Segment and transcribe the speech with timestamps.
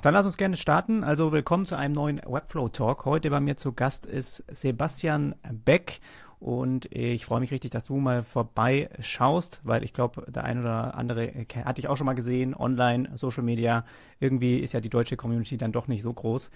[0.00, 1.02] Dann lass uns gerne starten.
[1.02, 3.04] Also willkommen zu einem neuen Webflow Talk.
[3.04, 5.98] Heute bei mir zu Gast ist Sebastian Beck
[6.40, 10.94] und ich freue mich richtig, dass du mal vorbeischaust, weil ich glaube, der ein oder
[10.94, 11.32] andere
[11.64, 13.84] hatte ich auch schon mal gesehen, online, Social Media.
[14.20, 16.50] Irgendwie ist ja die deutsche Community dann doch nicht so groß.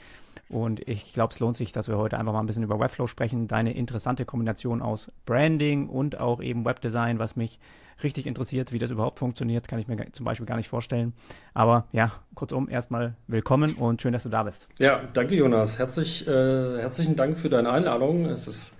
[0.48, 3.09] Und ich glaube, es lohnt sich, dass wir heute einfach mal ein bisschen über Webflow
[3.09, 3.48] sprechen.
[3.48, 7.59] Deine interessante Kombination aus Branding und auch eben Webdesign, was mich
[8.05, 11.12] richtig interessiert, wie das überhaupt funktioniert, kann ich mir zum Beispiel gar nicht vorstellen.
[11.55, 14.69] Aber ja, kurzum, erstmal willkommen und schön, dass du da bist.
[14.78, 15.78] Ja, danke Jonas.
[15.78, 18.27] Herzlich, äh, herzlichen Dank für deine Einladung.
[18.27, 18.77] Es ist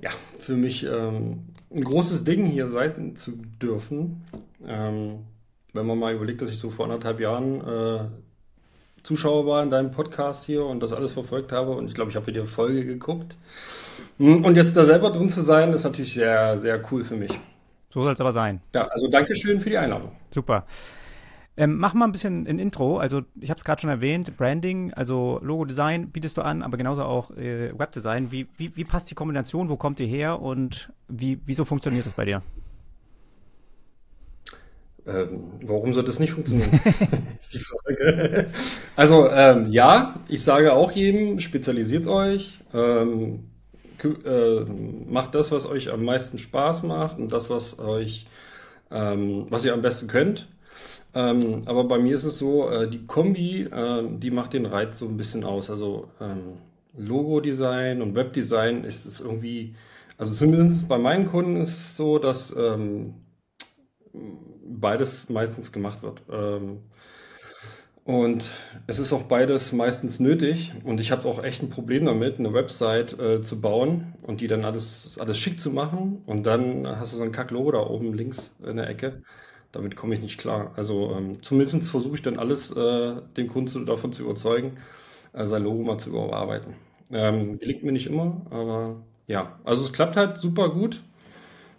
[0.00, 4.24] ja, für mich ähm, ein großes Ding, hier sein zu dürfen.
[4.66, 5.20] Ähm,
[5.72, 8.04] wenn man mal überlegt, dass ich so vor anderthalb Jahren äh,
[9.02, 12.16] Zuschauer war in deinem Podcast hier und das alles verfolgt habe und ich glaube, ich
[12.16, 13.36] habe dir Folge geguckt.
[14.18, 17.30] Hm, und jetzt da selber drin zu sein, ist natürlich sehr, sehr cool für mich.
[17.92, 18.60] So soll es aber sein.
[18.74, 20.12] Ja, also Dankeschön für die Einladung.
[20.30, 20.66] Super.
[21.58, 22.98] Ähm, mach mal ein bisschen ein Intro.
[22.98, 27.02] Also ich habe es gerade schon erwähnt, Branding, also Logo-Design bietest du an, aber genauso
[27.02, 28.30] auch äh, Webdesign.
[28.30, 29.70] Wie, wie, wie passt die Kombination?
[29.70, 32.42] Wo kommt ihr her und wie, wieso funktioniert das bei dir?
[35.06, 36.68] Ähm, warum soll das nicht funktionieren?
[37.38, 38.48] ist die Frage.
[38.96, 43.44] Also ähm, ja, ich sage auch jedem, spezialisiert euch, ähm,
[44.02, 44.60] äh,
[45.08, 48.26] macht das, was euch am meisten Spaß macht und das, was euch,
[48.90, 50.48] ähm, was ihr am besten könnt.
[51.16, 54.98] Ähm, aber bei mir ist es so, äh, die Kombi, äh, die macht den Reiz
[54.98, 55.70] so ein bisschen aus.
[55.70, 56.58] Also ähm,
[56.94, 59.74] Logo-Design und Webdesign ist es irgendwie,
[60.18, 63.14] also zumindest bei meinen Kunden ist es so, dass ähm,
[64.66, 66.20] beides meistens gemacht wird.
[66.30, 66.80] Ähm,
[68.04, 68.50] und
[68.86, 70.74] es ist auch beides meistens nötig.
[70.84, 74.48] Und ich habe auch echt ein Problem damit, eine Website äh, zu bauen und die
[74.48, 76.22] dann alles, alles schick zu machen.
[76.26, 79.22] Und dann hast du so ein Kack-Logo da oben links in der Ecke
[79.72, 80.72] damit komme ich nicht klar.
[80.76, 84.72] Also ähm, zumindest versuche ich dann alles, äh, den Kunden davon zu überzeugen,
[85.32, 86.74] äh, sein Logo mal zu überarbeiten.
[87.10, 91.02] Ähm, gelingt mir nicht immer, aber ja, also es klappt halt super gut.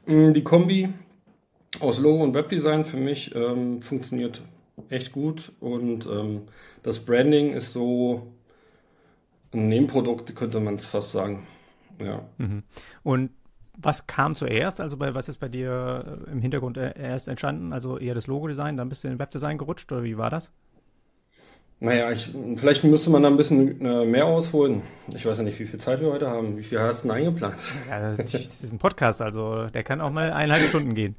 [0.05, 0.89] Mm, die Kombi
[1.79, 4.41] aus Logo und Webdesign für mich ähm, funktioniert
[4.89, 6.43] echt gut und ähm,
[6.83, 8.27] das Branding ist so
[9.53, 11.47] ein Nebenprodukt, könnte man es fast sagen.
[11.99, 12.23] Ja.
[12.37, 12.63] Mhm.
[13.03, 13.31] Und
[13.77, 14.81] was kam zuerst?
[14.81, 17.73] Also bei, was ist bei dir äh, im Hintergrund äh, erst entstanden?
[17.73, 20.51] Also eher das Logo-Design, dann bist du in den Webdesign gerutscht oder wie war das?
[21.79, 24.81] Naja, ich, vielleicht müsste man da ein bisschen äh, mehr ausholen.
[25.13, 26.57] Ich weiß ja nicht, wie viel Zeit wir heute haben.
[26.57, 27.55] Wie viel hast du denn eingeplant?
[27.87, 31.15] Ja, das ist ein Podcast, also der kann auch mal eineinhalb Stunden gehen.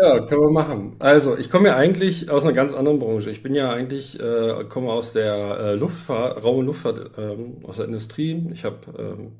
[0.00, 0.96] Ja, können wir machen.
[0.98, 3.30] Also, ich komme ja eigentlich aus einer ganz anderen Branche.
[3.30, 7.76] Ich bin ja eigentlich, äh, komme aus der äh, Luftfahrt, Raum- und Luftfahrt, ähm, aus
[7.76, 8.44] der Industrie.
[8.52, 9.32] Ich habe ähm,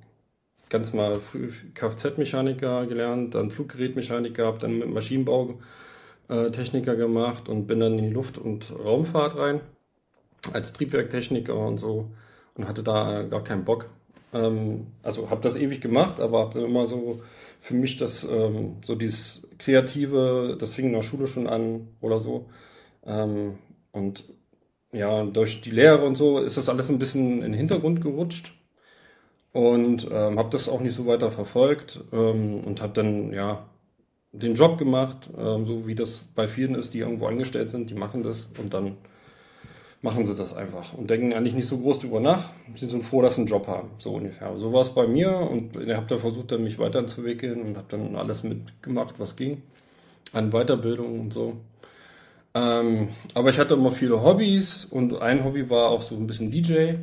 [0.75, 1.19] ganz mal
[1.75, 8.39] Kfz-Mechaniker gelernt, dann Fluggerätmechaniker gehabt, dann mit Maschinenbautechniker gemacht und bin dann in die Luft-
[8.39, 9.61] und Raumfahrt rein
[10.53, 12.11] als Triebwerktechniker und so
[12.57, 13.89] und hatte da gar keinen Bock.
[14.33, 17.23] Ähm, also habe das ewig gemacht, aber habe immer so
[17.61, 22.19] für mich das ähm, so dieses kreative, das fing in der Schule schon an oder
[22.19, 22.47] so
[23.07, 23.59] ähm,
[23.93, 24.25] und
[24.91, 28.55] ja, durch die Lehre und so ist das alles ein bisschen in den Hintergrund gerutscht
[29.55, 33.65] und ähm, habe das auch nicht so weiter verfolgt ähm, und habe dann ja
[34.33, 37.95] den Job gemacht, ähm, so wie das bei vielen ist, die irgendwo angestellt sind, die
[37.95, 38.97] machen das und dann
[40.03, 42.51] machen sie das einfach und denken eigentlich nicht so groß drüber nach.
[42.75, 44.57] Sie sind froh, dass sie einen Job haben, so ungefähr.
[44.57, 47.87] So war es bei mir und ich habe da versucht, dann mich weiterzuentwickeln und habe
[47.89, 49.63] dann alles mitgemacht, was ging
[50.33, 51.59] an Weiterbildung und so.
[52.55, 56.51] Ähm, aber ich hatte immer viele Hobbys und ein Hobby war auch so ein bisschen
[56.51, 56.95] DJ.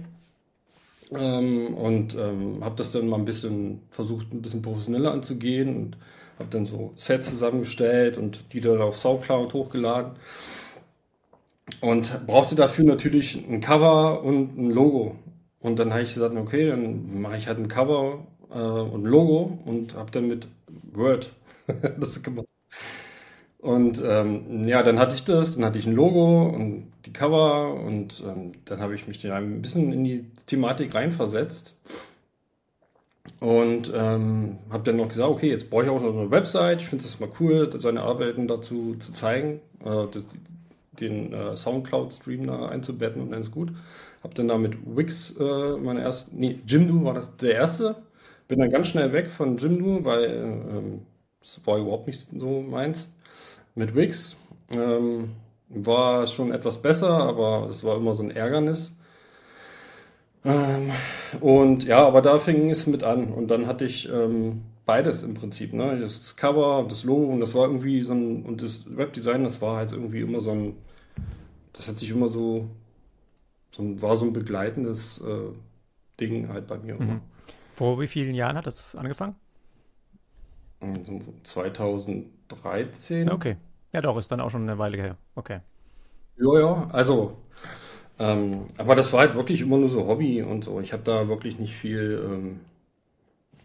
[1.14, 5.98] Ähm, und ähm, habe das dann mal ein bisschen versucht, ein bisschen professioneller anzugehen und
[6.40, 10.14] habe dann so Sets zusammengestellt und die dann auf Soundcloud hochgeladen
[11.82, 15.16] und brauchte dafür natürlich ein Cover und ein Logo.
[15.60, 19.06] Und dann habe ich gesagt, okay, dann mache ich halt ein Cover äh, und ein
[19.10, 20.48] Logo und habe dann mit
[20.94, 21.32] Word
[22.00, 22.46] das gemacht.
[23.62, 27.76] Und ähm, ja, dann hatte ich das, dann hatte ich ein Logo und die Cover
[27.76, 31.76] und ähm, dann habe ich mich ein bisschen in die Thematik reinversetzt
[33.40, 36.82] und ähm, habe dann noch gesagt, okay, jetzt brauche ich auch noch eine Website.
[36.82, 40.26] Ich finde es mal cool, seine Arbeiten dazu zu zeigen, äh, das,
[41.00, 43.72] den äh, Soundcloud-Stream da einzubetten und dann ist gut.
[44.24, 47.96] Habe dann da mit Wix äh, meine erste, nee, Jimdo war das der erste.
[48.48, 51.00] Bin dann ganz schnell weg von Jimdo, weil äh,
[51.42, 53.10] das war überhaupt nicht so meins
[53.76, 54.38] mit Wix.
[54.70, 55.32] Ähm,
[55.70, 58.94] war schon etwas besser, aber es war immer so ein Ärgernis.
[60.44, 60.92] Ähm,
[61.40, 63.32] und ja, aber da fing es mit an.
[63.32, 65.74] Und dann hatte ich ähm, beides im Prinzip.
[65.74, 66.00] Ne?
[66.00, 69.62] Das Cover und das Logo und das war irgendwie so ein, und das Webdesign, das
[69.62, 70.78] war halt irgendwie immer so ein,
[71.74, 72.70] das hat sich immer so
[73.72, 75.54] so, war so ein begleitendes äh,
[76.20, 76.96] Ding halt bei mir.
[76.96, 77.22] Mhm.
[77.76, 79.36] Vor wie vielen Jahren hat das angefangen?
[81.44, 83.30] 2013.
[83.30, 83.58] Okay.
[83.94, 85.18] Ja, doch, ist dann auch schon eine Weile her.
[85.36, 85.60] Okay.
[86.38, 87.38] Ja, ja, also,
[88.20, 90.80] ähm, aber das war halt wirklich immer nur so Hobby und so.
[90.82, 92.60] Ich habe da wirklich nicht viel ähm,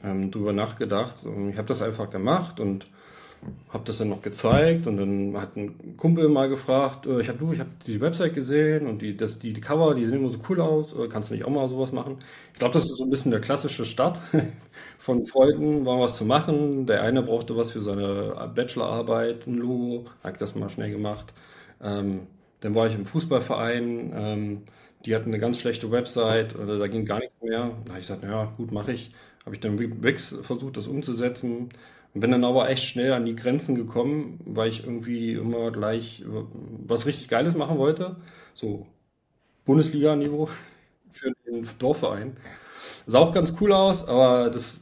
[0.03, 1.17] ähm, drüber nachgedacht.
[1.51, 2.87] Ich habe das einfach gemacht und
[3.69, 7.39] habe das dann noch gezeigt und dann hat ein Kumpel mal gefragt, äh, ich habe
[7.39, 10.29] du, ich habe die Website gesehen und die, das, die, die Cover, die sehen immer
[10.29, 12.19] so cool aus, äh, kannst du nicht auch mal sowas machen?
[12.53, 14.21] Ich glaube, das ist so ein bisschen der klassische Start
[14.99, 16.87] von Freunden, war was zu machen.
[16.87, 21.33] Der eine brauchte was für seine Bachelorarbeit, ein Logo, habe das mal schnell gemacht.
[21.83, 22.21] Ähm,
[22.61, 24.63] dann war ich im Fußballverein, ähm,
[25.05, 27.71] die hatten eine ganz schlechte Website, oder da ging gar nichts mehr.
[27.85, 29.13] Da habe ich gesagt, ja gut, mache ich.
[29.45, 31.69] Habe ich dann Wix versucht, das umzusetzen
[32.21, 36.25] bin dann aber echt schnell an die Grenzen gekommen, weil ich irgendwie immer gleich
[36.87, 38.17] was richtig Geiles machen wollte.
[38.55, 38.87] So
[39.67, 40.49] Bundesliga-Niveau
[41.13, 42.37] für den Dorfverein.
[43.07, 44.75] Sah auch ganz cool aus, aber das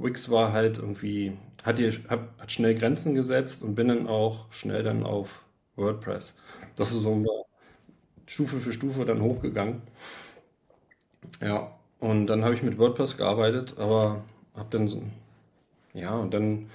[0.00, 1.32] Wix war halt irgendwie,
[1.64, 5.44] hat, hier, hat schnell Grenzen gesetzt und bin dann auch schnell dann auf
[5.76, 6.34] WordPress.
[6.76, 7.46] Das ist so
[8.26, 9.82] Stufe für Stufe dann hochgegangen.
[11.40, 14.24] Ja, und dann habe ich mit WordPress gearbeitet, aber
[14.54, 15.02] habe dann so
[15.94, 16.70] ja, und dann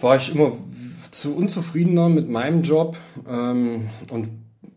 [0.00, 0.52] war ich immer
[1.10, 2.96] zu unzufriedener mit meinem Job
[3.28, 4.28] ähm, und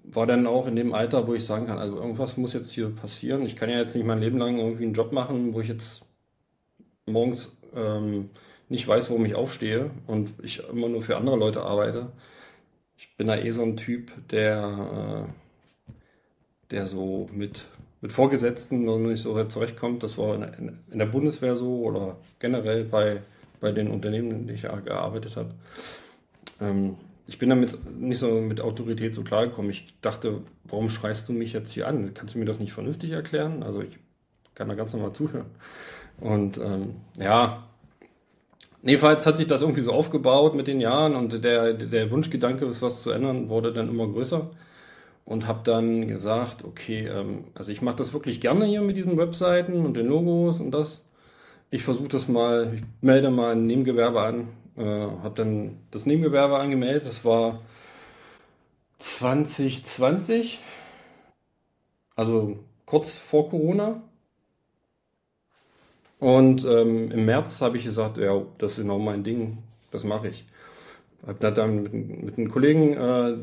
[0.04, 2.90] war dann auch in dem Alter, wo ich sagen kann, also irgendwas muss jetzt hier
[2.90, 3.46] passieren.
[3.46, 6.06] Ich kann ja jetzt nicht mein Leben lang irgendwie einen Job machen, wo ich jetzt
[7.06, 8.30] morgens ähm,
[8.70, 12.12] nicht weiß, warum ich aufstehe und ich immer nur für andere Leute arbeite.
[12.98, 15.94] Ich bin da eh so ein Typ, der, äh,
[16.72, 17.68] der so mit
[18.02, 20.04] mit Vorgesetzten noch nicht so zurechtkommt.
[20.04, 23.22] Das war in, in, der Bundeswehr so oder generell bei,
[23.60, 25.52] bei den Unternehmen, in denen ich gearbeitet habe.
[26.62, 26.96] Ähm,
[27.26, 29.72] ich bin damit nicht so mit Autorität so klargekommen.
[29.72, 32.14] Ich dachte, warum schreist du mich jetzt hier an?
[32.14, 33.64] Kannst du mir das nicht vernünftig erklären?
[33.64, 33.98] Also ich
[34.56, 35.48] kann da ganz normal zuhören.
[36.22, 37.68] Und ähm, ja,
[38.82, 43.02] jedenfalls hat sich das irgendwie so aufgebaut mit den Jahren und der, der Wunschgedanke, was
[43.02, 44.50] zu ändern, wurde dann immer größer
[45.28, 49.18] und habe dann gesagt, okay, ähm, also ich mache das wirklich gerne hier mit diesen
[49.18, 51.04] Webseiten und den Logos und das.
[51.70, 54.48] Ich versuche das mal, ich melde mal ein Nebengewerbe an,
[54.78, 57.60] äh, habe dann das Nebengewerbe angemeldet, das war
[59.00, 60.60] 2020,
[62.16, 64.02] also kurz vor Corona.
[66.20, 69.58] Und ähm, im März habe ich gesagt, ja, das ist genau mein Ding,
[69.92, 70.46] das mache ich.
[71.28, 73.38] Habe dann mit, mit einem Kollegen, äh,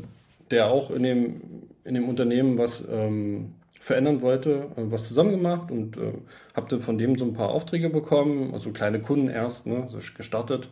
[0.51, 1.41] der auch in dem
[1.83, 6.13] in dem Unternehmen was ähm, verändern wollte, äh, was zusammen gemacht und äh,
[6.55, 9.99] habe dann von dem so ein paar Aufträge bekommen, also kleine Kunden erst, ne, so
[10.17, 10.69] gestartet.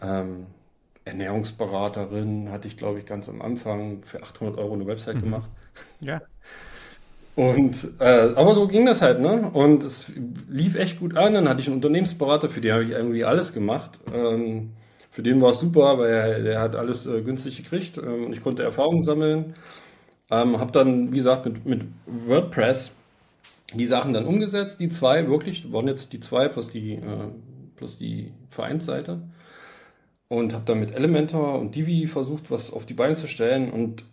[0.00, 0.46] Ähm,
[1.04, 5.22] Ernährungsberaterin hatte ich, glaube ich, ganz am Anfang für 800 Euro eine Website mhm.
[5.22, 5.50] gemacht.
[6.00, 6.22] Ja.
[7.36, 9.50] Und, äh, aber so ging das halt, ne?
[9.52, 10.10] Und es
[10.48, 11.34] lief echt gut an.
[11.34, 13.98] Dann hatte ich einen Unternehmensberater, für den habe ich irgendwie alles gemacht.
[14.14, 14.72] Ähm,
[15.16, 17.96] für den war es super, weil er, der hat alles äh, günstig gekriegt.
[17.96, 19.54] Ähm, ich konnte Erfahrungen sammeln.
[20.30, 22.92] Ähm, habe dann, wie gesagt, mit, mit WordPress
[23.72, 27.30] die Sachen dann umgesetzt, die zwei wirklich, waren jetzt die zwei plus die, äh,
[27.76, 29.22] plus die Vereinsseite.
[30.28, 33.70] Und habe dann mit Elementor und Divi versucht, was auf die Beine zu stellen.
[33.70, 34.04] Und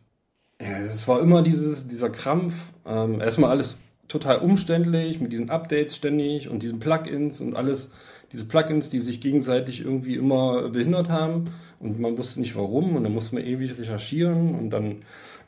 [0.58, 2.54] es war immer dieses, dieser Krampf.
[2.86, 3.76] Ähm, erstmal alles
[4.08, 7.92] total umständlich mit diesen Updates ständig und diesen Plugins und alles,
[8.34, 13.04] diese Plugins, die sich gegenseitig irgendwie immer behindert haben und man wusste nicht warum und
[13.04, 15.04] dann musste man ewig recherchieren und dann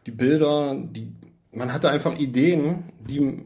[0.05, 1.11] die Bilder, die,
[1.51, 3.41] man hatte einfach Ideen, die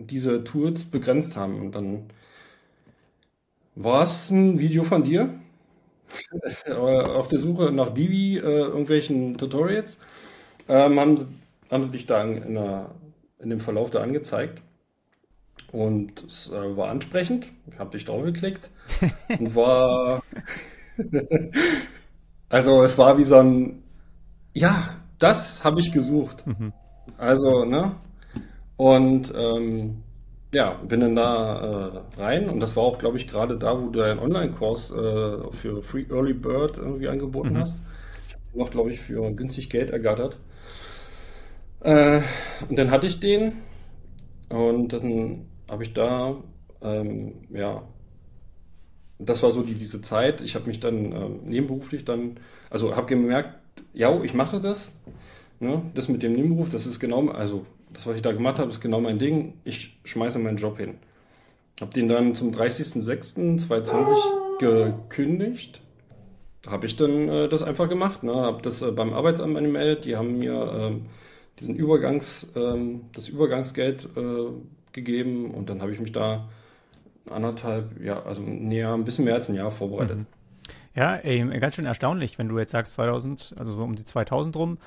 [0.00, 1.60] diese Tools begrenzt haben.
[1.60, 2.04] Und dann
[3.74, 5.34] war es ein Video von dir
[6.74, 9.98] auf der Suche nach Divi, äh, irgendwelchen Tutorials.
[10.68, 12.90] Ähm, haben, haben sie dich da in, der,
[13.38, 14.62] in dem Verlauf da angezeigt.
[15.72, 17.52] Und es äh, war ansprechend.
[17.70, 18.70] Ich habe dich drauf geklickt
[19.38, 20.22] und war.
[22.48, 23.82] also, es war wie so ein.
[24.52, 26.44] Ja, das habe ich gesucht.
[26.46, 26.72] Mhm.
[27.18, 27.94] Also, ne?
[28.76, 30.02] Und ähm,
[30.52, 33.90] ja, bin dann da äh, rein und das war auch, glaube ich, gerade da, wo
[33.90, 37.58] du deinen Online-Kurs äh, für Free Early Bird irgendwie angeboten mhm.
[37.58, 37.80] hast.
[38.26, 40.38] Ich habe noch, glaube ich, für günstig Geld ergattert.
[41.80, 42.20] Äh,
[42.68, 43.52] und dann hatte ich den
[44.48, 46.36] und dann habe ich da,
[46.82, 47.82] ähm, ja,
[49.18, 50.40] das war so die, diese Zeit.
[50.40, 52.38] Ich habe mich dann ähm, nebenberuflich dann,
[52.70, 53.58] also habe gemerkt,
[53.92, 54.90] ja, ich mache das.
[55.60, 55.82] Ne?
[55.94, 58.80] Das mit dem Nebenberuf, das ist genau, also das, was ich da gemacht habe, ist
[58.80, 59.54] genau mein Ding.
[59.64, 60.94] Ich schmeiße meinen Job hin.
[61.80, 65.80] Habe den dann zum 30.06.2020 gekündigt.
[66.66, 68.22] Habe ich dann äh, das einfach gemacht.
[68.22, 68.34] Ne?
[68.34, 70.04] Habe das äh, beim Arbeitsamt angemeldet.
[70.04, 70.92] Die haben mir äh,
[71.58, 74.46] diesen Übergangs, ähm, das Übergangsgeld äh,
[74.92, 76.48] gegeben und dann habe ich mich da
[77.28, 80.18] anderthalb, ja, also näher, ein bisschen mehr als ein Jahr vorbereitet.
[80.18, 80.26] Mhm.
[80.94, 84.56] Ja, ey, ganz schön erstaunlich, wenn du jetzt sagst 2000, also so um die 2000
[84.56, 84.78] rum,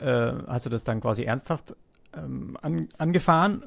[0.00, 1.74] äh, hast du das dann quasi ernsthaft
[2.16, 3.64] ähm, an, angefahren.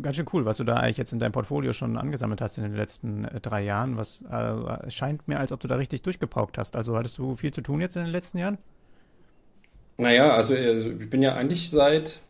[0.00, 2.64] Ganz schön cool, was du da eigentlich jetzt in deinem Portfolio schon angesammelt hast in
[2.64, 3.96] den letzten äh, drei Jahren.
[3.96, 6.76] Was äh, scheint mir, als ob du da richtig durchgepaukt hast.
[6.76, 8.58] Also hattest du viel zu tun jetzt in den letzten Jahren?
[9.96, 12.20] Naja, also äh, ich bin ja eigentlich seit,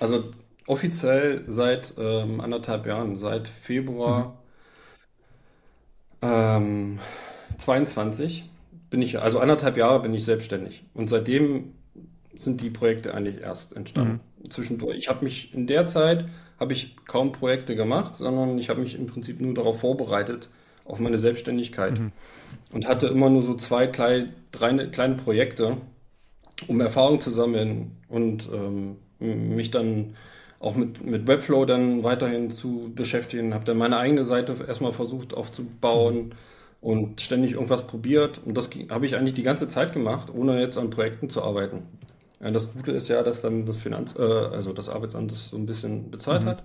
[0.00, 0.24] also
[0.66, 4.38] offiziell seit ähm, anderthalb Jahren, seit Februar
[6.20, 6.28] mhm.
[6.28, 6.98] ähm,
[7.58, 8.44] 22
[8.90, 10.84] bin ich, also anderthalb Jahre bin ich selbstständig.
[10.94, 11.72] Und seitdem
[12.36, 14.20] sind die Projekte eigentlich erst entstanden.
[14.42, 14.50] Mhm.
[14.50, 14.96] Zwischendurch.
[14.96, 16.26] Ich habe mich in der Zeit
[16.60, 20.48] habe ich kaum Projekte gemacht, sondern ich habe mich im Prinzip nur darauf vorbereitet,
[20.84, 21.98] auf meine Selbstständigkeit.
[21.98, 22.12] Mhm.
[22.72, 25.76] Und hatte immer nur so zwei, drei, drei kleine Projekte,
[26.66, 30.14] um Erfahrung zu sammeln und ähm, mich dann
[30.66, 33.54] auch mit, mit Webflow dann weiterhin zu beschäftigen.
[33.54, 36.34] Habe dann meine eigene Seite erstmal versucht aufzubauen
[36.80, 38.40] und ständig irgendwas probiert.
[38.44, 41.84] Und das habe ich eigentlich die ganze Zeit gemacht, ohne jetzt an Projekten zu arbeiten.
[42.40, 45.56] Ja, das Gute ist ja, dass dann das Finanz, äh, also das Arbeitsamt das so
[45.56, 46.48] ein bisschen bezahlt mhm.
[46.48, 46.64] hat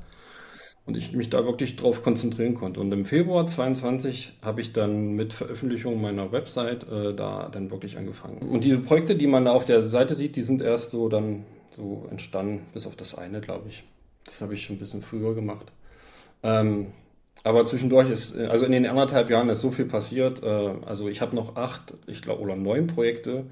[0.86, 2.80] und ich mich da wirklich drauf konzentrieren konnte.
[2.80, 7.98] Und im Februar 22 habe ich dann mit Veröffentlichung meiner Website äh, da dann wirklich
[7.98, 8.40] angefangen.
[8.40, 11.46] Und die Projekte, die man da auf der Seite sieht, die sind erst so dann
[11.76, 13.84] so entstanden, bis auf das eine, glaube ich.
[14.26, 15.72] Das habe ich schon ein bisschen früher gemacht.
[16.44, 16.88] Ähm,
[17.44, 20.44] aber zwischendurch ist, also in den anderthalb Jahren ist so viel passiert.
[20.44, 23.46] Äh, also ich habe noch acht, ich glaube, oder neun Projekte,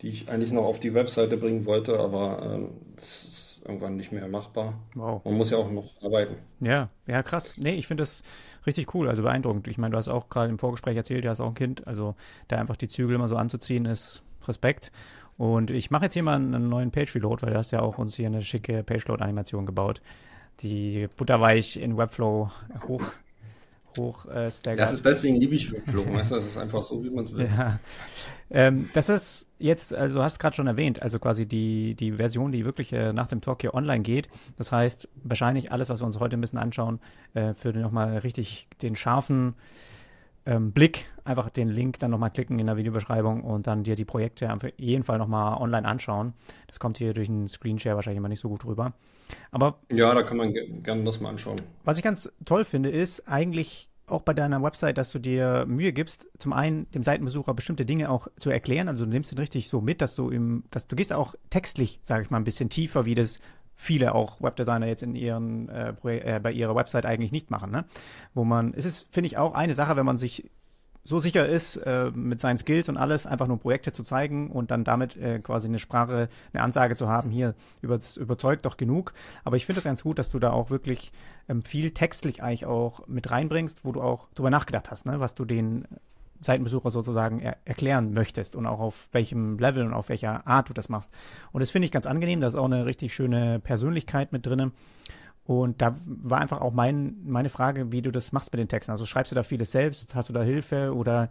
[0.00, 4.12] die ich eigentlich noch auf die Webseite bringen wollte, aber ähm, das ist irgendwann nicht
[4.12, 4.74] mehr machbar.
[4.94, 5.24] Wow.
[5.24, 6.36] Man muss ja auch noch arbeiten.
[6.60, 7.54] Ja, ja, krass.
[7.56, 8.22] Nee, ich finde das
[8.66, 9.68] richtig cool, also beeindruckend.
[9.68, 12.14] Ich meine, du hast auch gerade im Vorgespräch erzählt, du hast auch ein Kind, also
[12.48, 14.92] da einfach die Zügel immer so anzuziehen, ist Respekt.
[15.36, 18.16] Und ich mache jetzt hier mal einen neuen Page-Reload, weil du hast ja auch uns
[18.16, 20.00] hier eine schicke Page-Load-Animation gebaut,
[20.60, 22.50] die butterweich in Webflow
[22.88, 23.02] hoch
[23.96, 24.80] hoch äh, staggert.
[24.80, 27.34] Das ist, deswegen liebe ich Webflow, weißt du, das ist einfach so, wie man es
[27.34, 27.46] will.
[27.46, 27.78] Ja.
[28.50, 32.64] Ähm, das ist jetzt, also hast gerade schon erwähnt, also quasi die, die Version, die
[32.64, 34.28] wirklich äh, nach dem Talk hier online geht.
[34.56, 37.00] Das heißt, wahrscheinlich alles, was wir uns heute ein bisschen anschauen,
[37.34, 39.54] äh, für nochmal richtig den scharfen
[40.46, 44.04] ähm, Blick, einfach den Link dann nochmal klicken in der Videobeschreibung und dann dir die
[44.04, 46.32] Projekte auf jeden Fall nochmal online anschauen.
[46.68, 48.92] Das kommt hier durch einen Screenshare wahrscheinlich immer nicht so gut rüber.
[49.50, 49.78] Aber.
[49.90, 51.56] Ja, da kann man gerne das mal anschauen.
[51.84, 55.92] Was ich ganz toll finde, ist eigentlich auch bei deiner Website, dass du dir Mühe
[55.92, 58.88] gibst, zum einen dem Seitenbesucher bestimmte Dinge auch zu erklären.
[58.88, 61.98] Also du nimmst ihn richtig so mit, dass du im, dass du gehst auch textlich,
[62.02, 63.40] sage ich mal, ein bisschen tiefer, wie das
[63.76, 67.84] viele auch Webdesigner jetzt in ihren äh, äh, bei ihrer Website eigentlich nicht machen, ne?
[68.34, 70.50] Wo man, es ist, finde ich, auch eine Sache, wenn man sich
[71.06, 74.70] so sicher ist, äh, mit seinen Skills und alles, einfach nur Projekte zu zeigen und
[74.70, 79.12] dann damit äh, quasi eine Sprache, eine Ansage zu haben, hier über, überzeugt doch genug.
[79.44, 81.12] Aber ich finde es ganz gut, dass du da auch wirklich
[81.48, 85.20] ähm, viel textlich eigentlich auch mit reinbringst, wo du auch drüber nachgedacht hast, ne?
[85.20, 85.86] was du den
[86.40, 90.72] Seitenbesucher sozusagen er erklären möchtest und auch auf welchem Level und auf welcher Art du
[90.72, 91.12] das machst.
[91.52, 94.72] Und das finde ich ganz angenehm, da ist auch eine richtig schöne Persönlichkeit mit drin.
[95.44, 98.90] Und da war einfach auch mein, meine Frage, wie du das machst mit den Texten.
[98.90, 101.30] Also schreibst du da vieles selbst, hast du da Hilfe oder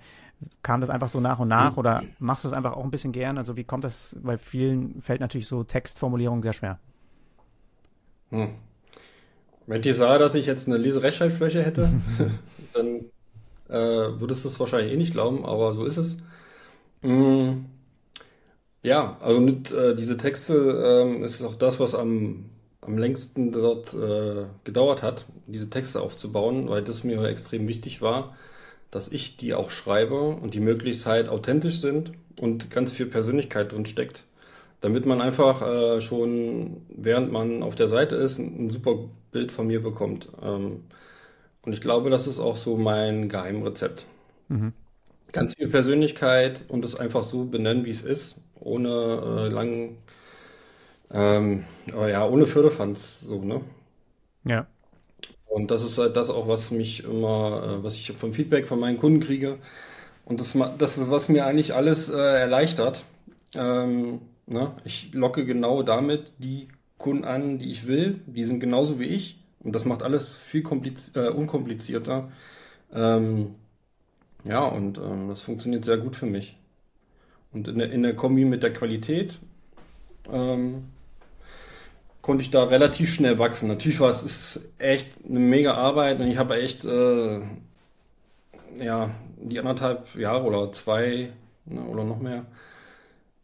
[0.64, 3.12] kam das einfach so nach und nach oder machst du es einfach auch ein bisschen
[3.12, 3.38] gern?
[3.38, 6.80] Also wie kommt das, weil vielen fällt natürlich so Textformulierung sehr schwer.
[8.30, 8.56] Hm.
[9.68, 11.90] Wenn ich sah, dass ich jetzt eine Leserechtschreibfläche hätte,
[12.74, 13.06] dann
[13.70, 16.18] äh, würdest du es wahrscheinlich eh nicht glauben, aber so ist es.
[17.02, 17.66] Mm,
[18.84, 22.46] ja, also mit äh, diese Texte ähm, ist auch das, was am,
[22.82, 28.36] am längsten dort äh, gedauert hat, diese Texte aufzubauen, weil das mir extrem wichtig war,
[28.92, 33.72] dass ich die auch schreibe und die möglichst halt authentisch sind und ganz viel Persönlichkeit
[33.72, 34.24] drin steckt,
[34.82, 38.98] damit man einfach äh, schon, während man auf der Seite ist, ein, ein super
[39.32, 40.30] Bild von mir bekommt.
[40.44, 40.82] Ähm,
[41.66, 44.06] und ich glaube, das ist auch so mein Geheimrezept.
[44.50, 44.74] Mhm.
[45.32, 49.98] Ganz viel Persönlichkeit und es einfach so benennen, wie es ist, ohne äh, langen,
[51.12, 53.62] ähm, ja, ohne Förderfanz, so, ne?
[54.44, 54.68] Ja.
[55.46, 58.80] Und das ist halt das auch, was mich immer, äh, was ich vom Feedback von
[58.80, 59.60] meinen Kunden kriege.
[60.26, 63.06] Und das, das ist, was mir eigentlich alles äh, erleichtert.
[63.56, 64.74] Ähm, ne?
[64.84, 66.68] Ich locke genau damit die
[66.98, 68.22] Kunden an, die ich will.
[68.28, 69.45] Die sind genauso wie ich.
[69.66, 70.64] Und das macht alles viel
[71.16, 72.32] äh, unkomplizierter.
[72.94, 73.56] Ähm,
[74.44, 76.56] ja, und ähm, das funktioniert sehr gut für mich.
[77.52, 79.40] Und in der, in der Kombi mit der Qualität
[80.32, 80.86] ähm,
[82.22, 83.68] konnte ich da relativ schnell wachsen.
[83.68, 87.42] Natürlich war es ist echt eine mega Arbeit und ich habe echt äh,
[88.78, 91.32] ja, die anderthalb Jahre oder zwei
[91.66, 92.46] ne, oder noch mehr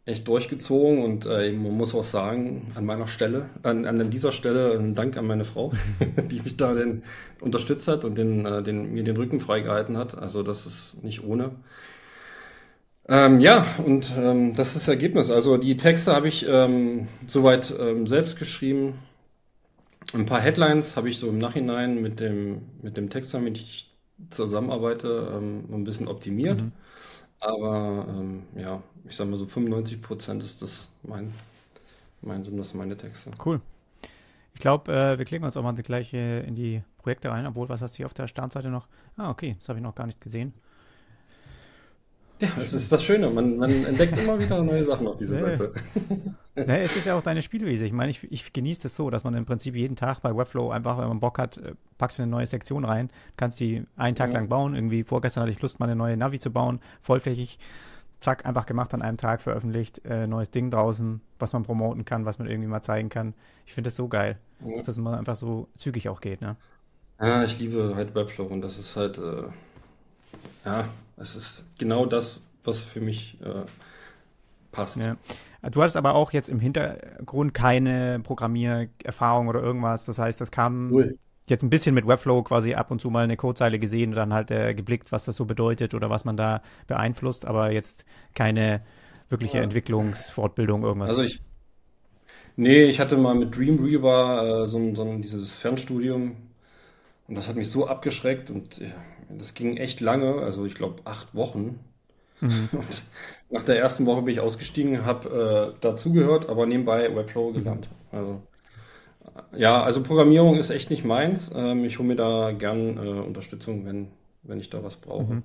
[0.04, 4.76] echt durchgezogen und äh, man muss auch sagen, an meiner Stelle, an, an dieser Stelle
[4.76, 5.72] ein Dank an meine Frau,
[6.30, 7.02] die mich da den,
[7.40, 10.18] unterstützt hat und den, äh, den, mir den Rücken freigehalten hat.
[10.18, 11.52] Also das ist nicht ohne.
[13.08, 15.30] Ähm, ja, und ähm, das ist das Ergebnis.
[15.30, 18.94] Also die Texte habe ich ähm, soweit ähm, selbst geschrieben.
[20.14, 23.62] Ein paar Headlines habe ich so im Nachhinein mit dem, mit dem Texter, mit dem
[23.62, 23.90] ich
[24.30, 26.60] zusammenarbeite, ähm, ein bisschen optimiert.
[26.60, 26.72] Mhm.
[27.42, 31.32] Aber ähm, ja, ich sage mal so 95 Prozent ist das mein,
[32.20, 33.30] mein sind das meine Texte.
[33.44, 33.60] Cool.
[34.54, 37.82] Ich glaube, äh, wir klicken uns auch mal gleich in die Projekte rein, obwohl, was
[37.82, 38.86] hast du hier auf der Startseite noch?
[39.16, 40.54] Ah, okay, das habe ich noch gar nicht gesehen.
[42.42, 43.30] Ja, das ist das Schöne.
[43.30, 45.38] Man, man entdeckt immer wieder neue Sachen auf dieser.
[45.38, 45.72] Seite.
[46.54, 47.86] Nee, es ist ja auch deine Spielweise.
[47.86, 50.70] Ich meine, ich, ich genieße das so, dass man im Prinzip jeden Tag bei Webflow
[50.70, 53.08] einfach, wenn man Bock hat, äh, packst du eine neue Sektion rein,
[53.38, 54.34] kannst die einen Tag ja.
[54.34, 54.74] lang bauen.
[54.74, 57.58] Irgendwie vorgestern hatte ich Lust, mal eine neue Navi zu bauen, vollflächig.
[58.20, 62.26] Zack, einfach gemacht, an einem Tag veröffentlicht, äh, neues Ding draußen, was man promoten kann,
[62.26, 63.32] was man irgendwie mal zeigen kann.
[63.64, 64.76] Ich finde das so geil, ja.
[64.76, 66.56] dass das immer einfach so zügig auch geht, ne?
[67.18, 69.44] Ja, ich liebe halt Webflow und das ist halt, äh,
[70.66, 73.64] ja, es ist genau das, was für mich äh,
[74.70, 74.98] passt.
[74.98, 75.16] Ja.
[75.70, 80.04] Du hast aber auch jetzt im Hintergrund keine Programmiererfahrung oder irgendwas.
[80.06, 81.18] Das heißt, das kam cool.
[81.46, 84.32] jetzt ein bisschen mit Webflow quasi ab und zu mal eine Codezeile gesehen und dann
[84.32, 88.04] halt äh, geblickt, was das so bedeutet oder was man da beeinflusst, aber jetzt
[88.34, 88.82] keine
[89.28, 89.62] wirkliche ja.
[89.62, 91.12] Entwicklungsfortbildung, irgendwas.
[91.12, 91.40] Also ich,
[92.56, 96.36] nee, ich hatte mal mit Dreamweaver äh, so, so dieses Fernstudium
[97.32, 98.92] und das hat mich so abgeschreckt und ja,
[99.30, 101.80] das ging echt lange, also ich glaube acht Wochen.
[102.42, 102.68] Mhm.
[102.72, 103.04] Und
[103.48, 107.88] nach der ersten Woche bin ich ausgestiegen, habe äh, dazugehört, aber nebenbei Webflow gelernt.
[108.10, 108.42] Also
[109.56, 111.50] ja, also Programmierung ist echt nicht meins.
[111.54, 114.08] Ähm, ich hole mir da gern äh, Unterstützung, wenn,
[114.42, 115.32] wenn ich da was brauche.
[115.32, 115.42] Mhm.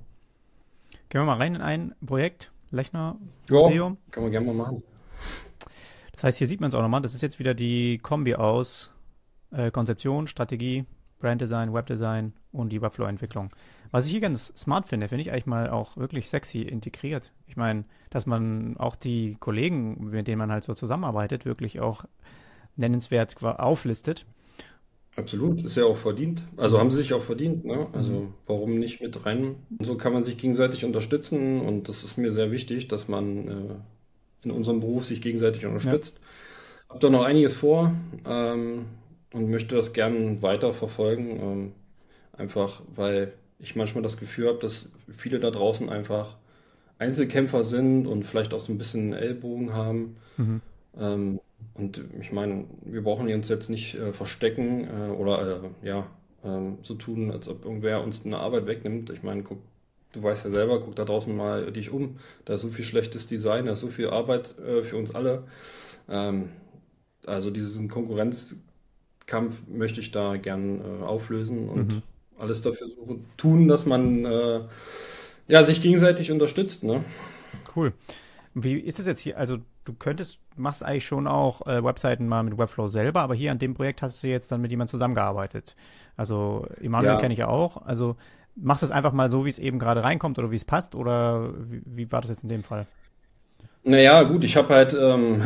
[1.08, 3.16] Gehen wir mal rein in ein Projekt, Lechner
[3.50, 3.94] Museum.
[3.94, 4.84] Ja, kann man gerne mal machen.
[6.12, 7.02] Das heißt, hier sieht man es auch nochmal.
[7.02, 8.92] Das ist jetzt wieder die Kombi aus
[9.52, 10.84] äh, Konzeption, Strategie,
[11.20, 13.52] Branddesign, Webdesign und die Webflow-Entwicklung.
[13.92, 17.32] Was ich hier ganz smart finde, finde ich eigentlich mal auch wirklich sexy integriert.
[17.48, 22.06] Ich meine, dass man auch die Kollegen, mit denen man halt so zusammenarbeitet, wirklich auch
[22.76, 24.26] nennenswert auflistet.
[25.16, 26.44] Absolut, ist ja auch verdient.
[26.58, 27.88] Also haben sie sich auch verdient, ne?
[27.92, 28.34] Also mhm.
[28.46, 29.56] warum nicht mit rein?
[29.76, 33.48] Und so kann man sich gegenseitig unterstützen und das ist mir sehr wichtig, dass man
[33.48, 33.76] äh,
[34.44, 36.20] in unserem Beruf sich gegenseitig unterstützt.
[36.20, 36.94] Ja.
[36.94, 37.94] Hab da noch einiges vor.
[38.26, 38.86] Ähm,
[39.38, 41.40] und möchte das gerne weiter verfolgen.
[41.42, 41.72] Ähm,
[42.34, 46.36] einfach weil ich manchmal das Gefühl habe, dass viele da draußen einfach
[47.00, 50.18] Einzelkämpfer sind und vielleicht auch so ein bisschen Ellbogen haben.
[50.38, 50.62] Mhm.
[51.00, 51.40] Ähm,
[51.74, 56.08] und ich meine, wir brauchen uns jetzt nicht äh, verstecken äh, oder äh, ja,
[56.44, 59.10] ähm, so tun, als ob irgendwer uns eine Arbeit wegnimmt.
[59.10, 59.60] Ich meine, guck,
[60.14, 62.18] du weißt ja selber, guck da draußen mal dich um.
[62.46, 65.44] Da ist so viel schlechtes Design, da ist so viel Arbeit äh, für uns alle.
[66.10, 66.50] Ähm,
[67.26, 68.56] also diesen Konkurrenz
[69.28, 72.02] Kampf möchte ich da gern äh, auflösen und mhm.
[72.40, 74.62] alles dafür suchen, tun, dass man äh,
[75.48, 76.84] ja, sich gegenseitig unterstützt.
[76.84, 77.04] Ne?
[77.76, 77.94] Cool.
[78.54, 79.38] Wie ist es jetzt hier?
[79.38, 83.52] Also du könntest, machst eigentlich schon auch äh, Webseiten mal mit Webflow selber, aber hier
[83.52, 85.76] an dem Projekt hast du jetzt dann mit jemandem zusammengearbeitet.
[86.16, 87.20] Also Emanuel ja.
[87.20, 87.86] kenne ich ja auch.
[87.86, 88.16] Also
[88.56, 90.96] machst du es einfach mal so, wie es eben gerade reinkommt oder wie es passt
[90.96, 92.88] oder wie, wie war das jetzt in dem Fall?
[93.88, 95.42] Naja, gut, ich habe halt, ähm,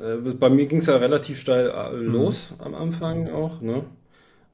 [0.00, 2.12] äh, bei mir ging es ja relativ steil äh, mhm.
[2.12, 2.64] los mhm.
[2.64, 3.82] am Anfang auch, ne?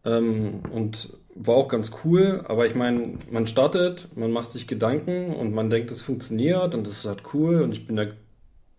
[0.06, 5.34] Ähm, und war auch ganz cool, aber ich meine, man startet, man macht sich Gedanken
[5.34, 8.12] und man denkt, es funktioniert und das ist halt cool und ich bin der,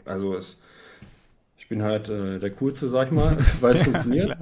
[0.06, 0.60] also es,
[1.58, 4.36] ich bin halt äh, der Coolste, sag ich mal, weil es ja, funktioniert.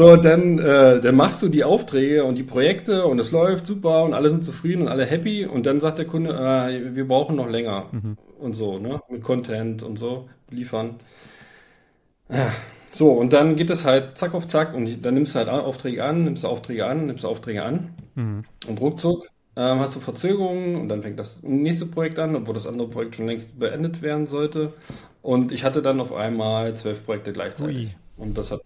[0.00, 4.02] So, dann, äh, dann machst du die Aufträge und die Projekte und es läuft super
[4.04, 7.36] und alle sind zufrieden und alle happy und dann sagt der Kunde, äh, wir brauchen
[7.36, 8.16] noch länger mhm.
[8.38, 9.02] und so, ne?
[9.10, 10.94] Mit Content und so liefern.
[12.30, 12.50] Ja.
[12.92, 16.02] So, und dann geht es halt zack auf zack und dann nimmst du halt Aufträge
[16.02, 18.44] an, nimmst du Aufträge an, nimmst du Aufträge an mhm.
[18.68, 22.66] und ruckzuck ähm, hast du Verzögerungen und dann fängt das nächste Projekt an, obwohl das
[22.66, 24.72] andere Projekt schon längst beendet werden sollte.
[25.20, 27.88] Und ich hatte dann auf einmal zwölf Projekte gleichzeitig.
[27.88, 27.94] Ui.
[28.16, 28.62] Und das hat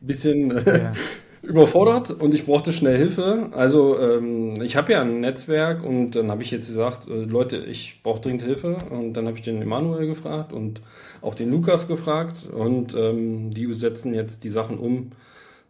[0.00, 0.92] bisschen äh, ja.
[1.42, 3.50] überfordert und ich brauchte schnell Hilfe.
[3.52, 7.58] Also ähm, ich habe ja ein Netzwerk und dann habe ich jetzt gesagt, äh, Leute,
[7.58, 8.78] ich brauche dringend Hilfe.
[8.90, 10.80] Und dann habe ich den Emanuel gefragt und
[11.22, 15.10] auch den Lukas gefragt und ähm, die setzen jetzt die Sachen um,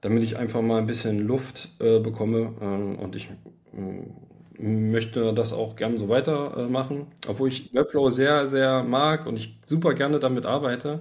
[0.01, 3.31] damit ich einfach mal ein bisschen Luft äh, bekomme ähm, und ich
[3.75, 9.57] äh, möchte das auch gerne so weitermachen, obwohl ich Webflow sehr, sehr mag und ich
[9.67, 11.01] super gerne damit arbeite.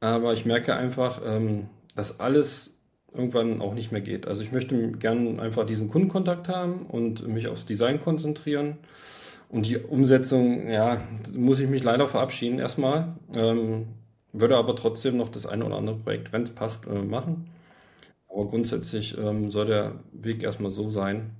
[0.00, 2.78] Aber ich merke einfach, ähm, dass alles
[3.12, 4.28] irgendwann auch nicht mehr geht.
[4.28, 8.76] Also ich möchte gerne einfach diesen Kundenkontakt haben und mich aufs Design konzentrieren.
[9.48, 11.00] Und die Umsetzung, ja,
[11.32, 13.16] muss ich mich leider verabschieden erstmal.
[13.34, 13.86] Ähm,
[14.32, 17.48] würde aber trotzdem noch das eine oder andere Projekt, wenn es passt, äh, machen.
[18.28, 21.30] Aber grundsätzlich ähm, soll der Weg erstmal so sein.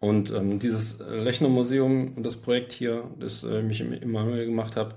[0.00, 4.74] Und ähm, dieses Lechner Museum und das Projekt hier, das äh, mich im Emanuel gemacht
[4.74, 4.96] habe,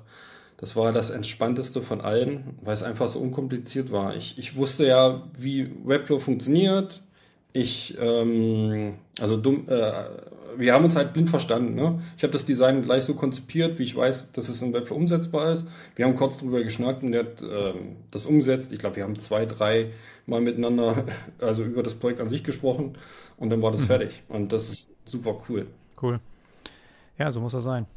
[0.58, 4.16] das war das entspannteste von allen, weil es einfach so unkompliziert war.
[4.16, 7.02] Ich, ich wusste ja, wie Webflow funktioniert.
[7.52, 9.92] Ich, ähm, also dumm, äh,
[10.58, 11.76] wir haben uns halt blind verstanden.
[11.76, 12.02] Ne?
[12.16, 15.52] Ich habe das Design gleich so konzipiert, wie ich weiß, dass es in Webflow umsetzbar
[15.52, 15.68] ist.
[15.96, 18.72] Wir haben kurz drüber geschnackt und der hat ähm, das umgesetzt.
[18.72, 19.92] Ich glaube, wir haben zwei, drei
[20.26, 21.06] Mal miteinander,
[21.40, 22.98] also über das Projekt an sich gesprochen
[23.38, 23.88] und dann war das mhm.
[23.88, 24.24] fertig.
[24.30, 25.68] Und das ist super cool.
[26.02, 26.20] Cool.
[27.18, 27.88] Ja, so muss das sein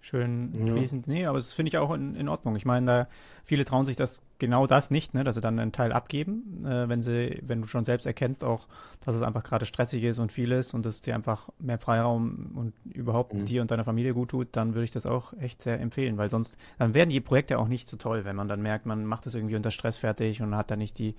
[0.00, 0.72] schön ja.
[0.74, 1.06] fließend.
[1.06, 2.56] Nee, aber das finde ich auch in, in Ordnung.
[2.56, 3.08] Ich meine, da
[3.44, 6.88] viele trauen sich das genau das nicht, ne, dass sie dann einen Teil abgeben, äh,
[6.88, 8.68] wenn sie, wenn du schon selbst erkennst, auch,
[9.04, 12.52] dass es einfach gerade stressig ist und viel ist und es dir einfach mehr Freiraum
[12.54, 13.44] und überhaupt mhm.
[13.44, 16.30] dir und deiner Familie gut tut, dann würde ich das auch echt sehr empfehlen, weil
[16.30, 19.26] sonst, dann werden die Projekte auch nicht so toll, wenn man dann merkt, man macht
[19.26, 21.14] das irgendwie unter Stress fertig und hat da nicht die,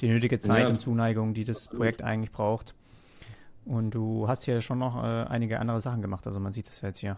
[0.00, 0.68] die nötige Zeit ja.
[0.68, 2.74] und Zuneigung, die das Projekt eigentlich braucht.
[3.64, 6.80] Und du hast hier schon noch äh, einige andere Sachen gemacht, also man sieht das
[6.80, 7.16] jetzt hier.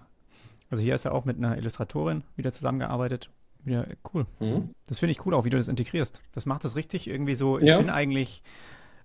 [0.72, 3.28] Also hier ist er auch mit einer Illustratorin wieder zusammengearbeitet.
[3.62, 4.24] Wieder cool.
[4.40, 4.70] Mhm.
[4.86, 6.22] Das finde ich cool, auch wie du das integrierst.
[6.32, 7.58] Das macht das richtig irgendwie so.
[7.58, 7.76] Ich ja.
[7.76, 8.42] bin eigentlich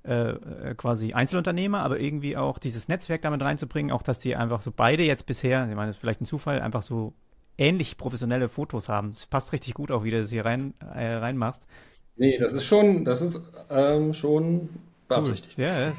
[0.05, 4.61] äh, äh, quasi Einzelunternehmer, aber irgendwie auch dieses Netzwerk damit reinzubringen, auch dass die einfach
[4.61, 7.13] so beide jetzt bisher, ich meine, das ist vielleicht ein Zufall, einfach so
[7.57, 9.09] ähnlich professionelle Fotos haben.
[9.09, 11.67] Es passt richtig gut auch, wie du das hier rein, äh, reinmachst.
[12.15, 14.69] Nee, das ist schon, das ist ähm, schon
[15.09, 15.57] beabsichtigt.
[15.57, 15.65] Cool.
[15.65, 15.91] Ja,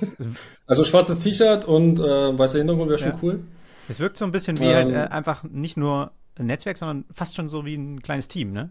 [0.67, 3.19] also schwarzes T-Shirt und äh, weißer Hintergrund wäre schon ja.
[3.23, 3.45] cool.
[3.89, 6.79] Es wirkt so ein bisschen wie halt, ähm, halt äh, einfach nicht nur ein Netzwerk,
[6.79, 8.71] sondern fast schon so wie ein kleines Team, ne?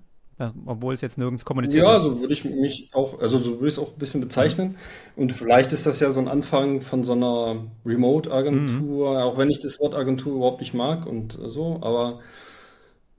[0.68, 2.04] Obwohl es jetzt nirgends kommuniziert ja, wird.
[2.04, 4.78] Ja, so würde ich mich auch, also so würde ich es auch ein bisschen bezeichnen.
[5.16, 5.24] Mhm.
[5.24, 9.18] Und vielleicht ist das ja so ein Anfang von so einer Remote-Agentur, mhm.
[9.18, 12.20] auch wenn ich das Wort Agentur überhaupt nicht mag und so, aber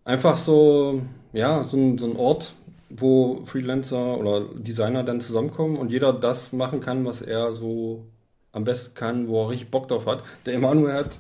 [0.05, 2.55] einfach so, ja, so ein, so ein Ort,
[2.89, 8.07] wo Freelancer oder Designer dann zusammenkommen und jeder das machen kann, was er so
[8.53, 10.23] am besten kann, wo er richtig Bock drauf hat.
[10.47, 11.19] Der Emanuel hat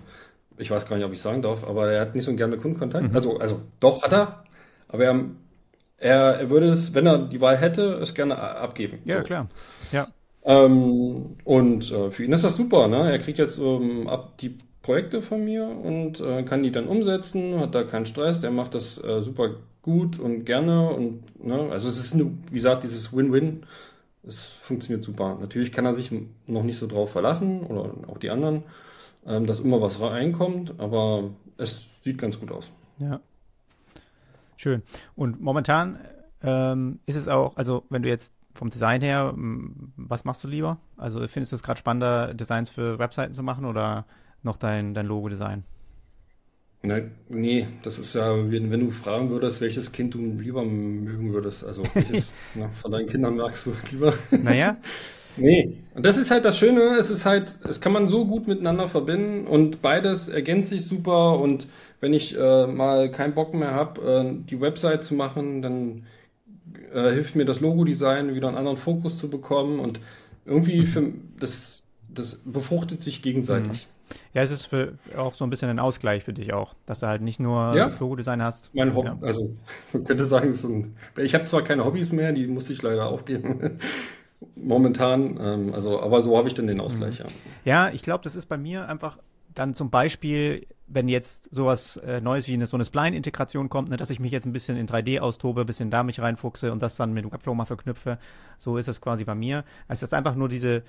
[0.59, 3.11] ich weiß gar nicht, ob ich sagen darf, aber er hat nicht so gerne Kundenkontakt.
[3.11, 3.17] Mhm.
[3.17, 4.45] Also, also doch hat er,
[4.89, 5.21] aber er,
[5.99, 8.99] er, er würde es, wenn er die Wahl hätte, es gerne abgeben.
[9.05, 9.25] Ja, so.
[9.25, 9.49] klar.
[9.93, 10.07] Ja.
[10.45, 13.11] Ähm, und äh, für ihn ist das super, ne?
[13.11, 17.61] Er kriegt jetzt ähm, ab die Projekte von mir und äh, kann die dann umsetzen,
[17.61, 21.89] hat da keinen Stress, der macht das äh, super gut und gerne und ne, also
[21.89, 23.65] es ist nur, wie gesagt, dieses Win-Win.
[24.27, 25.39] Es funktioniert super.
[25.41, 26.11] Natürlich kann er sich
[26.47, 28.65] noch nicht so drauf verlassen oder auch die anderen
[29.29, 32.73] ähm, dass immer was reinkommt, aber es sieht ganz gut aus.
[32.99, 33.21] Ja.
[34.57, 34.83] Schön.
[35.15, 35.99] Und momentan
[36.43, 39.35] ähm, ist es auch, also wenn du jetzt vom Design her,
[39.97, 40.79] was machst du lieber?
[40.97, 44.05] Also findest du es gerade spannender, Designs für Webseiten zu machen oder
[44.43, 45.63] noch dein, dein Logo-Design?
[46.83, 51.33] Na, nee, das ist ja, wenn, wenn, du fragen würdest, welches Kind du lieber mögen
[51.33, 54.15] würdest, also welches na, von deinen Kindern magst du lieber?
[54.31, 54.77] Naja,
[55.39, 58.47] Nee, und das ist halt das Schöne, es ist halt, es kann man so gut
[58.47, 61.67] miteinander verbinden und beides ergänzt sich super und
[62.01, 66.07] wenn ich äh, mal keinen Bock mehr habe, äh, die Website zu machen, dann
[66.93, 70.01] äh, hilft mir das Logo-Design wieder einen anderen Fokus zu bekommen und
[70.47, 73.89] irgendwie für das, das befruchtet sich gegenseitig.
[73.89, 74.15] Mhm.
[74.33, 77.07] Ja, es ist für, auch so ein bisschen ein Ausgleich für dich auch, dass du
[77.09, 77.87] halt nicht nur ja.
[77.87, 78.71] das Logo-Design hast.
[78.75, 79.19] Mein Hobby, ja.
[79.21, 79.57] also
[79.93, 83.79] man könnte sagen, ein, ich habe zwar keine Hobbys mehr, die muss ich leider aufgeben.
[84.57, 85.39] Momentan.
[85.41, 87.27] Ähm, also, aber so habe ich dann den Ausgleich, mhm.
[87.65, 87.87] ja.
[87.87, 89.19] Ja, ich glaube, das ist bei mir einfach
[89.55, 93.97] dann zum Beispiel, wenn jetzt sowas äh, Neues wie eine, so eine Spline-Integration kommt, ne,
[93.97, 96.81] dass ich mich jetzt ein bisschen in 3D austobe, ein bisschen da mich reinfuchse und
[96.81, 98.19] das dann mit Webflow mal verknüpfe.
[98.57, 99.65] So ist es quasi bei mir.
[99.89, 100.83] Also es ist einfach nur diese,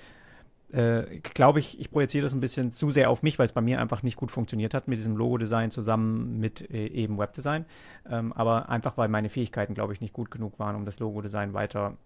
[0.72, 3.60] äh, glaube ich, ich projiziere das ein bisschen zu sehr auf mich, weil es bei
[3.60, 7.64] mir einfach nicht gut funktioniert hat mit diesem Logo-Design zusammen mit äh, eben Webdesign.
[8.08, 11.54] Ähm, aber einfach, weil meine Fähigkeiten, glaube ich, nicht gut genug waren, um das Logo-Design
[11.54, 11.96] weiter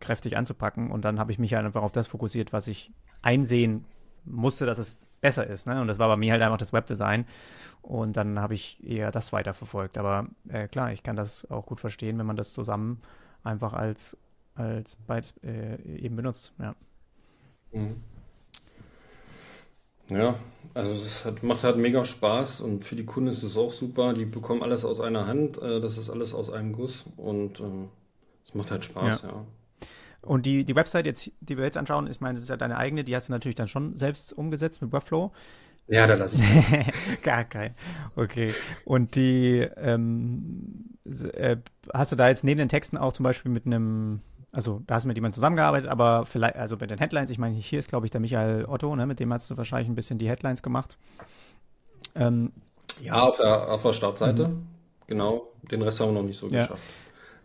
[0.00, 0.90] kräftig anzupacken.
[0.90, 3.84] Und dann habe ich mich halt einfach auf das fokussiert, was ich einsehen
[4.24, 5.66] musste, dass es besser ist.
[5.66, 5.80] Ne?
[5.80, 7.26] Und das war bei mir halt einfach das Webdesign.
[7.82, 9.98] Und dann habe ich eher das weiterverfolgt.
[9.98, 13.00] Aber äh, klar, ich kann das auch gut verstehen, wenn man das zusammen
[13.42, 14.16] einfach als,
[14.54, 16.52] als beides äh, eben benutzt.
[16.58, 16.74] Ja.
[17.72, 17.96] Mhm.
[20.10, 20.36] Ja,
[20.72, 24.14] also es hat, macht halt mega Spaß und für die Kunden ist es auch super.
[24.14, 27.88] Die bekommen alles aus einer Hand, äh, das ist alles aus einem Guss und ähm,
[28.44, 29.28] es macht halt Spaß, ja.
[29.28, 29.44] ja.
[30.28, 32.76] Und die, die Website, jetzt, die wir jetzt anschauen, ich meine, das ist ja deine
[32.76, 35.32] eigene, die hast du natürlich dann schon selbst umgesetzt mit Webflow.
[35.86, 37.22] Ja, da lasse ich.
[37.22, 37.74] Gar kein.
[38.14, 38.52] Okay.
[38.84, 40.84] Und die, ähm,
[41.32, 41.56] äh,
[41.94, 44.20] hast du da jetzt neben den Texten auch zum Beispiel mit einem,
[44.52, 47.56] also da hast du mit jemandem zusammengearbeitet, aber vielleicht, also mit den Headlines, ich meine,
[47.56, 50.18] hier ist, glaube ich, der Michael Otto, ne, mit dem hast du wahrscheinlich ein bisschen
[50.18, 50.98] die Headlines gemacht.
[52.14, 52.52] Ähm,
[53.00, 54.48] ja, auf der, auf der Startseite.
[54.48, 54.66] Mhm.
[55.06, 55.48] Genau.
[55.70, 56.60] Den Rest haben wir noch nicht so ja.
[56.60, 56.82] geschafft.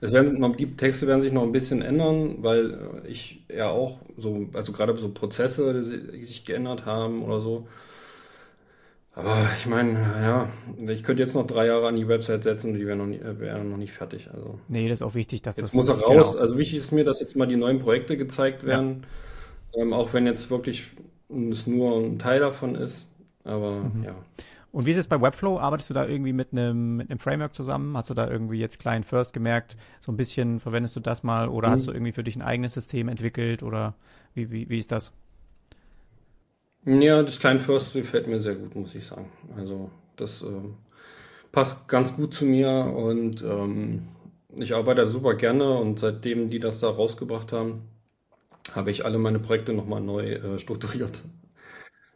[0.03, 4.49] Es werden die Texte werden sich noch ein bisschen ändern, weil ich ja auch so,
[4.51, 7.67] also gerade so Prozesse, die sich geändert haben oder so.
[9.15, 10.49] Aber ich meine, ja,
[10.91, 13.21] ich könnte jetzt noch drei Jahre an die Website setzen und die wären noch, nie,
[13.21, 14.27] wären noch nicht fertig.
[14.33, 14.59] Also.
[14.67, 15.73] Nee, das ist auch wichtig, dass jetzt das.
[15.73, 16.31] Jetzt muss er raus.
[16.31, 16.41] Genau.
[16.41, 19.05] Also wichtig ist mir, dass jetzt mal die neuen Projekte gezeigt werden.
[19.73, 19.83] Ja.
[19.83, 20.87] Ähm, auch wenn jetzt wirklich
[21.51, 23.07] es nur ein Teil davon ist.
[23.45, 24.03] Aber mhm.
[24.03, 24.15] ja.
[24.73, 25.59] Und wie ist es bei Webflow?
[25.59, 27.95] Arbeitest du da irgendwie mit einem, mit einem Framework zusammen?
[27.95, 29.77] Hast du da irgendwie jetzt Client First gemerkt?
[29.99, 31.73] So ein bisschen verwendest du das mal oder mhm.
[31.73, 33.93] hast du irgendwie für dich ein eigenes System entwickelt oder
[34.33, 35.13] wie, wie, wie ist das?
[36.85, 39.29] Ja, das Client First gefällt mir sehr gut, muss ich sagen.
[39.55, 40.73] Also das ähm,
[41.51, 44.07] passt ganz gut zu mir und ähm,
[44.57, 47.83] ich arbeite super gerne und seitdem die das da rausgebracht haben,
[48.73, 51.21] habe ich alle meine Projekte nochmal neu äh, strukturiert.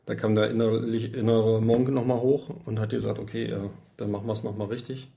[0.07, 4.25] Da kam der innerlich, innere Monk nochmal hoch und hat gesagt, okay, äh, dann machen
[4.25, 5.11] wir es nochmal richtig.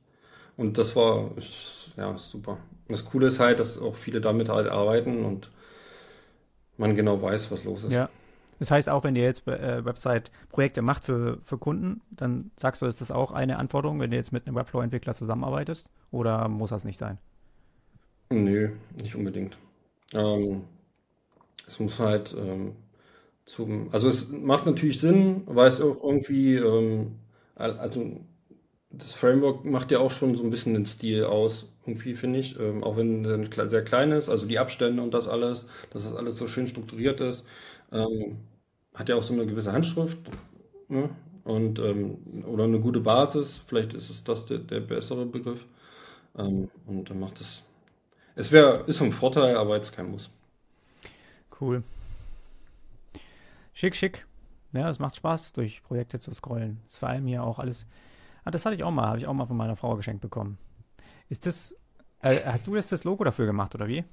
[0.57, 2.59] Und das war, ist, ja, super.
[2.88, 5.48] Das Coole ist halt, dass auch viele damit halt arbeiten und
[6.76, 7.92] man genau weiß, was los ist.
[7.92, 8.09] Ja.
[8.59, 12.87] Das heißt, auch wenn ihr jetzt äh, Website-Projekte macht für, für Kunden, dann sagst du,
[12.87, 15.88] ist das auch eine Anforderung, wenn du jetzt mit einem Webflow-Entwickler zusammenarbeitest?
[16.11, 17.18] Oder muss das nicht sein?
[18.31, 19.57] Nö, nicht unbedingt.
[20.12, 20.64] Ähm,
[21.66, 22.72] es muss halt ähm,
[23.50, 27.16] zum, also es macht natürlich Sinn, weil es auch irgendwie, ähm,
[27.56, 28.20] also
[28.90, 32.58] das Framework macht ja auch schon so ein bisschen den Stil aus, irgendwie finde ich,
[32.60, 36.14] ähm, auch wenn es sehr klein ist, also die Abstände und das alles, dass das
[36.14, 37.44] alles so schön strukturiert ist,
[37.92, 38.38] ähm,
[38.94, 40.18] hat ja auch so eine gewisse Handschrift
[40.88, 41.10] ne?
[41.42, 45.64] und ähm, oder eine gute Basis, vielleicht ist es das der, der bessere Begriff
[46.38, 47.64] ähm, und dann macht es,
[48.36, 50.30] es wäre, ist ein Vorteil, aber jetzt kein Muss.
[51.60, 51.82] Cool.
[53.80, 54.26] Schick, schick.
[54.74, 56.82] Ja, es macht Spaß, durch Projekte zu scrollen.
[56.84, 57.86] Das ist vor allem hier auch alles.
[58.44, 60.58] Ah, das hatte ich auch mal, habe ich auch mal von meiner Frau geschenkt bekommen.
[61.30, 61.74] Ist das.
[62.20, 64.04] Äh, hast du das, das Logo dafür gemacht, oder wie?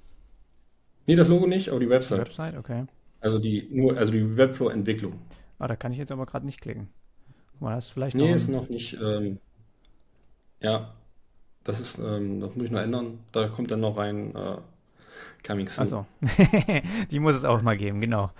[1.06, 2.20] Nee, das Logo nicht, aber die Website.
[2.20, 2.86] Die Website, okay.
[3.20, 5.20] Also die, nur, also die Webflow-Entwicklung.
[5.60, 6.88] Ah, da kann ich jetzt aber gerade nicht klicken.
[7.52, 8.36] Guck mal, das ist vielleicht nee, noch.
[8.38, 8.98] ist noch nicht.
[9.02, 9.38] Ähm,
[10.62, 10.94] ja,
[11.66, 13.20] das ist, ähm, das muss ich noch ändern.
[13.34, 14.34] Da kommt dann noch rein.
[14.34, 14.60] Äh,
[15.46, 15.84] Coming soon.
[15.84, 16.06] Achso.
[17.12, 18.32] die muss es auch mal geben, genau.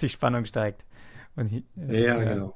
[0.00, 0.84] Die Spannung steigt.
[1.36, 2.54] Äh, ja, genau.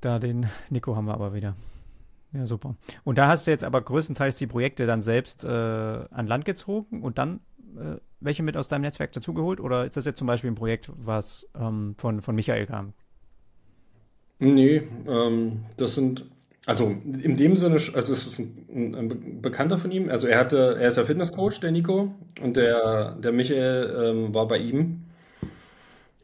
[0.00, 1.56] Da den Nico haben wir aber wieder.
[2.32, 2.76] Ja, super.
[3.04, 7.02] Und da hast du jetzt aber größtenteils die Projekte dann selbst äh, an Land gezogen
[7.02, 7.40] und dann
[7.76, 9.60] äh, welche mit aus deinem Netzwerk dazugeholt?
[9.60, 12.92] Oder ist das jetzt zum Beispiel ein Projekt, was ähm, von, von Michael kam?
[14.38, 16.26] Nee, ähm, das sind
[16.66, 20.08] also in dem Sinne, also es ist ein, ein, Bekannter von ihm.
[20.08, 24.46] Also er hatte, er ist ja Fitnesscoach, der Nico, und der, der Michael ähm, war
[24.46, 25.04] bei ihm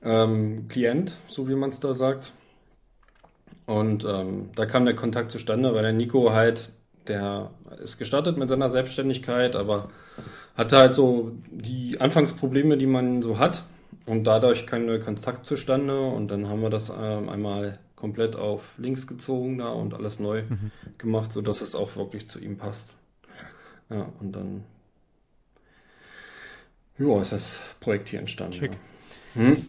[0.02, 2.32] ähm, Klient, so wie man es da sagt.
[3.66, 6.70] Und ähm, da kam der Kontakt zustande, weil der Nico halt,
[7.08, 7.50] der
[7.82, 9.88] ist gestartet mit seiner Selbstständigkeit, aber
[10.56, 13.64] hatte halt so die Anfangsprobleme, die man so hat.
[14.06, 18.74] Und dadurch kam der Kontakt zustande und dann haben wir das ähm, einmal komplett auf
[18.78, 20.70] links gezogen da und alles neu mhm.
[20.98, 22.96] gemacht, sodass es auch wirklich zu ihm passt.
[23.90, 24.62] Ja, und dann
[26.96, 28.54] ja, ist das Projekt hier entstanden.
[28.54, 28.78] Schick.
[29.34, 29.42] Ja.
[29.42, 29.68] Hm?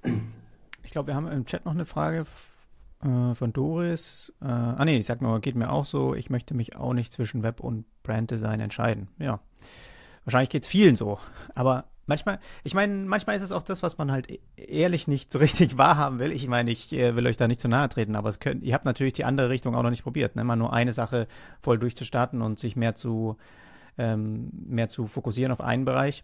[0.83, 2.25] Ich glaube, wir haben im Chat noch eine Frage
[3.03, 4.33] äh, von Doris.
[4.41, 7.11] Äh, ah nee, ich sag nur, geht mir auch so, ich möchte mich auch nicht
[7.11, 9.07] zwischen Web und Branddesign entscheiden.
[9.17, 9.39] Ja.
[10.25, 11.19] Wahrscheinlich geht es vielen so.
[11.55, 15.31] Aber Manchmal, ich meine, manchmal ist es auch das, was man halt e-, ehrlich nicht
[15.31, 16.31] so richtig wahrhaben will.
[16.31, 18.73] Ich meine, ich äh, will euch da nicht zu nahe treten, aber es könnt, ihr
[18.73, 20.43] habt natürlich die andere Richtung auch noch nicht probiert, ne?
[20.43, 21.27] mal nur eine Sache
[21.61, 23.37] voll durchzustarten und sich mehr zu,
[23.99, 26.23] ähm, mehr zu fokussieren auf einen Bereich.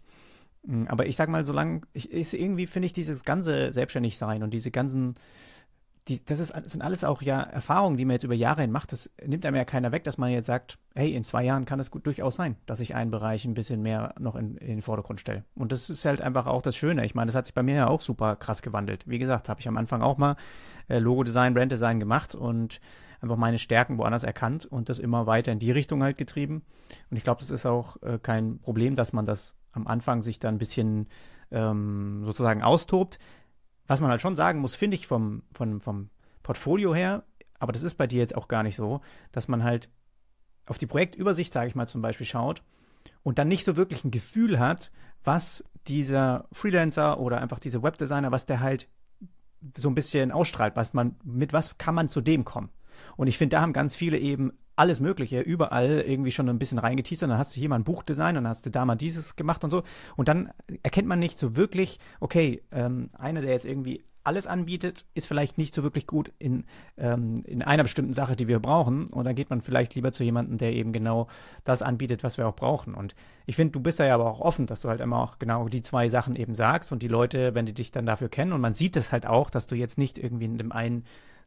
[0.66, 4.72] Hm, aber ich sag mal, solange, ich, irgendwie finde ich dieses ganze Selbstständigsein und diese
[4.72, 5.14] ganzen
[6.08, 8.92] die, das, ist, sind alles auch ja Erfahrungen, die man jetzt über Jahre hin macht.
[8.92, 11.80] Das nimmt einem ja keiner weg, dass man jetzt sagt, hey, in zwei Jahren kann
[11.80, 14.82] es gut durchaus sein, dass ich einen Bereich ein bisschen mehr noch in, in den
[14.82, 15.44] Vordergrund stelle.
[15.56, 17.04] Und das ist halt einfach auch das Schöne.
[17.04, 19.02] Ich meine, das hat sich bei mir ja auch super krass gewandelt.
[19.08, 20.36] Wie gesagt, habe ich am Anfang auch mal
[20.88, 22.80] äh, Logo-Design, Brand-Design gemacht und
[23.20, 26.62] einfach meine Stärken woanders erkannt und das immer weiter in die Richtung halt getrieben.
[27.10, 30.38] Und ich glaube, das ist auch äh, kein Problem, dass man das am Anfang sich
[30.38, 31.08] dann ein bisschen
[31.50, 33.18] ähm, sozusagen austobt
[33.86, 36.10] was man halt schon sagen muss, finde ich vom, vom, vom
[36.42, 37.24] Portfolio her,
[37.58, 39.00] aber das ist bei dir jetzt auch gar nicht so,
[39.32, 39.88] dass man halt
[40.66, 42.62] auf die Projektübersicht, sage ich mal zum Beispiel, schaut
[43.22, 44.90] und dann nicht so wirklich ein Gefühl hat,
[45.24, 48.88] was dieser Freelancer oder einfach dieser Webdesigner, was der halt
[49.76, 52.70] so ein bisschen ausstrahlt, was man, mit was kann man zu dem kommen.
[53.16, 56.78] Und ich finde, da haben ganz viele eben alles Mögliche überall irgendwie schon ein bisschen
[56.78, 57.30] reingeteasert.
[57.30, 59.70] Dann hast du hier mal ein Buchdesign, dann hast du da mal dieses gemacht und
[59.70, 59.82] so.
[60.16, 60.50] Und dann
[60.82, 65.56] erkennt man nicht so wirklich, okay, ähm, einer, der jetzt irgendwie alles anbietet, ist vielleicht
[65.56, 66.64] nicht so wirklich gut in,
[66.96, 69.06] ähm, in einer bestimmten Sache, die wir brauchen.
[69.06, 71.28] Und dann geht man vielleicht lieber zu jemandem, der eben genau
[71.62, 72.94] das anbietet, was wir auch brauchen.
[72.94, 73.14] Und
[73.46, 75.68] ich finde, du bist da ja aber auch offen, dass du halt immer auch genau
[75.68, 78.60] die zwei Sachen eben sagst und die Leute, wenn die dich dann dafür kennen und
[78.60, 81.04] man sieht es halt auch, dass du jetzt nicht irgendwie in dem einen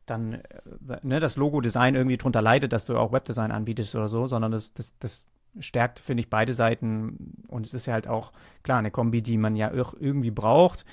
[0.09, 0.41] dann äh,
[1.03, 4.73] ne, das Logo-Design irgendwie drunter leidet, dass du auch Webdesign anbietest oder so, sondern das,
[4.73, 5.25] das, das
[5.59, 7.35] stärkt, finde ich, beide Seiten.
[7.47, 8.31] Und es ist ja halt auch,
[8.63, 10.85] klar, eine Kombi, die man ja irgendwie braucht.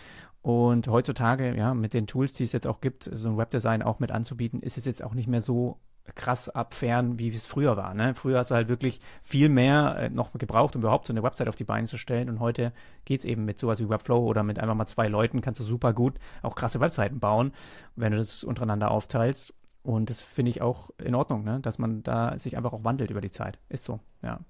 [0.42, 3.98] Und heutzutage, ja, mit den Tools, die es jetzt auch gibt, so ein Webdesign auch
[3.98, 5.78] mit anzubieten, ist es jetzt auch nicht mehr so
[6.14, 7.94] krass abfern, wie es früher war.
[7.94, 8.14] Ne?
[8.14, 11.48] Früher hast du halt wirklich viel mehr äh, noch gebraucht, um überhaupt so eine Website
[11.48, 12.28] auf die Beine zu stellen.
[12.28, 12.72] Und heute
[13.04, 15.64] geht es eben mit sowas wie Webflow oder mit einfach mal zwei Leuten kannst du
[15.64, 17.52] super gut auch krasse Webseiten bauen,
[17.96, 19.52] wenn du das untereinander aufteilst.
[19.82, 21.60] Und das finde ich auch in Ordnung, ne?
[21.60, 23.58] dass man da sich einfach auch wandelt über die Zeit.
[23.68, 24.40] Ist so, ja.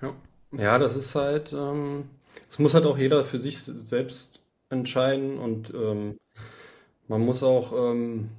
[0.00, 0.14] Ja,
[0.52, 2.08] ja das ist halt, ähm,
[2.46, 6.16] das muss halt auch jeder für sich selbst entscheiden und ähm,
[7.06, 8.30] man muss auch ähm,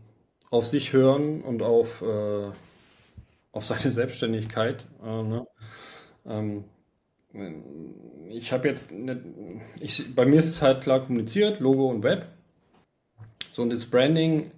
[0.56, 2.50] auf sich hören und auf, äh,
[3.52, 4.86] auf seine Selbstständigkeit.
[5.04, 5.48] Äh, ne?
[6.26, 6.64] Ähm,
[8.30, 9.22] ich habe jetzt, ne,
[9.82, 12.28] ich, bei mir ist es halt klar kommuniziert, Logo und Web.
[13.52, 14.52] So, und das Branding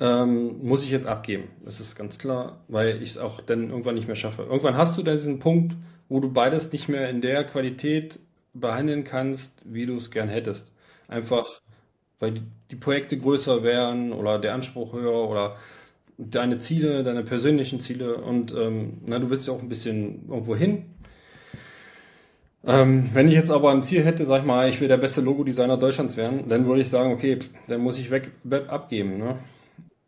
[0.00, 1.50] ähm, muss ich jetzt abgeben.
[1.62, 4.44] Das ist ganz klar, weil ich es auch dann irgendwann nicht mehr schaffe.
[4.44, 5.76] Irgendwann hast du da diesen Punkt,
[6.08, 8.18] wo du beides nicht mehr in der Qualität
[8.54, 10.72] behandeln kannst, wie du es gern hättest.
[11.06, 11.60] Einfach,
[12.22, 15.56] weil die, Projekte größer werden oder der Anspruch höher oder
[16.16, 20.56] deine Ziele, deine persönlichen Ziele und ähm, na, du willst ja auch ein bisschen irgendwo
[20.56, 20.86] hin.
[22.64, 25.20] Ähm, wenn ich jetzt aber ein Ziel hätte, sag ich mal, ich will der beste
[25.20, 29.18] Logo-Designer Deutschlands werden, dann würde ich sagen, okay, dann muss ich Web, Web abgeben.
[29.18, 29.38] Ne?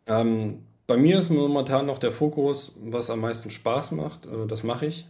[0.07, 4.25] Ähm, bei mir ist momentan noch der Fokus, was am meisten Spaß macht.
[4.25, 5.05] Äh, das mache ich.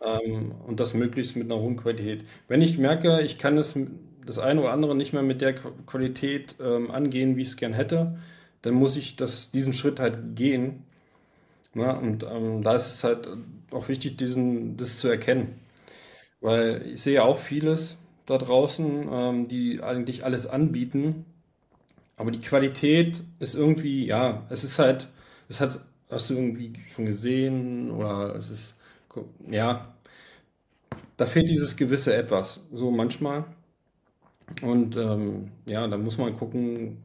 [0.00, 2.24] Ähm, und das möglichst mit einer hohen Qualität.
[2.48, 3.76] Wenn ich merke, ich kann es
[4.26, 7.72] das eine oder andere nicht mehr mit der Qualität ähm, angehen, wie ich es gern
[7.74, 8.18] hätte,
[8.62, 10.84] dann muss ich das, diesen Schritt halt gehen.
[11.74, 13.28] Na, und ähm, da ist es halt
[13.72, 15.60] auch wichtig, diesen, das zu erkennen.
[16.40, 21.24] Weil ich sehe auch vieles da draußen, ähm, die eigentlich alles anbieten,
[22.16, 25.08] aber die Qualität ist irgendwie, ja, es ist halt,
[25.48, 28.76] es hat, hast du irgendwie schon gesehen oder es ist,
[29.50, 29.94] ja,
[31.16, 33.44] da fehlt dieses gewisse Etwas, so manchmal.
[34.62, 36.98] Und ähm, ja, da muss man gucken,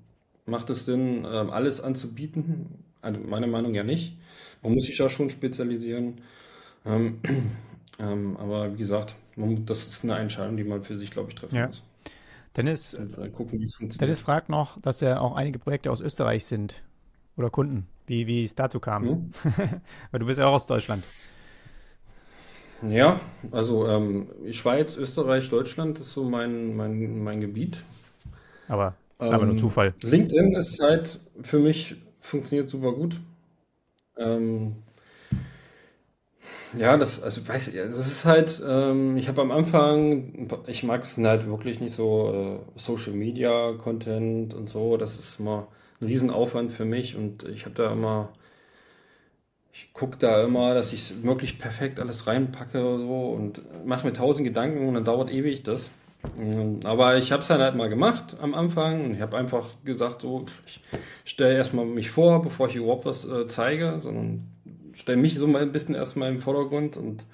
[0.45, 2.67] macht es Sinn, ähm, alles anzubieten?
[3.02, 4.17] Also meiner Meinung ja nicht.
[4.62, 6.21] Man muss sich da schon spezialisieren.
[6.86, 7.19] Ähm,
[7.99, 11.36] ähm, aber wie gesagt, man, das ist eine Entscheidung, die man für sich, glaube ich,
[11.36, 11.67] treffen ja.
[11.67, 11.84] muss.
[12.56, 12.97] Dennis,
[13.34, 13.63] gucken,
[14.02, 16.84] Dennis fragt noch, dass ja auch einige Projekte aus Österreich sind
[17.38, 19.04] oder Kunden, wie, wie es dazu kam.
[19.04, 19.32] Hm?
[20.12, 21.04] Weil du bist ja auch aus Deutschland.
[22.87, 23.19] Ja,
[23.51, 27.83] also ähm, Schweiz, Österreich, Deutschland ist so mein, mein, mein Gebiet.
[28.67, 29.93] Aber ist ähm, einfach nur Zufall.
[30.01, 33.19] LinkedIn ist halt für mich, funktioniert super gut.
[34.17, 34.75] Ähm,
[36.77, 41.01] ja, das, also weiß ich, das ist halt, ähm, ich habe am Anfang, ich mag
[41.01, 45.67] es halt wirklich nicht so äh, Social Media Content und so, das ist immer
[45.99, 48.29] ein Riesenaufwand für mich und ich habe da immer
[49.71, 54.13] ich gucke da immer, dass ich wirklich perfekt alles reinpacke oder so und mache mir
[54.13, 55.91] tausend Gedanken und dann dauert ewig das.
[56.38, 59.69] Mm, aber ich habe es dann halt mal gemacht am Anfang und ich habe einfach
[59.86, 60.82] gesagt, so, ich
[61.23, 64.47] stelle erstmal mich vor, bevor ich überhaupt was äh, zeige, sondern
[64.93, 67.25] stelle mich so mal ein bisschen erstmal im Vordergrund und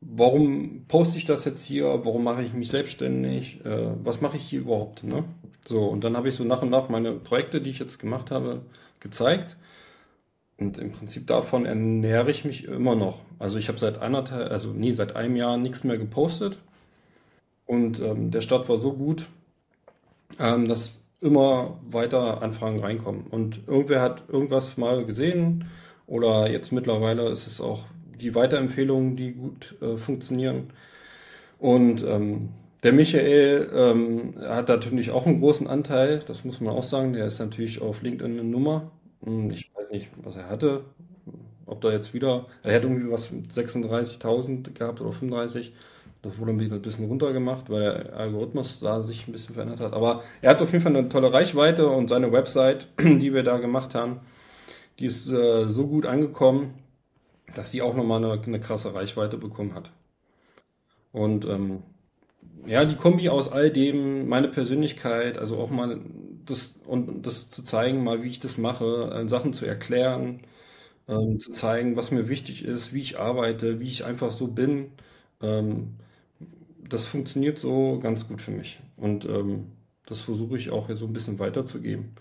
[0.00, 4.44] warum poste ich das jetzt hier, warum mache ich mich selbstständig, äh, was mache ich
[4.44, 5.24] hier überhaupt, ne?
[5.66, 8.30] So, und dann habe ich so nach und nach meine Projekte, die ich jetzt gemacht
[8.30, 8.60] habe,
[9.00, 9.56] gezeigt
[10.58, 13.22] und im Prinzip davon ernähre ich mich immer noch.
[13.38, 16.58] Also ich habe seit anderthalb, also nie seit einem Jahr nichts mehr gepostet.
[17.66, 19.26] Und ähm, der Start war so gut,
[20.38, 23.26] ähm, dass immer weiter Anfragen reinkommen.
[23.28, 25.64] Und irgendwer hat irgendwas mal gesehen
[26.06, 27.86] oder jetzt mittlerweile ist es auch
[28.20, 30.72] die Weiterempfehlungen, die gut äh, funktionieren.
[31.58, 32.50] Und ähm,
[32.82, 37.14] der Michael ähm, hat natürlich auch einen großen Anteil, das muss man auch sagen.
[37.14, 38.92] Der ist natürlich auf LinkedIn eine Nummer.
[39.24, 40.84] Hm, ich weiß nicht, was er hatte.
[41.66, 45.72] Ob da jetzt wieder, er hat irgendwie was mit 36.000 gehabt oder 35.
[46.22, 49.92] Das wurde ein bisschen runtergemacht, weil der Algorithmus da sich ein bisschen verändert hat.
[49.92, 53.58] Aber er hat auf jeden Fall eine tolle Reichweite und seine Website, die wir da
[53.58, 54.20] gemacht haben,
[54.98, 56.74] die ist äh, so gut angekommen,
[57.54, 59.90] dass sie auch nochmal eine, eine krasse Reichweite bekommen hat.
[61.12, 61.82] Und ähm,
[62.66, 66.00] ja, die Kombi aus all dem, meine Persönlichkeit, also auch mal
[66.46, 70.40] das und das zu zeigen, mal wie ich das mache, äh, Sachen zu erklären,
[71.08, 74.92] ähm, zu zeigen, was mir wichtig ist, wie ich arbeite, wie ich einfach so bin.
[75.42, 75.96] Ähm,
[76.88, 78.80] das funktioniert so ganz gut für mich.
[78.96, 79.72] Und ähm,
[80.06, 82.14] das versuche ich auch so ein bisschen weiterzugeben.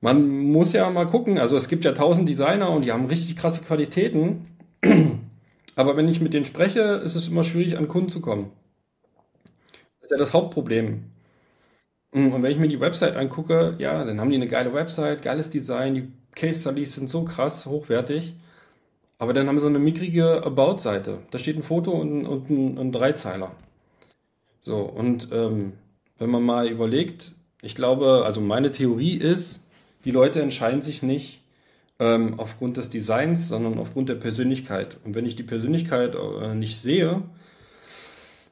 [0.00, 3.36] Man muss ja mal gucken, also es gibt ja tausend Designer und die haben richtig
[3.36, 4.46] krasse Qualitäten.
[5.76, 8.50] Aber wenn ich mit denen spreche, ist es immer schwierig, an Kunden zu kommen.
[10.00, 11.04] Das ist ja das Hauptproblem.
[12.10, 15.50] Und wenn ich mir die Website angucke, ja, dann haben die eine geile Website, geiles
[15.50, 18.34] Design, die Case Studies sind so krass hochwertig.
[19.18, 21.18] Aber dann haben sie so eine mickrige About-Seite.
[21.30, 23.52] Da steht ein Foto und, und ein, ein Dreizeiler.
[24.60, 25.72] So, und ähm,
[26.18, 29.60] wenn man mal überlegt, ich glaube, also meine Theorie ist,
[30.04, 31.42] die Leute entscheiden sich nicht
[31.98, 34.96] ähm, aufgrund des Designs, sondern aufgrund der Persönlichkeit.
[35.04, 37.22] Und wenn ich die Persönlichkeit äh, nicht sehe,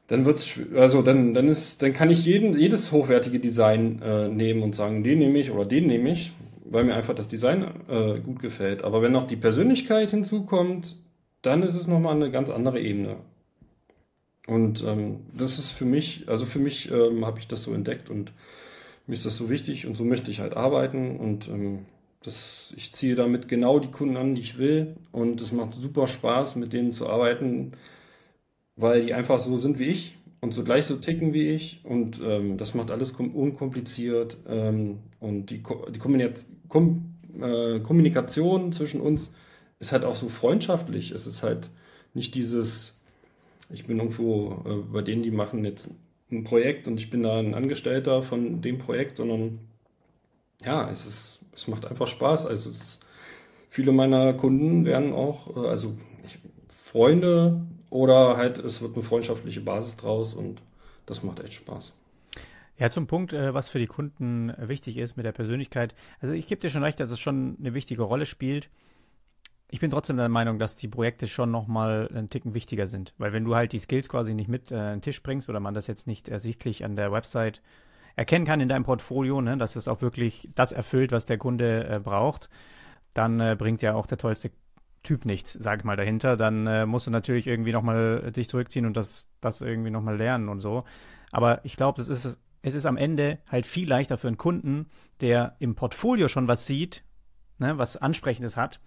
[0.08, 4.62] dann wird's, also dann, dann ist, dann kann ich jeden, jedes hochwertige Design äh, nehmen
[4.62, 6.32] und sagen, den nehme ich oder den nehme ich,
[6.64, 8.84] weil mir einfach das Design äh, gut gefällt.
[8.84, 10.96] Aber wenn noch die Persönlichkeit hinzukommt,
[11.42, 13.16] dann ist es nochmal eine ganz andere Ebene.
[14.46, 18.10] Und ähm, das ist für mich, also für mich ähm, habe ich das so entdeckt
[18.10, 18.32] und
[19.08, 21.80] mir ist das so wichtig und so möchte ich halt arbeiten und ähm,
[22.22, 26.06] das, ich ziehe damit genau die Kunden an, die ich will und es macht super
[26.06, 27.72] Spaß, mit denen zu arbeiten,
[28.76, 32.20] weil die einfach so sind wie ich und so gleich so ticken wie ich und
[32.22, 35.62] ähm, das macht alles unkompliziert ähm, und die,
[35.94, 35.98] die
[36.68, 39.30] Kom äh, Kommunikation zwischen uns
[39.78, 41.10] ist halt auch so freundschaftlich.
[41.10, 41.70] Es ist halt
[42.14, 42.98] nicht dieses,
[43.70, 45.88] ich bin irgendwo äh, bei denen, die machen jetzt
[46.30, 49.58] ein Projekt und ich bin da ein Angestellter von dem Projekt, sondern
[50.64, 52.46] ja, es ist, es macht einfach Spaß.
[52.46, 53.00] Also es,
[53.68, 57.60] viele meiner Kunden werden auch, äh, also ich, Freunde
[57.90, 60.60] oder halt es wird eine freundschaftliche Basis draus und
[61.06, 61.92] das macht echt Spaß.
[62.78, 65.94] Ja, zum Punkt, äh, was für die Kunden wichtig ist mit der Persönlichkeit.
[66.20, 68.68] Also ich gebe dir schon recht, dass es schon eine wichtige Rolle spielt
[69.68, 73.14] ich bin trotzdem der Meinung, dass die Projekte schon nochmal einen Ticken wichtiger sind.
[73.18, 75.60] Weil wenn du halt die Skills quasi nicht mit äh, an den Tisch bringst oder
[75.60, 77.60] man das jetzt nicht ersichtlich an der Website
[78.14, 81.86] erkennen kann in deinem Portfolio, ne, dass es auch wirklich das erfüllt, was der Kunde
[81.88, 82.48] äh, braucht,
[83.12, 84.50] dann äh, bringt ja auch der tollste
[85.06, 86.36] Typ nichts, sag ich mal, dahinter.
[86.36, 90.48] Dann äh, musst du natürlich irgendwie nochmal dich zurückziehen und das, das irgendwie nochmal lernen
[90.48, 90.84] und so.
[91.30, 94.90] Aber ich glaube, ist es ist am Ende halt viel leichter für einen Kunden,
[95.20, 97.04] der im Portfolio schon was sieht,
[97.58, 98.80] ne, was Ansprechendes hat,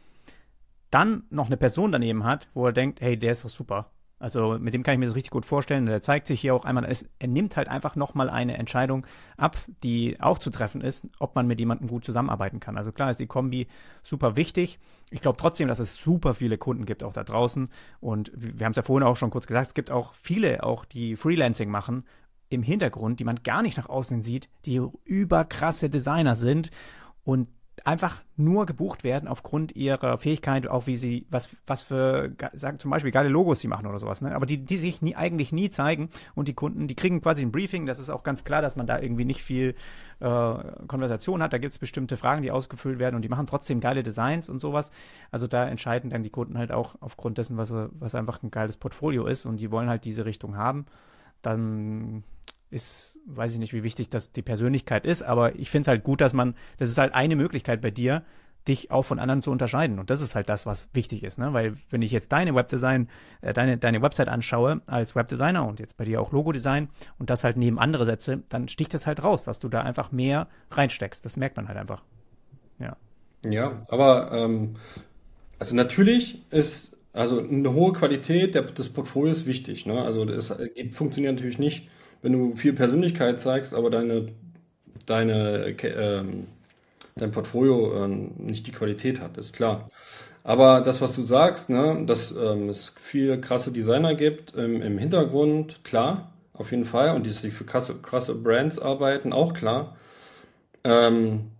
[0.92, 3.92] dann noch eine Person daneben hat, wo er denkt, hey, der ist doch super.
[4.20, 5.86] Also mit dem kann ich mir das richtig gut vorstellen.
[5.86, 9.08] Der zeigt sich hier auch einmal, es, er nimmt halt einfach nochmal eine Entscheidung
[9.38, 12.78] ab, die auch zu treffen ist, ob man mit jemandem gut zusammenarbeiten kann.
[12.78, 13.68] Also klar ist die Kombi
[14.04, 14.80] super wichtig.
[15.10, 17.70] Ich glaube trotzdem, dass es super viele Kunden gibt auch da draußen.
[18.02, 20.84] Und wir haben es ja vorhin auch schon kurz gesagt, es gibt auch viele, auch
[20.84, 22.04] die Freelancing machen,
[22.50, 26.72] im Hintergrund, die man gar nicht nach außen sieht, die überkrasse Designer sind
[27.24, 27.48] und
[27.86, 32.92] einfach nur gebucht werden aufgrund ihrer Fähigkeit, auch wie sie, was, was für, sagen zum
[32.92, 34.36] Beispiel geile Logos sie machen oder sowas, ne?
[34.36, 37.52] Aber die, die sich nie, eigentlich nie zeigen und die Kunden, die kriegen quasi ein
[37.52, 39.76] Briefing, das ist auch ganz klar, dass man da irgendwie nicht viel
[40.20, 40.54] äh,
[40.88, 44.04] Konversation hat, da gibt es bestimmte Fragen, die ausgefüllt werden und die machen trotzdem geile
[44.04, 44.92] Designs und sowas.
[45.32, 48.78] Also da entscheiden dann die Kunden halt auch aufgrund dessen, was, was einfach ein geiles
[48.78, 50.86] Portfolio ist und die wollen halt diese Richtung haben.
[51.42, 52.24] Dann
[52.70, 56.04] ist, weiß ich nicht, wie wichtig das die Persönlichkeit ist, aber ich finde es halt
[56.04, 58.24] gut, dass man, das ist halt eine Möglichkeit bei dir,
[58.68, 60.00] dich auch von anderen zu unterscheiden.
[60.00, 61.54] Und das ist halt das, was wichtig ist, ne?
[61.54, 63.10] Weil wenn ich jetzt deine Webdesign,
[63.42, 67.44] äh, deine, deine Website anschaue als Webdesigner und jetzt bei dir auch Logodesign und das
[67.44, 71.24] halt neben andere setze, dann sticht das halt raus, dass du da einfach mehr reinsteckst.
[71.26, 72.04] Das merkt man halt einfach.
[72.80, 72.96] Ja.
[73.50, 74.76] Ja, aber ähm,
[75.58, 79.86] also natürlich ist also eine hohe Qualität der, des Portfolios wichtig.
[79.86, 80.02] Ne?
[80.02, 80.56] Also das
[80.92, 81.88] funktioniert natürlich nicht
[82.22, 84.28] wenn du viel Persönlichkeit zeigst, aber deine,
[85.06, 86.24] deine, äh,
[87.16, 89.90] dein Portfolio äh, nicht die Qualität hat, ist klar.
[90.44, 94.98] Aber das, was du sagst, ne, dass ähm, es viel krasse Designer gibt ähm, im
[94.98, 97.16] Hintergrund, klar, auf jeden Fall.
[97.16, 99.96] Und die sich für krasse, krasse Brands arbeiten, auch klar.
[100.84, 101.52] Ähm,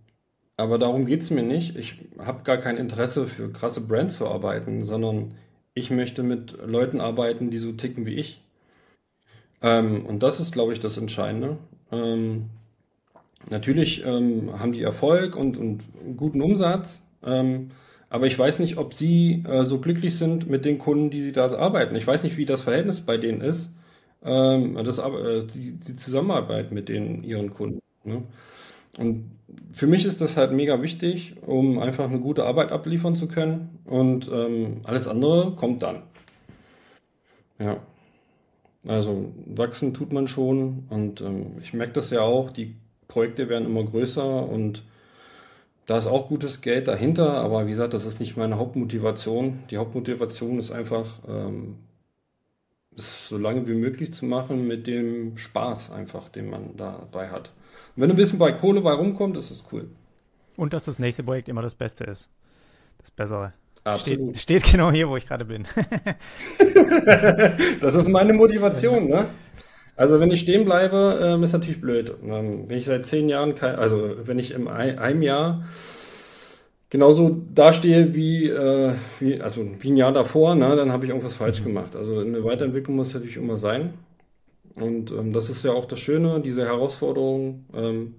[0.56, 1.76] aber darum geht es mir nicht.
[1.76, 5.34] Ich habe gar kein Interesse für krasse Brands zu arbeiten, sondern
[5.74, 8.42] ich möchte mit Leuten arbeiten, die so ticken wie ich.
[9.62, 11.58] Ähm, und das ist, glaube ich, das Entscheidende.
[11.92, 12.46] Ähm,
[13.48, 15.82] natürlich ähm, haben die Erfolg und, und
[16.16, 17.70] guten Umsatz, ähm,
[18.08, 21.32] aber ich weiß nicht, ob sie äh, so glücklich sind mit den Kunden, die sie
[21.32, 21.94] da arbeiten.
[21.94, 23.72] Ich weiß nicht, wie das Verhältnis bei denen ist,
[24.24, 27.80] ähm, das, äh, die, die Zusammenarbeit mit den, ihren Kunden.
[28.04, 28.22] Ne?
[28.98, 29.30] Und
[29.72, 33.78] für mich ist das halt mega wichtig, um einfach eine gute Arbeit abliefern zu können.
[33.84, 36.02] Und ähm, alles andere kommt dann.
[37.58, 37.78] Ja.
[38.86, 42.76] Also wachsen tut man schon und ähm, ich merke das ja auch, die
[43.08, 44.84] Projekte werden immer größer und
[45.86, 49.64] da ist auch gutes Geld dahinter, aber wie gesagt, das ist nicht meine Hauptmotivation.
[49.70, 51.78] Die Hauptmotivation ist einfach, ähm,
[52.96, 57.50] es so lange wie möglich zu machen mit dem Spaß einfach, den man dabei hat.
[57.96, 59.88] Und wenn ein bisschen bei Kohle bei rumkommt, ist es cool.
[60.56, 62.30] Und dass das nächste Projekt immer das Beste ist.
[62.98, 63.52] Das Bessere.
[63.84, 64.38] Absolut.
[64.38, 65.66] Steht, steht genau hier, wo ich gerade bin.
[67.80, 69.26] das ist meine Motivation, ne?
[69.96, 72.14] Also wenn ich stehen bleibe, ähm, ist natürlich blöd.
[72.24, 75.64] Ähm, wenn ich seit zehn Jahren kein, also wenn ich im ein, einem Jahr
[76.88, 81.36] genauso dastehe wie, äh, wie, also wie ein Jahr davor, ne, dann habe ich irgendwas
[81.36, 81.64] falsch mhm.
[81.64, 81.96] gemacht.
[81.96, 83.94] Also eine Weiterentwicklung muss natürlich immer sein.
[84.74, 88.14] Und ähm, das ist ja auch das Schöne, diese Herausforderung, ähm,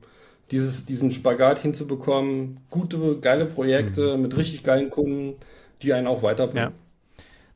[0.51, 4.21] dieses, diesen Spagat hinzubekommen, gute, geile Projekte mhm.
[4.21, 5.35] mit richtig geilen Kunden,
[5.81, 6.73] die einen auch weiterbringen.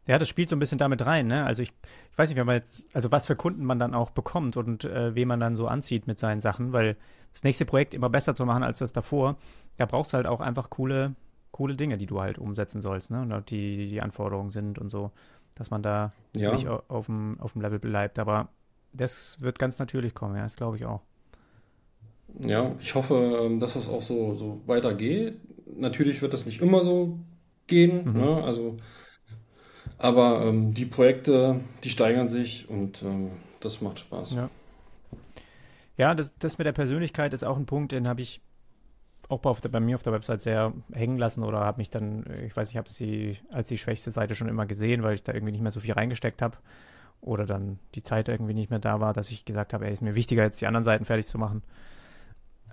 [0.08, 0.14] Ja.
[0.14, 1.46] ja, das spielt so ein bisschen damit rein, ne?
[1.46, 1.74] Also ich,
[2.12, 4.86] ich weiß nicht, wenn man jetzt, also was für Kunden man dann auch bekommt und
[4.86, 6.96] äh, wen man dann so anzieht mit seinen Sachen, weil
[7.34, 9.36] das nächste Projekt immer besser zu machen als das davor,
[9.78, 11.16] da brauchst du halt auch einfach coole,
[11.52, 13.22] coole Dinge, die du halt umsetzen sollst, ne?
[13.22, 15.12] Und die, die Anforderungen sind und so,
[15.54, 16.54] dass man da ja.
[16.54, 18.20] nicht auf dem, auf dem Level bleibt.
[18.20, 18.48] Aber
[18.93, 21.02] das wird ganz natürlich kommen, ja, das glaube ich auch.
[22.40, 25.40] Ja, ich hoffe, ähm, dass es auch so, so weitergeht.
[25.78, 27.20] Natürlich wird das nicht immer so
[27.68, 28.20] gehen, mhm.
[28.20, 28.44] ne?
[28.44, 28.78] Also,
[29.98, 34.34] aber ähm, die Projekte, die steigern sich und ähm, das macht Spaß.
[34.34, 34.50] Ja.
[35.98, 38.42] Ja, das, das mit der Persönlichkeit ist auch ein Punkt, den habe ich
[39.30, 42.26] auch bei, der, bei, mir auf der Website sehr hängen lassen oder habe mich dann,
[42.46, 45.34] ich weiß, ich habe sie als die schwächste Seite schon immer gesehen, weil ich da
[45.34, 46.58] irgendwie nicht mehr so viel reingesteckt habe
[47.22, 50.02] oder dann die Zeit irgendwie nicht mehr da war, dass ich gesagt habe, ey, ist
[50.02, 51.64] mir wichtiger, jetzt die anderen Seiten fertig zu machen.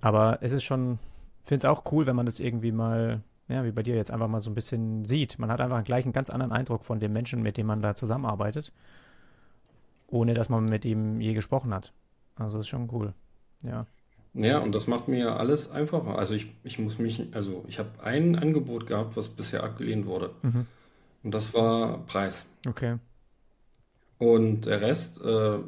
[0.02, 0.98] Aber es ist schon,
[1.44, 4.28] finde es auch cool, wenn man das irgendwie mal, ja, wie bei dir jetzt einfach
[4.28, 5.38] mal so ein bisschen sieht.
[5.38, 7.94] Man hat einfach gleich einen ganz anderen Eindruck von dem Menschen, mit dem man da
[7.94, 8.72] zusammenarbeitet,
[10.08, 11.92] ohne dass man mit ihm je gesprochen hat.
[12.34, 13.14] Also ist schon cool.
[13.62, 13.86] Ja.
[14.34, 16.18] Ja, und das macht mir alles einfacher.
[16.18, 20.30] Also ich, ich muss mich, also ich habe ein Angebot gehabt, was bisher abgelehnt wurde.
[20.42, 20.66] Mhm.
[21.22, 22.44] Und das war Preis.
[22.66, 22.96] Okay.
[24.18, 25.58] Und der Rest, äh,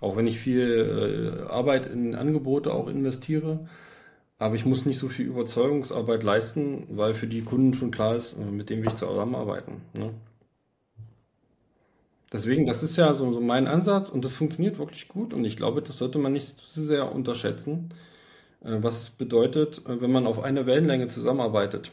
[0.00, 3.60] auch wenn ich viel äh, Arbeit in Angebote auch investiere,
[4.38, 8.32] aber ich muss nicht so viel Überzeugungsarbeit leisten, weil für die Kunden schon klar ist,
[8.32, 9.82] äh, mit dem will ich zusammenarbeiten.
[9.96, 10.10] Ne?
[12.32, 15.56] Deswegen, das ist ja so, so mein Ansatz und das funktioniert wirklich gut und ich
[15.56, 17.90] glaube, das sollte man nicht zu sehr unterschätzen,
[18.64, 21.90] äh, was bedeutet, äh, wenn man auf einer Wellenlänge zusammenarbeitet.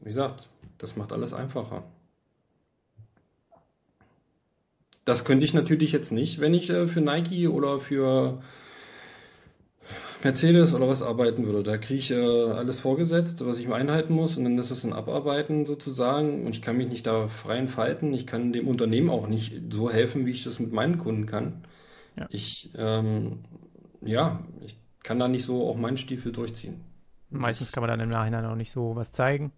[0.00, 0.48] Wie gesagt,
[0.78, 1.84] das macht alles einfacher.
[5.04, 8.42] Das könnte ich natürlich jetzt nicht, wenn ich äh, für Nike oder für
[10.22, 11.62] Mercedes oder was arbeiten würde.
[11.62, 14.84] Da kriege ich äh, alles vorgesetzt, was ich mir einhalten muss und dann ist es
[14.84, 18.12] ein Abarbeiten sozusagen und ich kann mich nicht da frei entfalten.
[18.12, 21.64] Ich kann dem Unternehmen auch nicht so helfen, wie ich das mit meinen Kunden kann.
[22.16, 22.26] Ja.
[22.30, 23.38] Ich, ähm,
[24.02, 26.80] ja, ich kann da nicht so auch meinen Stiefel durchziehen.
[27.30, 29.52] Meistens das, kann man dann im Nachhinein auch nicht so was zeigen.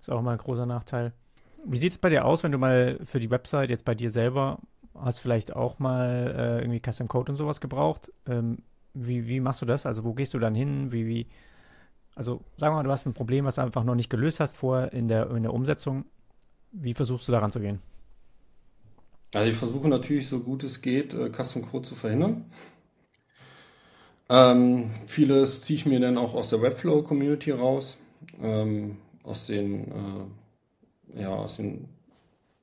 [0.00, 1.12] Ist auch mal ein großer Nachteil.
[1.64, 4.10] Wie sieht es bei dir aus, wenn du mal für die Website jetzt bei dir
[4.10, 4.60] selber
[5.00, 8.12] hast vielleicht auch mal äh, irgendwie Custom Code und sowas gebraucht?
[8.26, 8.58] Ähm,
[8.94, 9.86] wie, wie machst du das?
[9.86, 10.92] Also wo gehst du dann hin?
[10.92, 11.26] Wie, wie,
[12.14, 14.56] also sagen wir mal, du hast ein Problem, was du einfach noch nicht gelöst hast
[14.56, 16.04] vorher in der, in der Umsetzung.
[16.72, 17.80] Wie versuchst du daran zu gehen?
[19.34, 22.46] Also ich versuche natürlich, so gut es geht, äh, Custom Code zu verhindern.
[24.28, 27.98] Ähm, vieles ziehe ich mir dann auch aus der Webflow-Community raus,
[28.42, 30.28] ähm, aus den,
[31.14, 31.88] äh, ja, aus den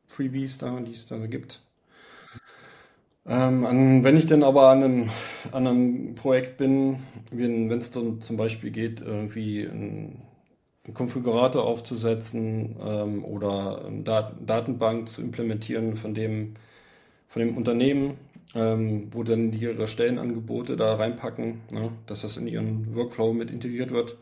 [0.08, 1.63] Freebies da, die es da gibt.
[3.26, 5.10] Ähm, an, wenn ich dann aber an einem,
[5.52, 7.00] an einem Projekt bin,
[7.32, 10.22] wenn es dann zum Beispiel geht, irgendwie einen,
[10.86, 16.56] einen Konfigurator aufzusetzen ähm, oder eine Dat Datenbank zu implementieren von dem,
[17.30, 18.16] von dem Unternehmen,
[18.56, 23.52] ähm, wo dann die ihre Stellenangebote da reinpacken, ne, dass das in ihren Workflow mit
[23.52, 24.18] integriert wird.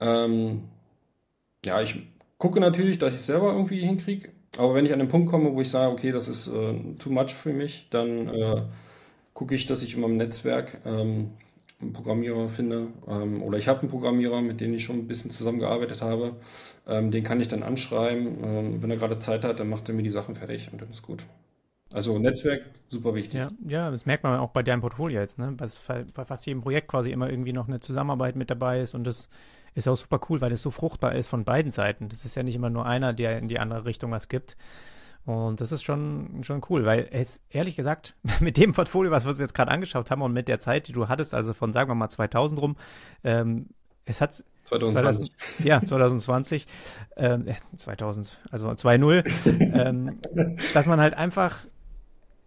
[0.00, 0.64] Ähm,
[1.64, 1.96] ja, ich
[2.38, 5.54] gucke natürlich, dass ich es selber irgendwie hinkriege, aber wenn ich an den Punkt komme,
[5.54, 8.62] wo ich sage, okay, das ist äh, too much für mich, dann äh,
[9.34, 11.30] gucke ich, dass ich in meinem Netzwerk ähm,
[11.80, 12.88] einen Programmierer finde.
[13.06, 16.36] Ähm, oder ich habe einen Programmierer, mit dem ich schon ein bisschen zusammengearbeitet habe.
[16.86, 18.38] Ähm, den kann ich dann anschreiben.
[18.42, 20.90] Ähm, wenn er gerade Zeit hat, dann macht er mir die Sachen fertig und dann
[20.90, 21.24] ist gut.
[21.92, 23.38] Also Netzwerk, super wichtig.
[23.40, 25.52] Ja, ja, das merkt man auch bei deinem Portfolio jetzt, ne?
[25.56, 29.04] Bei, bei fast jedem Projekt quasi immer irgendwie noch eine Zusammenarbeit mit dabei ist und
[29.04, 29.28] das
[29.76, 32.08] ist auch super cool, weil es so fruchtbar ist von beiden Seiten.
[32.08, 34.56] Das ist ja nicht immer nur einer, der in die andere Richtung was gibt.
[35.26, 39.30] Und das ist schon, schon cool, weil es ehrlich gesagt, mit dem Portfolio, was wir
[39.30, 41.90] uns jetzt gerade angeschaut haben und mit der Zeit, die du hattest, also von sagen
[41.90, 42.76] wir mal 2000 rum,
[43.22, 43.66] ähm,
[44.06, 45.32] es hat 2020.
[45.32, 46.66] 2000, ja, 2020,
[47.16, 47.46] ähm,
[47.76, 50.18] 2000, äh, also 2.0, ähm,
[50.74, 51.66] dass man halt einfach,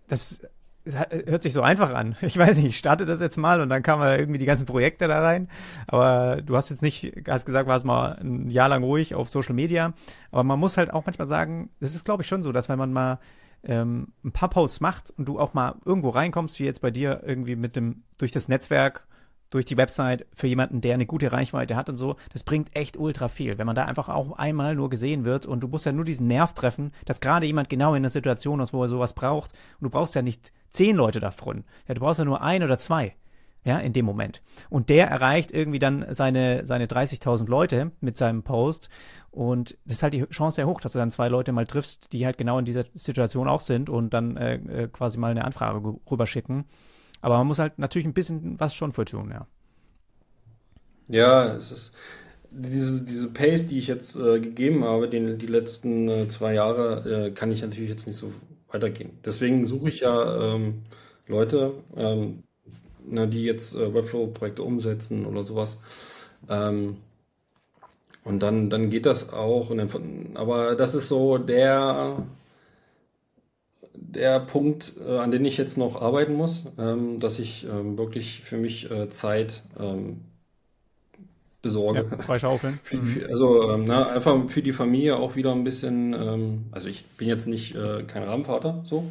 [0.07, 0.41] das
[0.85, 2.15] hört sich so einfach an.
[2.21, 5.07] Ich weiß nicht, ich starte das jetzt mal und dann kamen irgendwie die ganzen Projekte
[5.07, 5.49] da rein.
[5.87, 9.55] Aber du hast jetzt nicht, hast gesagt, warst mal ein Jahr lang ruhig auf Social
[9.55, 9.93] Media.
[10.31, 12.79] Aber man muss halt auch manchmal sagen, das ist glaube ich schon so, dass wenn
[12.79, 13.19] man mal
[13.63, 17.21] ähm, ein paar Posts macht und du auch mal irgendwo reinkommst, wie jetzt bei dir
[17.25, 19.05] irgendwie mit dem, durch das Netzwerk,
[19.49, 22.97] durch die Website für jemanden, der eine gute Reichweite hat und so, das bringt echt
[22.97, 23.57] ultra viel.
[23.57, 26.27] Wenn man da einfach auch einmal nur gesehen wird und du musst ja nur diesen
[26.27, 29.85] Nerv treffen, dass gerade jemand genau in der Situation ist, wo er sowas braucht und
[29.85, 31.63] du brauchst ja nicht zehn Leute davon.
[31.87, 33.15] Ja, du brauchst ja nur ein oder zwei
[33.65, 34.41] ja, in dem Moment.
[34.69, 38.89] Und der erreicht irgendwie dann seine, seine 30.000 Leute mit seinem Post.
[39.31, 42.13] Und das ist halt die Chance sehr hoch, dass du dann zwei Leute mal triffst,
[42.13, 45.45] die halt genau in dieser Situation auch sind und dann äh, äh quasi mal eine
[45.45, 46.65] Anfrage rüberschicken.
[47.21, 49.47] Aber man muss halt natürlich ein bisschen was schon für tun, ja.
[51.07, 51.95] Ja, es ist
[52.51, 57.27] diese, diese Pace, die ich jetzt äh, gegeben habe, den, die letzten äh, zwei Jahre,
[57.27, 58.33] äh, kann ich natürlich jetzt nicht so
[58.71, 59.11] weitergehen.
[59.25, 60.83] Deswegen suche ich ja ähm,
[61.27, 62.43] Leute, ähm,
[63.05, 65.79] ne, die jetzt äh, Webflow-Projekte umsetzen oder sowas.
[66.49, 66.97] Ähm,
[68.23, 69.69] und dann, dann geht das auch.
[69.75, 69.89] Dann,
[70.35, 72.25] aber das ist so der,
[74.11, 78.41] der Punkt, äh, an den ich jetzt noch arbeiten muss, ähm, dass ich ähm, wirklich
[78.41, 80.21] für mich äh, Zeit ähm,
[81.61, 82.05] besorge.
[82.09, 82.79] Ja, freischaufeln.
[82.91, 83.23] Mhm.
[83.29, 87.27] also ähm, na, einfach für die Familie auch wieder ein bisschen, ähm, also ich bin
[87.27, 89.05] jetzt nicht äh, kein Rahmenvater, so.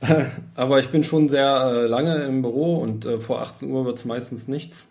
[0.54, 3.98] Aber ich bin schon sehr äh, lange im Büro und äh, vor 18 Uhr wird
[3.98, 4.88] es meistens nichts.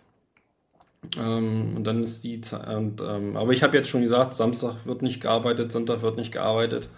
[1.18, 2.66] Ähm, und dann ist die Zeit.
[2.68, 6.88] Ähm, aber ich habe jetzt schon gesagt, Samstag wird nicht gearbeitet, Sonntag wird nicht gearbeitet.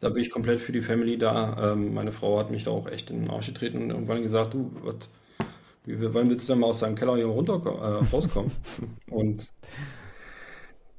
[0.00, 1.72] Da bin ich komplett für die Family da.
[1.72, 4.54] Ähm, meine Frau hat mich da auch echt in den Arsch getreten und irgendwann gesagt,
[4.54, 5.08] du, wat,
[5.84, 8.52] wie, wann willst du denn mal aus deinem Keller hier runter äh, rauskommen?
[9.10, 9.48] und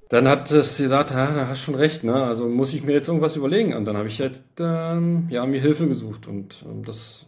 [0.09, 2.13] dann hat es gesagt, ja, da hast schon recht, ne?
[2.13, 3.73] Also muss ich mir jetzt irgendwas überlegen.
[3.73, 7.25] Und dann habe ich halt ähm, ja, mir Hilfe gesucht und ähm, das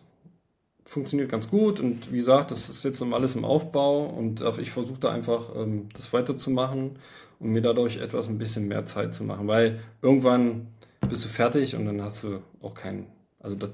[0.89, 1.79] funktioniert ganz gut.
[1.79, 5.89] Und wie gesagt, das ist jetzt alles im Aufbau und ich versuche da einfach ähm,
[5.93, 6.97] das weiterzumachen
[7.39, 10.67] und mir dadurch etwas ein bisschen mehr Zeit zu machen, weil irgendwann
[11.07, 13.07] bist du fertig und dann hast du auch keinen.
[13.39, 13.69] Also das,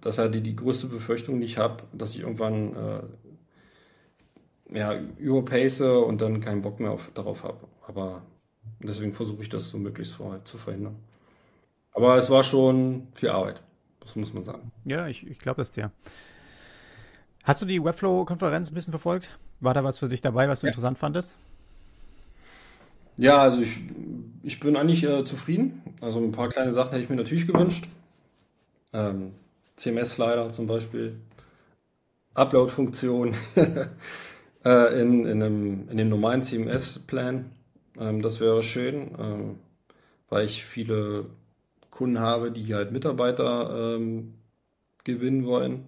[0.00, 3.02] das, ist halt die, die größte Befürchtung, die ich habe, dass ich irgendwann äh,
[4.78, 7.58] ja, überpace und dann keinen Bock mehr auf, darauf habe.
[7.86, 8.22] Aber
[8.80, 10.96] deswegen versuche ich das so möglichst vor, zu verhindern.
[11.92, 13.62] Aber es war schon viel Arbeit,
[14.00, 14.72] das muss man sagen.
[14.84, 15.92] Ja, ich, ich glaube es dir.
[17.44, 19.38] Hast du die Webflow-Konferenz ein bisschen verfolgt?
[19.60, 20.70] War da was für dich dabei, was du ja.
[20.70, 21.36] interessant fandest?
[23.16, 23.80] Ja, also ich,
[24.42, 25.82] ich bin eigentlich äh, zufrieden.
[26.00, 27.86] Also ein paar kleine Sachen hätte ich mir natürlich gewünscht.
[28.92, 29.32] Ähm,
[29.76, 31.16] CMS-Slider zum Beispiel,
[32.34, 33.34] Upload-Funktion
[34.64, 37.50] äh, in, in, einem, in dem normalen CMS-Plan
[37.98, 39.58] ähm, das wäre schön, ähm,
[40.28, 41.26] weil ich viele
[41.90, 44.34] Kunden habe, die halt Mitarbeiter ähm,
[45.04, 45.86] gewinnen wollen.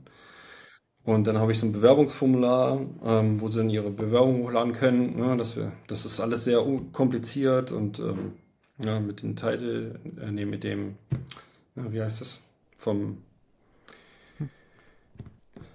[1.07, 5.17] Und dann habe ich so ein Bewerbungsformular, ähm, wo sie dann ihre Bewerbung hochladen können.
[5.17, 6.61] Ne, das, wir, das ist alles sehr
[6.93, 8.33] kompliziert und ähm,
[8.79, 10.97] ja, mit dem Titel, äh, nee, mit dem,
[11.77, 12.41] ja, wie heißt das?
[12.77, 13.19] Vom.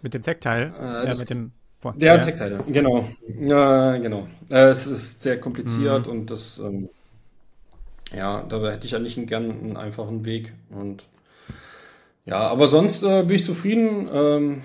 [0.01, 0.73] Mit dem Tech-Teil?
[0.77, 1.93] Äh, ja, mit dem vor.
[1.95, 2.19] Der ja.
[2.19, 3.07] Tech-Teil, genau.
[3.39, 4.27] Ja, genau.
[4.51, 6.11] Äh, es ist sehr kompliziert mhm.
[6.11, 6.89] und das, ähm,
[8.13, 10.51] ja, da hätte ich eigentlich gern einen einfachen Weg.
[10.69, 11.07] Und
[12.25, 14.61] ja, aber sonst äh, bin ich zufrieden, ähm,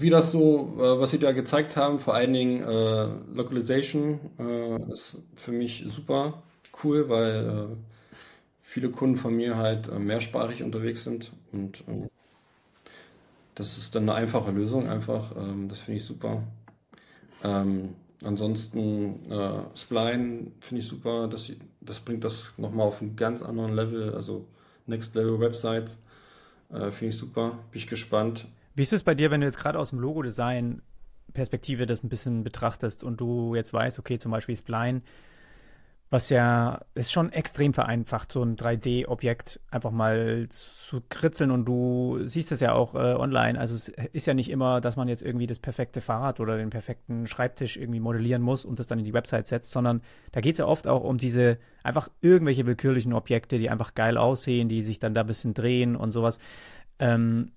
[0.00, 1.98] wie das so, äh, was sie da gezeigt haben.
[1.98, 6.42] Vor allen Dingen äh, Localization äh, ist für mich super
[6.84, 7.76] cool, weil äh,
[8.62, 12.08] viele Kunden von mir halt mehrsprachig unterwegs sind und ähm,
[13.58, 15.34] das ist dann eine einfache Lösung, einfach.
[15.36, 16.44] Ähm, das finde ich super.
[17.42, 21.26] Ähm, ansonsten äh, Spline finde ich super.
[21.26, 24.46] Das, das bringt das nochmal auf einen ganz anderen Level, also
[24.86, 25.98] Next Level Websites.
[26.70, 27.58] Äh, finde ich super.
[27.72, 28.46] Bin ich gespannt.
[28.78, 30.82] Wie ist es bei dir, wenn du jetzt gerade aus dem Logo-Design
[31.34, 35.02] Perspektive das ein bisschen betrachtest und du jetzt weißt, okay, zum Beispiel Spline
[36.10, 42.20] was ja ist schon extrem vereinfacht, so ein 3D-Objekt einfach mal zu kritzeln und du
[42.22, 43.60] siehst es ja auch äh, online.
[43.60, 46.70] Also es ist ja nicht immer, dass man jetzt irgendwie das perfekte Fahrrad oder den
[46.70, 50.00] perfekten Schreibtisch irgendwie modellieren muss und das dann in die Website setzt, sondern
[50.32, 54.16] da geht es ja oft auch um diese einfach irgendwelche willkürlichen Objekte, die einfach geil
[54.16, 56.38] aussehen, die sich dann da ein bisschen drehen und sowas.
[57.00, 57.52] Ähm,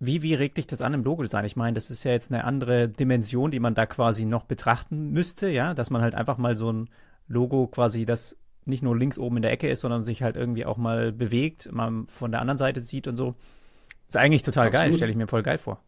[0.00, 1.44] wie, wie regt dich das an im Logo-Design?
[1.44, 5.10] Ich meine, das ist ja jetzt eine andere Dimension, die man da quasi noch betrachten
[5.10, 6.88] müsste, ja, dass man halt einfach mal so ein
[7.26, 10.66] Logo quasi das nicht nur links oben in der Ecke ist, sondern sich halt irgendwie
[10.66, 13.34] auch mal bewegt, mal von der anderen Seite sieht und so.
[14.08, 14.90] Ist eigentlich total Absolut.
[14.90, 15.80] geil, stelle ich mir voll geil vor.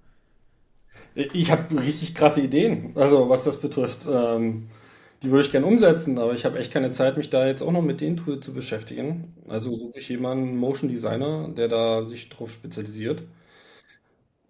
[1.14, 4.08] Ich habe richtig krasse Ideen, also was das betrifft.
[4.10, 4.68] Ähm,
[5.22, 7.72] die würde ich gerne umsetzen, aber ich habe echt keine Zeit, mich da jetzt auch
[7.72, 9.34] noch mit den Tools zu beschäftigen.
[9.48, 13.22] Also suche ich jemanden, Motion Designer, der da sich drauf spezialisiert.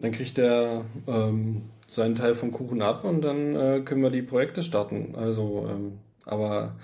[0.01, 4.21] Dann kriegt er ähm, seinen Teil vom Kuchen ab und dann äh, können wir die
[4.21, 5.15] Projekte starten.
[5.15, 6.75] Also ähm, aber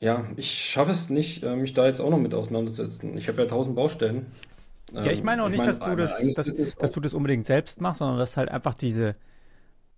[0.00, 3.16] ja, ich schaffe es nicht, äh, mich da jetzt auch noch mit auseinanderzusetzen.
[3.16, 4.26] Ich habe ja tausend Baustellen
[4.92, 7.98] Ja, ich meine auch nicht, dass du das, dass, dass, du das unbedingt selbst machst,
[7.98, 9.16] sondern dass halt einfach diese,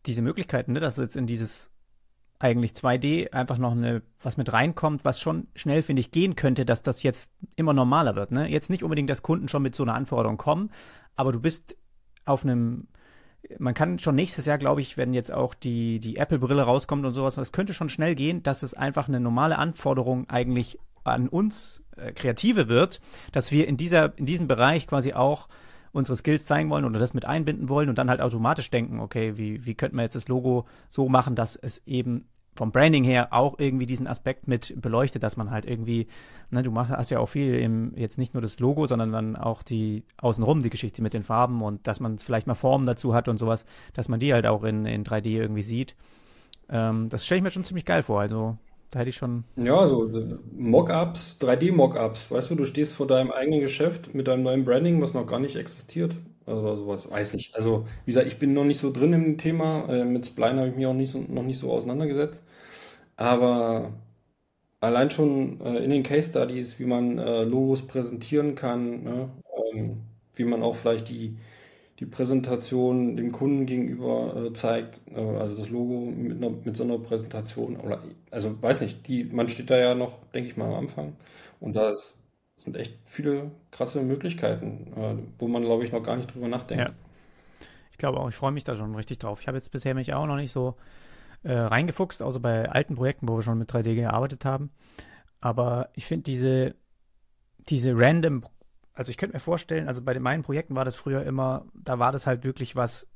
[0.07, 1.71] diese Möglichkeiten, ne, dass du jetzt in dieses
[2.39, 6.65] eigentlich 2D einfach noch eine, was mit reinkommt, was schon schnell, finde ich, gehen könnte,
[6.67, 8.31] dass das jetzt immer normaler wird.
[8.31, 8.49] Ne?
[8.49, 10.71] Jetzt nicht unbedingt, dass Kunden schon mit so einer Anforderung kommen,
[11.17, 11.77] aber du bist
[12.27, 12.89] auf einem,
[13.59, 17.15] man kann schon nächstes Jahr, glaube ich, wenn jetzt auch die, die Apple-Brille rauskommt und
[17.15, 21.83] sowas, es könnte schon schnell gehen, dass es einfach eine normale Anforderung eigentlich an uns
[21.97, 23.01] äh, Kreative wird,
[23.33, 25.49] dass wir in dieser, in diesem Bereich quasi auch
[25.93, 29.39] unsere Skills zeigen wollen oder das mit einbinden wollen und dann halt automatisch denken, okay,
[29.39, 33.29] wie, wie könnten wir jetzt das Logo so machen, dass es eben vom Branding her
[33.33, 36.09] auch irgendwie diesen Aspekt mit beleuchtet, dass man halt irgendwie,
[36.51, 39.37] ne, du machst, hast ja auch viel im, jetzt nicht nur das Logo, sondern dann
[39.37, 43.15] auch die außenrum, die Geschichte mit den Farben und dass man vielleicht mal Formen dazu
[43.15, 45.95] hat und sowas, dass man die halt auch in, in 3D irgendwie sieht.
[46.69, 48.21] Ähm, das stelle ich mir schon ziemlich geil vor.
[48.21, 48.57] Also
[48.91, 49.45] da hätte ich schon.
[49.57, 50.11] Ja, so
[50.57, 52.31] Mockups, 3D-Mockups.
[52.31, 55.41] Weißt du, du stehst vor deinem eigenen Geschäft mit deinem neuen Branding, was noch gar
[55.41, 56.17] nicht existiert.
[56.47, 57.11] Oder sowas.
[57.11, 57.57] Weiß nicht.
[57.57, 59.89] Also, wie gesagt, ich bin noch nicht so drin im Thema.
[59.89, 62.45] Äh, mit Spline habe ich mich auch nicht so, noch nicht so auseinandergesetzt.
[63.17, 63.93] Aber
[64.81, 69.31] allein schon äh, in den Case Studies, wie man äh, Logos präsentieren kann, ne?
[69.75, 70.03] ähm,
[70.35, 71.37] wie man auch vielleicht die,
[71.99, 76.85] die Präsentation dem Kunden gegenüber äh, zeigt, äh, also das Logo mit, einer, mit so
[76.85, 80.67] einer Präsentation, oder, also weiß nicht, die, man steht da ja noch, denke ich mal,
[80.67, 81.17] am Anfang
[81.61, 82.17] und da ist,
[82.57, 86.89] sind echt viele krasse Möglichkeiten, äh, wo man, glaube ich, noch gar nicht drüber nachdenkt.
[86.89, 86.95] Ja.
[87.91, 89.41] Ich glaube auch, ich freue mich da schon richtig drauf.
[89.41, 90.75] Ich habe jetzt bisher mich auch noch nicht so
[91.45, 94.71] äh, reingefuchst, außer bei alten Projekten, wo wir schon mit 3D gearbeitet haben.
[95.41, 96.75] Aber ich finde diese,
[97.71, 98.45] diese random
[98.97, 102.13] also ich könnte mir vorstellen, also bei meinen Projekten war das früher immer, da war
[102.13, 103.07] das halt wirklich was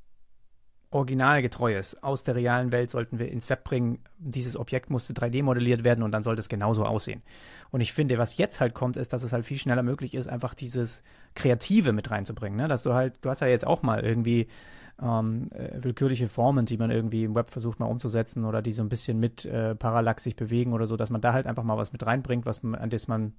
[0.93, 2.03] Originalgetreues.
[2.03, 4.01] Aus der realen Welt sollten wir ins Web bringen.
[4.19, 7.23] Dieses Objekt musste 3D modelliert werden und dann sollte es genauso aussehen.
[7.71, 10.27] Und ich finde, was jetzt halt kommt, ist, dass es halt viel schneller möglich ist,
[10.27, 11.05] einfach dieses
[11.35, 12.59] Kreative mit reinzubringen.
[12.59, 12.67] Ne?
[12.67, 14.49] Dass du halt, du hast ja jetzt auch mal irgendwie
[15.01, 18.83] ähm, äh, willkürliche Formen, die man irgendwie im Web versucht mal umzusetzen oder die so
[18.83, 21.79] ein bisschen mit äh, Parallax sich bewegen oder so, dass man da halt einfach mal
[21.79, 23.33] was mit reinbringt, was man, an das man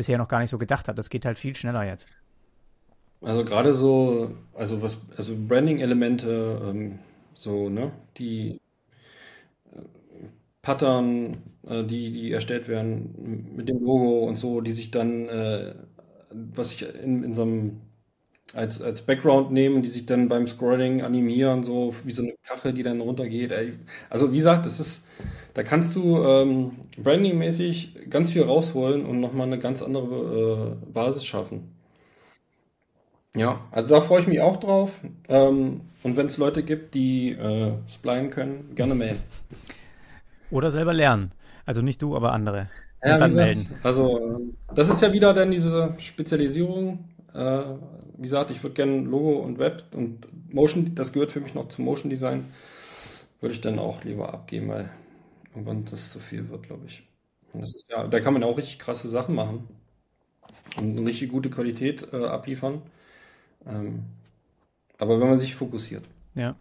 [0.00, 0.96] bisher noch gar nicht so gedacht hat.
[0.96, 2.08] Das geht halt viel schneller jetzt.
[3.20, 6.98] Also gerade so, also was, also Branding-Elemente, ähm,
[7.34, 8.62] so, ne, die
[9.72, 9.80] äh,
[10.62, 11.36] Pattern,
[11.66, 15.74] äh, die, die erstellt werden mit dem Logo und so, die sich dann, äh,
[16.30, 17.82] was ich in, in so einem
[18.54, 22.72] als, als Background nehmen, die sich dann beim Scrolling animieren, so wie so eine Kachel,
[22.72, 23.52] die dann runtergeht.
[23.52, 23.74] Ey.
[24.08, 25.04] Also wie gesagt, das ist,
[25.54, 31.24] da kannst du ähm, brandingmäßig ganz viel rausholen und nochmal eine ganz andere äh, Basis
[31.24, 31.74] schaffen.
[33.36, 35.00] Ja, also da freue ich mich auch drauf.
[35.28, 39.22] Ähm, und wenn es Leute gibt, die äh, Spline können, gerne melden.
[40.50, 41.30] Oder selber lernen.
[41.64, 42.68] Also nicht du, aber andere.
[43.04, 43.74] Ja, und dann gesagt, melden.
[43.82, 44.40] Also
[44.74, 47.74] das ist ja wieder dann diese Spezialisierung äh,
[48.16, 51.68] wie gesagt, ich würde gerne Logo und Web und Motion, das gehört für mich noch
[51.68, 52.46] zum Motion Design,
[53.40, 54.90] würde ich dann auch lieber abgeben, weil
[55.54, 57.06] irgendwann das zu viel wird, glaube ich.
[57.54, 59.68] Ist, ja, da kann man auch richtig krasse Sachen machen
[60.76, 62.82] und eine richtig gute Qualität äh, abliefern.
[63.66, 64.04] Ähm,
[64.98, 66.04] aber wenn man sich fokussiert.
[66.34, 66.54] Ja.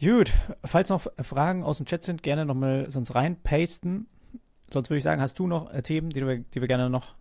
[0.00, 0.32] Gut,
[0.64, 4.06] falls noch Fragen aus dem Chat sind, gerne nochmal sonst reinpasten.
[4.70, 7.14] Sonst würde ich sagen, hast du noch äh, Themen, die, du, die wir gerne noch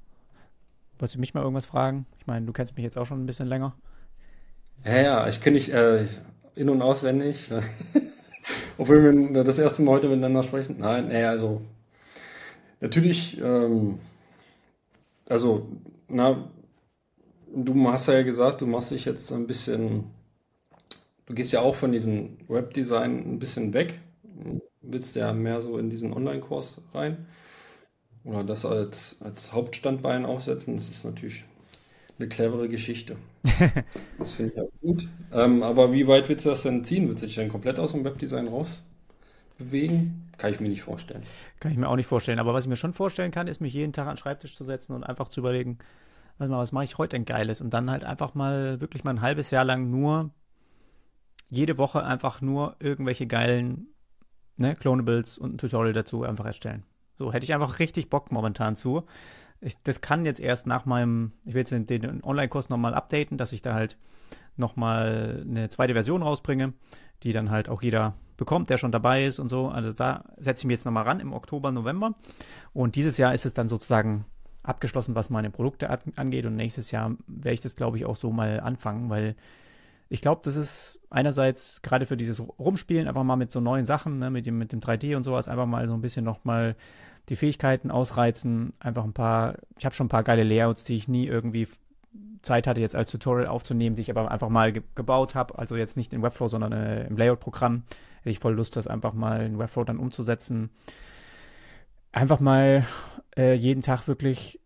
[1.02, 2.06] Wolltest du mich mal irgendwas fragen?
[2.20, 3.76] Ich meine, du kennst mich jetzt auch schon ein bisschen länger.
[4.86, 6.06] Ja, ja, ich kenne dich äh,
[6.54, 7.50] in- und auswendig.
[8.78, 10.76] Obwohl wir das erste Mal heute miteinander sprechen.
[10.78, 11.64] Nein, naja, also
[12.82, 13.98] natürlich, ähm,
[15.28, 15.70] also,
[16.08, 16.48] na,
[17.52, 20.04] du hast ja gesagt, du machst dich jetzt ein bisschen,
[21.26, 24.00] du gehst ja auch von diesem Webdesign ein bisschen weg,
[24.82, 27.26] willst ja mehr so in diesen Online-Kurs rein
[28.24, 31.44] oder das als, als Hauptstandbein aufsetzen, das ist natürlich
[32.20, 33.18] eine clevere Geschichte.
[34.20, 35.10] das finde ich auch gut.
[35.34, 37.08] Ähm, aber wie weit willst du das denn ziehen?
[37.08, 38.84] Willst du dich dann komplett aus dem Webdesign raus
[39.58, 40.30] bewegen?
[40.38, 41.24] Kann ich mir nicht vorstellen.
[41.60, 42.40] Kann ich mir auch nicht vorstellen.
[42.40, 44.64] Aber was ich mir schon vorstellen kann, ist, mich jeden Tag an den Schreibtisch zu
[44.64, 45.80] setzen und einfach zu überlegen,
[46.38, 47.62] mal, was mache ich heute denn Geiles?
[47.62, 50.32] Und dann halt einfach mal wirklich mal ein halbes Jahr lang nur,
[51.50, 53.88] jede Woche einfach nur irgendwelche geilen
[54.58, 56.84] ne, Clonables und ein Tutorial dazu einfach erstellen.
[57.22, 59.04] So hätte ich einfach richtig Bock momentan zu.
[59.60, 63.54] Ich, das kann jetzt erst nach meinem, ich will jetzt den, Online-Kurs nochmal updaten, dass
[63.54, 63.96] ich da halt
[64.58, 66.74] nochmal eine zweite Version rausbringe,
[67.22, 69.68] die dann halt auch jeder bekommt, der schon dabei ist und so.
[69.68, 72.16] Also da setze ich mich jetzt nochmal ran im Oktober, November.
[72.74, 74.26] Und dieses Jahr ist es dann sozusagen
[74.64, 76.48] abgeschlossen, was meine Produkte angeht.
[76.48, 79.36] Und nächstes Jahr werde ich das, glaube ich, auch so mal anfangen, weil
[80.10, 84.18] ich glaube, das ist einerseits gerade für dieses Rumspielen einfach mal mit so neuen Sachen,
[84.18, 86.76] ne, mit dem, mit dem 3D und sowas, einfach mal so ein bisschen nochmal
[87.32, 91.08] die Fähigkeiten ausreizen, einfach ein paar, ich habe schon ein paar geile Layouts, die ich
[91.08, 91.66] nie irgendwie
[92.42, 95.58] Zeit hatte, jetzt als Tutorial aufzunehmen, die ich aber einfach mal ge gebaut habe.
[95.58, 97.84] Also jetzt nicht in Webflow, sondern äh, im Layout-Programm.
[98.18, 100.72] Hätte ich voll Lust, das einfach mal in Webflow dann umzusetzen.
[102.12, 102.86] Einfach mal
[103.38, 104.60] äh, jeden Tag wirklich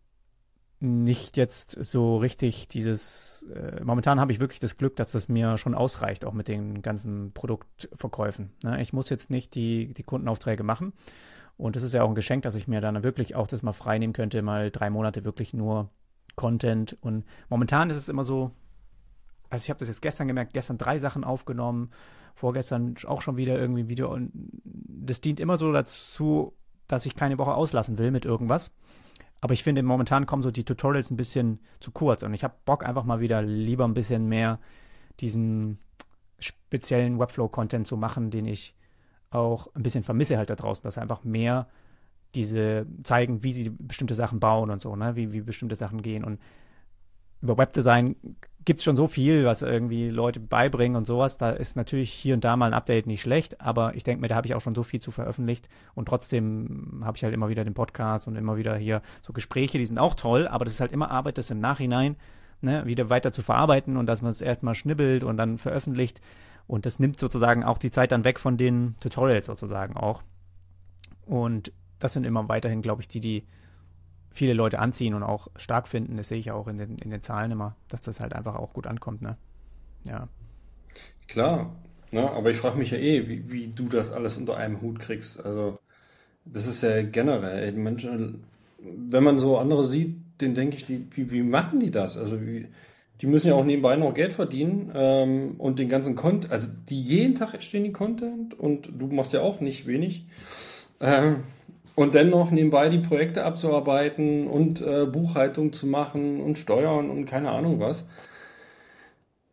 [0.80, 3.46] nicht jetzt so richtig dieses.
[3.54, 6.82] Äh, momentan habe ich wirklich das Glück, dass das mir schon ausreicht, auch mit den
[6.82, 8.50] ganzen Produktverkäufen.
[8.64, 8.82] Ne?
[8.82, 10.94] Ich muss jetzt nicht die, die Kundenaufträge machen.
[11.56, 13.72] Und das ist ja auch ein Geschenk, dass ich mir dann wirklich auch das mal
[13.72, 15.90] frei nehmen könnte, mal drei Monate wirklich nur
[16.34, 16.96] Content.
[17.00, 18.50] Und momentan ist es immer so,
[19.48, 21.90] also ich habe das jetzt gestern gemerkt, gestern drei Sachen aufgenommen,
[22.34, 24.12] vorgestern auch schon wieder irgendwie ein Video.
[24.12, 24.30] Und
[24.64, 26.52] das dient immer so dazu,
[26.88, 28.70] dass ich keine Woche auslassen will mit irgendwas.
[29.40, 32.22] Aber ich finde, momentan kommen so die Tutorials ein bisschen zu kurz.
[32.22, 34.58] Und ich habe Bock einfach mal wieder lieber ein bisschen mehr
[35.20, 35.78] diesen
[36.38, 38.75] speziellen Webflow-Content zu machen, den ich
[39.36, 41.68] auch ein bisschen vermisse halt da draußen, dass einfach mehr
[42.34, 45.16] diese zeigen, wie sie bestimmte Sachen bauen und so, ne?
[45.16, 46.24] wie, wie bestimmte Sachen gehen.
[46.24, 46.40] Und
[47.40, 48.16] über Webdesign
[48.64, 51.38] gibt es schon so viel, was irgendwie Leute beibringen und sowas.
[51.38, 54.28] Da ist natürlich hier und da mal ein Update nicht schlecht, aber ich denke mir,
[54.28, 57.48] da habe ich auch schon so viel zu veröffentlicht und trotzdem habe ich halt immer
[57.48, 60.74] wieder den Podcast und immer wieder hier so Gespräche, die sind auch toll, aber das
[60.74, 62.16] ist halt immer Arbeit, das im Nachhinein
[62.60, 66.20] ne, wieder weiter zu verarbeiten und dass man es erstmal schnibbelt und dann veröffentlicht.
[66.66, 70.22] Und das nimmt sozusagen auch die Zeit dann weg von den Tutorials sozusagen auch.
[71.24, 73.46] Und das sind immer weiterhin, glaube ich, die, die
[74.30, 76.16] viele Leute anziehen und auch stark finden.
[76.16, 78.74] Das sehe ich auch in den, in den Zahlen immer, dass das halt einfach auch
[78.74, 79.22] gut ankommt.
[79.22, 79.36] Ne?
[80.04, 80.28] Ja.
[81.28, 81.74] Klar,
[82.10, 82.30] ne?
[82.30, 85.44] aber ich frage mich ja eh, wie, wie du das alles unter einem Hut kriegst.
[85.44, 85.78] Also,
[86.44, 87.72] das ist ja generell.
[87.72, 88.44] Menschen,
[88.78, 92.16] wenn man so andere sieht, den denke ich, wie, wie machen die das?
[92.16, 92.68] Also, wie,
[93.20, 97.00] die müssen ja auch nebenbei noch Geld verdienen ähm, und den ganzen Content, also die
[97.00, 100.26] jeden Tag entstehen die Content und du machst ja auch nicht wenig.
[101.00, 101.44] Ähm,
[101.94, 107.50] und dennoch nebenbei die Projekte abzuarbeiten und äh, Buchhaltung zu machen und Steuern und keine
[107.50, 108.06] Ahnung was.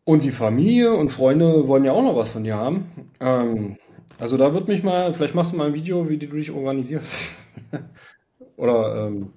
[0.04, 3.10] Und die Familie und Freunde wollen ja auch noch was von dir haben.
[3.22, 3.78] Ähm,
[4.20, 7.36] also da wird mich mal, vielleicht machst du mal ein Video, wie du dich organisierst.
[8.58, 9.32] Oder ähm,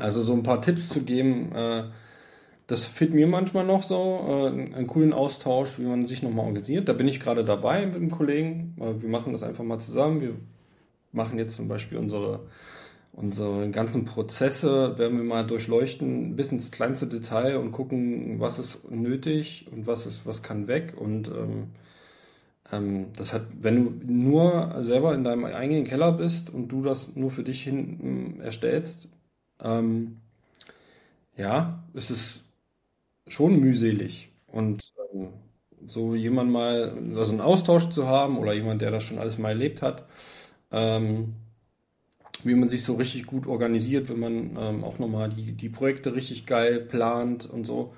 [0.00, 1.52] also so ein paar Tipps zu geben.
[1.54, 1.84] Äh,
[2.68, 3.96] das fehlt mir manchmal noch so,
[4.28, 6.86] äh, einen coolen Austausch, wie man sich nochmal organisiert.
[6.88, 8.76] Da bin ich gerade dabei mit einem Kollegen.
[8.78, 10.20] Äh, wir machen das einfach mal zusammen.
[10.20, 10.34] Wir
[11.10, 12.40] machen jetzt zum Beispiel unsere,
[13.12, 18.90] unsere ganzen Prozesse, werden wir mal durchleuchten, bis ins kleinste Detail und gucken, was ist
[18.90, 20.94] nötig und was ist, was kann weg.
[20.94, 21.68] Und ähm,
[22.70, 27.16] ähm, das hat, wenn du nur selber in deinem eigenen Keller bist und du das
[27.16, 29.08] nur für dich hin erstellst,
[29.62, 30.18] ähm,
[31.34, 32.44] ja, ist es
[33.28, 34.30] schon mühselig.
[34.46, 35.28] Und ähm,
[35.86, 39.50] so jemand mal, also einen Austausch zu haben oder jemand, der das schon alles mal
[39.50, 40.04] erlebt hat,
[40.70, 41.34] ähm,
[42.44, 46.14] wie man sich so richtig gut organisiert, wenn man ähm, auch nochmal die, die Projekte
[46.14, 47.94] richtig geil plant und so.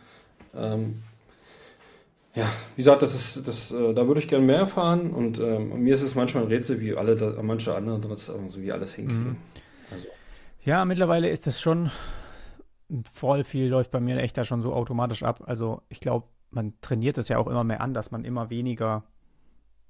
[0.54, 1.02] Ähm,
[2.34, 5.82] ja, wie gesagt, das ist, das, äh, da würde ich gerne mehr erfahren und ähm,
[5.82, 8.94] mir ist es manchmal ein Rätsel, wie alle, da, manche andere das so wie alles
[8.94, 9.30] hinkriegen.
[9.30, 9.36] Mhm.
[9.90, 10.06] Also.
[10.64, 11.90] Ja, mittlerweile ist das schon
[13.12, 15.42] voll viel läuft bei mir echt da schon so automatisch ab.
[15.46, 19.04] Also ich glaube, man trainiert das ja auch immer mehr an, dass man immer weniger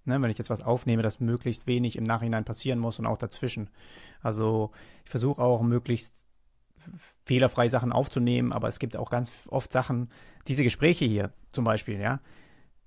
[0.05, 3.19] Ne, wenn ich jetzt was aufnehme, dass möglichst wenig im Nachhinein passieren muss und auch
[3.19, 3.69] dazwischen.
[4.23, 4.71] Also
[5.05, 6.27] ich versuche auch möglichst
[7.25, 10.11] fehlerfrei Sachen aufzunehmen, aber es gibt auch ganz oft Sachen,
[10.49, 12.21] diese Gespräche hier zum Beispiel, ja.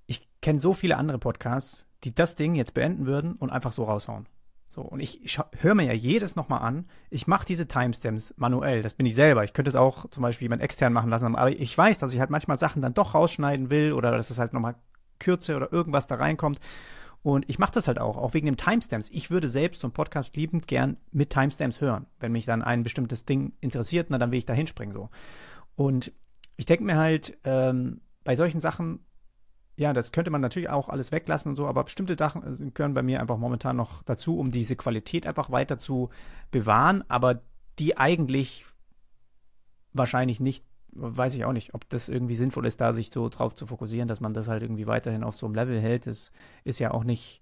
[0.07, 3.83] Ich kenne so viele andere Podcasts, die das Ding jetzt beenden würden und einfach so
[3.83, 4.27] raushauen.
[4.73, 6.87] So, und ich, höre mir ja jedes nochmal an.
[7.11, 9.43] Ich mache diese Timestamps manuell, das bin ich selber.
[9.43, 12.19] Ich könnte es auch zum Beispiel jemand extern machen lassen, aber ich weiß, dass ich
[12.19, 14.73] halt manchmal Sachen dann doch rausschneiden will oder dass es halt nochmal
[15.19, 16.59] kürzer oder irgendwas da reinkommt.
[17.21, 19.11] Und ich mache das halt auch, auch wegen dem Timestamps.
[19.11, 22.07] Ich würde selbst so einen Podcast liebend gern mit Timestamps hören.
[22.19, 25.11] Wenn mich dann ein bestimmtes Ding interessiert, na, dann will ich da hinspringen so.
[25.75, 26.11] Und
[26.57, 29.05] ich denke mir halt, ähm, bei solchen Sachen,
[29.75, 32.93] ja, das könnte man natürlich auch alles weglassen und so, aber bestimmte Sachen äh, gehören
[32.93, 36.09] bei mir einfach momentan noch dazu, um diese Qualität einfach weiter zu
[36.51, 37.41] bewahren, aber
[37.79, 38.65] die eigentlich
[39.93, 40.63] wahrscheinlich nicht
[40.95, 44.07] weiß ich auch nicht, ob das irgendwie sinnvoll ist, da sich so drauf zu fokussieren,
[44.07, 46.07] dass man das halt irgendwie weiterhin auf so einem Level hält.
[46.07, 46.31] Das
[46.63, 47.41] ist ja auch nicht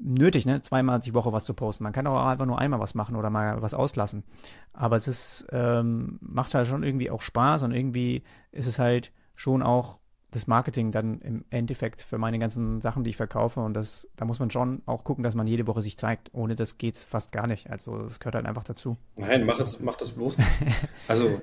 [0.00, 0.62] nötig, ne?
[0.62, 1.84] Zweimal die Woche was zu posten.
[1.84, 4.24] Man kann auch einfach nur einmal was machen oder mal was auslassen.
[4.72, 9.12] Aber es ist, ähm, macht halt schon irgendwie auch Spaß und irgendwie ist es halt
[9.34, 9.98] schon auch
[10.34, 13.60] das Marketing dann im Endeffekt für meine ganzen Sachen, die ich verkaufe.
[13.60, 16.30] Und das, da muss man schon auch gucken, dass man jede Woche sich zeigt.
[16.34, 17.70] Ohne das geht es fast gar nicht.
[17.70, 18.96] Also das gehört halt einfach dazu.
[19.16, 20.36] Nein, mach, es, mach das bloß.
[21.08, 21.40] also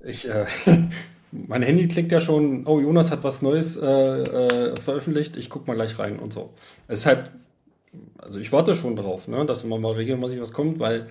[0.00, 0.46] ich, äh,
[1.32, 5.66] mein Handy klickt ja schon, oh, Jonas hat was Neues äh, äh, veröffentlicht, ich guck
[5.66, 6.50] mal gleich rein und so.
[6.86, 7.32] Es ist halt,
[8.18, 11.08] also ich warte schon drauf, ne, dass immer mal regelmäßig was kommt, weil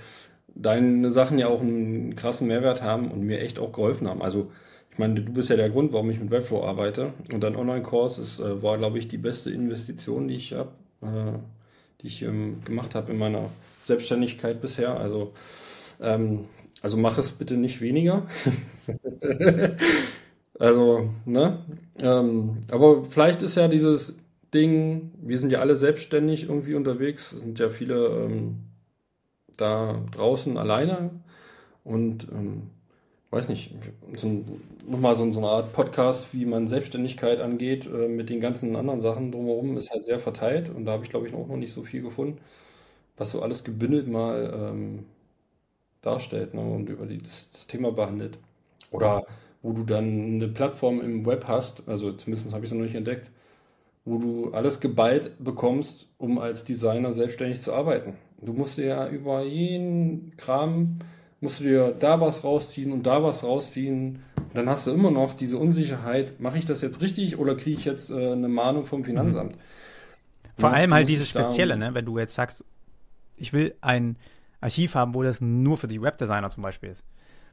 [0.55, 4.21] deine Sachen ja auch einen krassen Mehrwert haben und mir echt auch geholfen haben.
[4.21, 4.49] Also
[4.91, 7.13] ich meine, du bist ja der Grund, warum ich mit Webflow arbeite.
[7.31, 10.71] Und dein Online-Kurs äh, war, glaube ich, die beste Investition, die ich habe,
[11.01, 11.37] äh,
[12.01, 14.99] die ich ähm, gemacht habe in meiner Selbstständigkeit bisher.
[14.99, 15.33] Also,
[16.01, 16.45] ähm,
[16.81, 18.23] also mach es bitte nicht weniger.
[20.59, 21.59] also, ne?
[21.99, 24.17] Ähm, aber vielleicht ist ja dieses
[24.53, 28.57] Ding, wir sind ja alle selbstständig irgendwie unterwegs, es sind ja viele ähm,
[29.55, 31.11] da draußen alleine
[31.83, 32.63] und ähm,
[33.31, 33.73] weiß nicht,
[34.15, 38.41] so ein, nochmal so, so, eine Art Podcast, wie man Selbstständigkeit angeht, äh, mit den
[38.41, 41.47] ganzen anderen Sachen drumherum, ist halt sehr verteilt und da habe ich, glaube ich, auch
[41.47, 42.39] noch nicht so viel gefunden,
[43.17, 45.05] was so alles gebündelt mal ähm,
[46.01, 48.37] darstellt ne, und über die, das, das, Thema behandelt.
[48.91, 49.25] Oder
[49.61, 52.95] wo du dann eine Plattform im Web hast, also zumindest habe ich es noch nicht
[52.95, 53.31] entdeckt,
[54.03, 58.15] wo du alles geballt bekommst, um als Designer selbstständig zu arbeiten.
[58.41, 60.97] Du musst dir ja über jeden Kram
[61.41, 64.23] musst du dir da was rausziehen und da was rausziehen.
[64.37, 67.77] Und dann hast du immer noch diese Unsicherheit, mache ich das jetzt richtig oder kriege
[67.77, 69.57] ich jetzt äh, eine Mahnung vom Finanzamt?
[70.57, 71.93] Vor ja, allem halt dieses Spezielle, ne?
[71.93, 72.63] wenn du jetzt sagst,
[73.37, 74.17] ich will ein
[74.61, 77.03] Archiv haben, wo das nur für die Webdesigner zum Beispiel ist.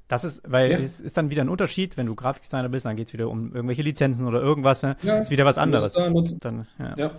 [0.08, 0.78] Das ist, weil ja.
[0.78, 3.54] es ist dann wieder ein Unterschied, wenn du Grafikdesigner bist, dann geht es wieder um
[3.54, 4.96] irgendwelche Lizenzen oder irgendwas, ne?
[5.02, 5.18] ja.
[5.18, 5.94] ist wieder was anderes.
[5.94, 6.94] Dann, ja.
[6.96, 7.10] ja.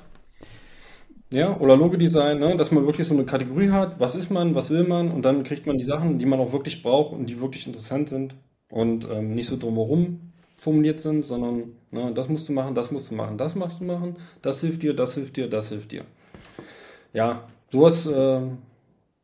[1.32, 2.56] Ja, oder Logo-Design, ne?
[2.58, 5.44] dass man wirklich so eine Kategorie hat, was ist man, was will man und dann
[5.44, 8.36] kriegt man die Sachen, die man auch wirklich braucht und die wirklich interessant sind
[8.72, 13.12] und ähm, nicht so drumherum formuliert sind, sondern ne, das musst du machen, das musst
[13.12, 16.04] du machen, das machst du machen, das hilft dir, das hilft dir, das hilft dir.
[17.14, 18.42] Ja, sowas äh,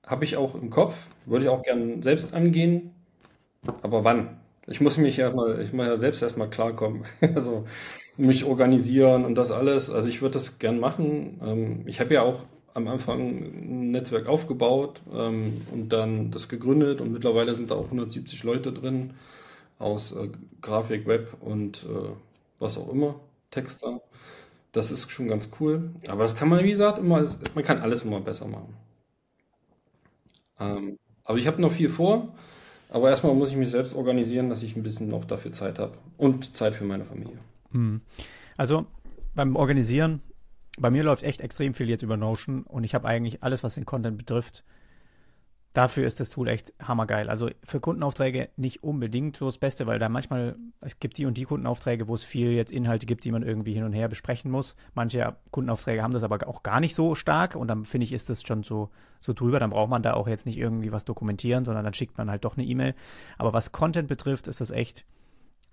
[0.06, 0.96] habe ich auch im Kopf,
[1.26, 2.92] würde ich auch gerne selbst angehen,
[3.84, 4.38] aber wann?
[4.68, 7.04] Ich muss mich ja mal, ich muss ja selbst erstmal klarkommen.
[7.36, 7.66] also
[8.18, 9.90] mich organisieren und das alles.
[9.90, 11.40] Also ich würde das gern machen.
[11.44, 12.44] Ähm, ich habe ja auch
[12.74, 17.86] am Anfang ein Netzwerk aufgebaut ähm, und dann das gegründet und mittlerweile sind da auch
[17.86, 19.12] 170 Leute drin
[19.80, 20.30] aus äh,
[20.62, 22.14] Grafik, Web und äh,
[22.60, 23.16] was auch immer,
[23.52, 24.02] Texter.
[24.72, 25.92] Das ist schon ganz cool.
[26.08, 28.76] Aber das kann man, wie gesagt, immer, man kann alles immer besser machen.
[30.60, 32.34] Ähm, aber ich habe noch viel vor.
[32.90, 35.94] Aber erstmal muss ich mich selbst organisieren, dass ich ein bisschen noch dafür Zeit habe
[36.18, 37.38] und Zeit für meine Familie.
[37.76, 38.02] Hm.
[38.58, 38.88] Also
[39.36, 40.22] beim Organisieren,
[40.80, 43.76] bei mir läuft echt extrem viel jetzt über Notion und ich habe eigentlich alles, was
[43.76, 44.64] den Content betrifft,
[45.74, 47.30] dafür ist das Tool echt hammergeil.
[47.30, 51.38] Also für Kundenaufträge nicht unbedingt so das Beste, weil da manchmal, es gibt die und
[51.38, 54.52] die Kundenaufträge, wo es viel jetzt Inhalte gibt, die man irgendwie hin und her besprechen
[54.52, 54.78] muss.
[54.94, 58.30] Manche Kundenaufträge haben das aber auch gar nicht so stark und dann finde ich, ist
[58.30, 59.60] das schon so, so drüber.
[59.60, 62.46] Dann braucht man da auch jetzt nicht irgendwie was dokumentieren, sondern dann schickt man halt
[62.46, 62.96] doch eine E-Mail.
[63.38, 65.06] Aber was Content betrifft, ist das echt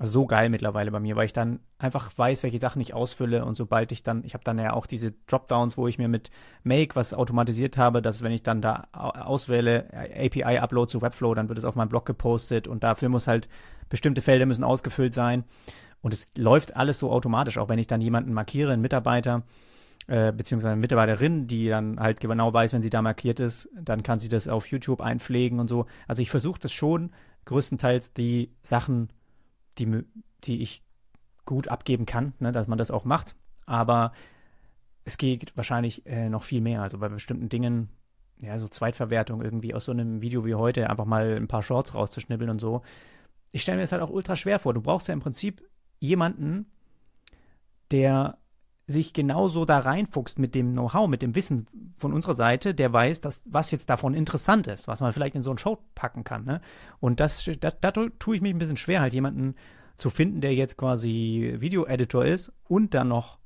[0.07, 3.57] so geil mittlerweile bei mir, weil ich dann einfach weiß, welche Sachen ich ausfülle und
[3.57, 6.31] sobald ich dann, ich habe dann ja auch diese Dropdowns, wo ich mir mit
[6.63, 11.49] Make was automatisiert habe, dass wenn ich dann da auswähle API Upload zu Webflow, dann
[11.49, 13.49] wird es auf meinem Blog gepostet und dafür muss halt
[13.89, 15.45] bestimmte Felder müssen ausgefüllt sein
[16.01, 19.43] und es läuft alles so automatisch, auch wenn ich dann jemanden markiere, einen Mitarbeiter
[20.09, 24.03] äh, beziehungsweise eine Mitarbeiterin, die dann halt genau weiß, wenn sie da markiert ist, dann
[24.03, 25.87] kann sie das auf YouTube einpflegen und so.
[26.09, 27.13] Also ich versuche das schon
[27.45, 29.09] größtenteils die Sachen
[29.79, 30.05] die,
[30.45, 30.83] die ich
[31.45, 33.37] gut abgeben kann, ne, dass man das auch macht.
[33.67, 34.13] Aber
[35.05, 36.83] es geht wahrscheinlich äh, noch viel mehr.
[36.83, 37.89] Also bei bestimmten Dingen,
[38.39, 41.95] ja, so Zweitverwertung irgendwie aus so einem Video wie heute einfach mal ein paar Shorts
[41.95, 42.83] rauszuschnibbeln und so.
[43.51, 44.75] Ich stelle mir das halt auch ultra schwer vor.
[44.75, 45.69] Du brauchst ja im Prinzip
[45.99, 46.67] jemanden,
[47.91, 48.39] der
[48.87, 51.67] sich genauso da reinfuchst mit dem Know-how, mit dem Wissen
[51.97, 55.43] von unserer Seite, der weiß, dass, was jetzt davon interessant ist, was man vielleicht in
[55.43, 56.45] so einen Show packen kann.
[56.45, 56.61] Ne?
[57.01, 59.55] Und das, da, da tue ich mich ein bisschen schwer, halt jemanden
[59.99, 63.39] zu finden, der jetzt quasi Video-Editor ist und dann noch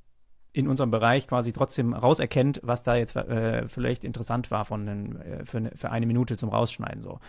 [0.53, 5.21] in unserem Bereich quasi trotzdem rauserkennt, was da jetzt äh, vielleicht interessant war von den,
[5.21, 7.19] äh, für, eine, für eine Minute zum Rausschneiden so.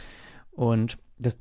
[0.51, 1.39] Und das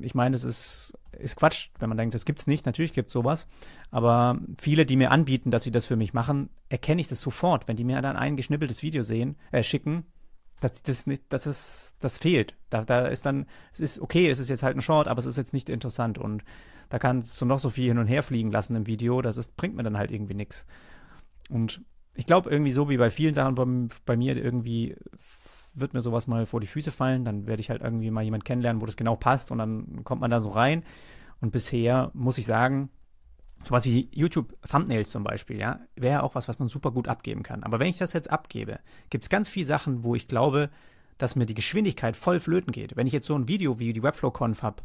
[0.00, 2.66] ich meine, es ist, ist Quatsch, wenn man denkt, das gibt's nicht.
[2.66, 3.46] Natürlich gibt's sowas.
[3.90, 7.68] Aber viele, die mir anbieten, dass sie das für mich machen, erkenne ich das sofort.
[7.68, 10.04] Wenn die mir dann ein geschnippeltes Video sehen, äh, schicken,
[10.60, 12.56] dass das nicht, dass es, das fehlt.
[12.70, 15.26] Da, da ist dann, es ist okay, es ist jetzt halt ein Short, aber es
[15.26, 16.18] ist jetzt nicht interessant.
[16.18, 16.44] Und
[16.88, 19.56] da kannst du noch so viel hin und her fliegen lassen im Video, das ist,
[19.56, 20.66] bringt mir dann halt irgendwie nichts.
[21.50, 21.82] Und
[22.14, 24.96] ich glaube, irgendwie so wie bei vielen Sachen bei, bei mir irgendwie
[25.74, 28.44] wird mir sowas mal vor die Füße fallen, dann werde ich halt irgendwie mal jemanden
[28.44, 30.84] kennenlernen, wo das genau passt und dann kommt man da so rein.
[31.40, 32.90] Und bisher muss ich sagen,
[33.64, 37.62] sowas wie YouTube-Thumbnails zum Beispiel, ja, wäre auch was, was man super gut abgeben kann.
[37.62, 38.78] Aber wenn ich das jetzt abgebe,
[39.10, 40.70] gibt es ganz viele Sachen, wo ich glaube,
[41.18, 42.96] dass mir die Geschwindigkeit voll flöten geht.
[42.96, 44.82] Wenn ich jetzt so ein Video wie die Webflow-Conf habe,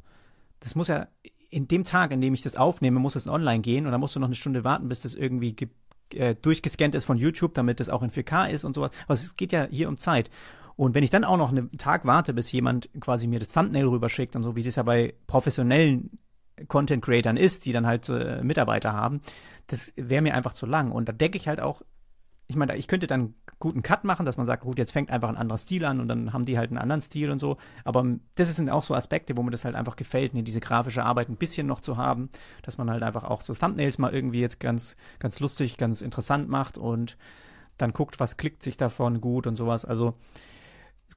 [0.60, 1.08] das muss ja
[1.50, 4.16] in dem Tag, in dem ich das aufnehme, muss es online gehen und dann musst
[4.16, 5.56] du noch eine Stunde warten, bis das irgendwie
[6.14, 8.92] äh, durchgescannt ist von YouTube, damit das auch in 4K ist und sowas.
[9.08, 10.30] Also es geht ja hier um Zeit.
[10.80, 13.88] Und wenn ich dann auch noch einen Tag warte, bis jemand quasi mir das Thumbnail
[13.88, 16.20] rüberschickt und so, wie das ja bei professionellen
[16.70, 19.20] Content Creatern ist, die dann halt äh, Mitarbeiter haben,
[19.68, 20.94] das wäre mir einfach zu lang.
[20.94, 21.82] Und da denke ich halt auch,
[22.48, 25.28] ich meine, ich könnte dann guten Cut machen, dass man sagt, gut, jetzt fängt einfach
[25.28, 27.58] ein anderer Stil an und dann haben die halt einen anderen Stil und so.
[27.84, 28.06] Aber
[28.36, 31.28] das sind auch so Aspekte, wo mir das halt einfach gefällt, ne, diese grafische Arbeit
[31.28, 32.30] ein bisschen noch zu haben,
[32.62, 36.48] dass man halt einfach auch so Thumbnails mal irgendwie jetzt ganz, ganz lustig, ganz interessant
[36.48, 37.18] macht und
[37.78, 39.84] dann guckt, was klickt sich davon gut und sowas.
[39.84, 40.16] Also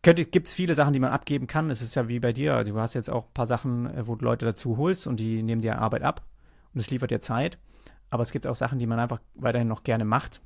[0.05, 1.71] es gibt viele Sachen, die man abgeben kann.
[1.71, 2.55] Es ist ja wie bei dir.
[2.55, 5.21] Also du hast jetzt auch ein paar Sachen, äh, wo du Leute dazu holst und
[5.21, 6.23] die nehmen dir Arbeit ab
[6.75, 7.59] und es liefert dir Zeit.
[8.11, 10.41] Aber es gibt auch Sachen, die man einfach weiterhin noch gerne macht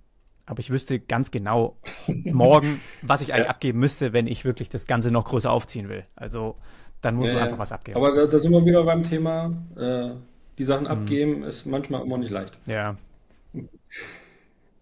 [0.46, 1.76] aber ich wüsste ganz genau
[2.06, 3.50] morgen, was ich eigentlich ja.
[3.50, 6.04] abgeben müsste, wenn ich wirklich das Ganze noch größer aufziehen will.
[6.14, 6.56] Also
[7.02, 7.96] dann musst ja, du einfach was abgeben.
[7.96, 10.10] Aber da, da, sind wir wieder beim Thema, äh,
[10.56, 10.90] die Sachen mhm.
[10.90, 12.58] abgeben ist manchmal immer nicht leicht.
[12.66, 12.96] Ja.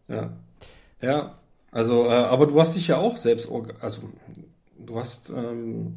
[0.07, 0.33] Ja.
[1.01, 1.39] Ja,
[1.71, 3.49] also, äh, aber du hast dich ja auch selbst,
[3.81, 4.03] also
[4.79, 5.97] du hast ähm,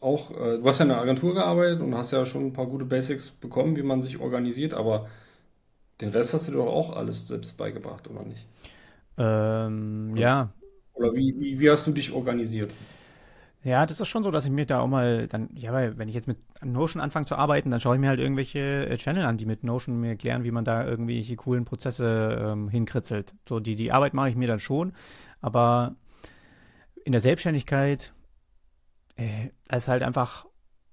[0.00, 2.66] auch, äh, du hast ja in einer Agentur gearbeitet und hast ja schon ein paar
[2.66, 5.08] gute Basics bekommen, wie man sich organisiert, aber
[6.00, 8.46] den Rest hast du dir doch auch alles selbst beigebracht, oder nicht?
[9.16, 10.52] Ähm, oder, ja.
[10.94, 12.72] Oder wie, wie, wie hast du dich organisiert?
[13.64, 16.08] Ja, das ist schon so, dass ich mir da auch mal dann, ja, weil wenn
[16.08, 19.24] ich jetzt mit Notion anfange zu arbeiten, dann schaue ich mir halt irgendwelche äh, Channel
[19.24, 23.34] an, die mit Notion mir erklären, wie man da irgendwelche coolen Prozesse ähm, hinkritzelt.
[23.48, 24.92] So, die, die Arbeit mache ich mir dann schon,
[25.40, 25.96] aber
[27.08, 28.12] in der Selbstständigkeit
[29.16, 30.44] äh, ist halt einfach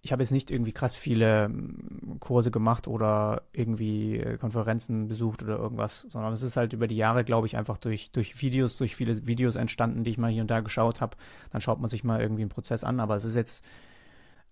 [0.01, 5.41] ich habe jetzt nicht irgendwie krass viele ähm, Kurse gemacht oder irgendwie äh, Konferenzen besucht
[5.41, 8.77] oder irgendwas, sondern es ist halt über die Jahre, glaube ich, einfach durch, durch Videos,
[8.77, 11.17] durch viele Videos entstanden, die ich mal hier und da geschaut habe.
[11.51, 13.65] Dann schaut man sich mal irgendwie einen Prozess an, aber es ist jetzt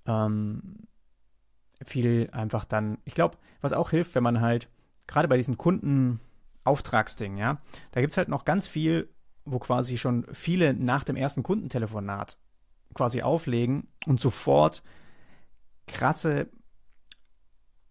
[0.07, 0.88] ähm,
[1.86, 4.70] viel einfach dann, ich glaube, was auch hilft, wenn man halt,
[5.05, 7.61] gerade bei diesem Kundenauftragsding, ja,
[7.91, 9.07] da gibt es halt noch ganz viel,
[9.46, 12.38] wo quasi schon viele nach dem ersten Kundentelefonat
[12.94, 14.84] quasi auflegen und sofort
[15.88, 16.50] krasse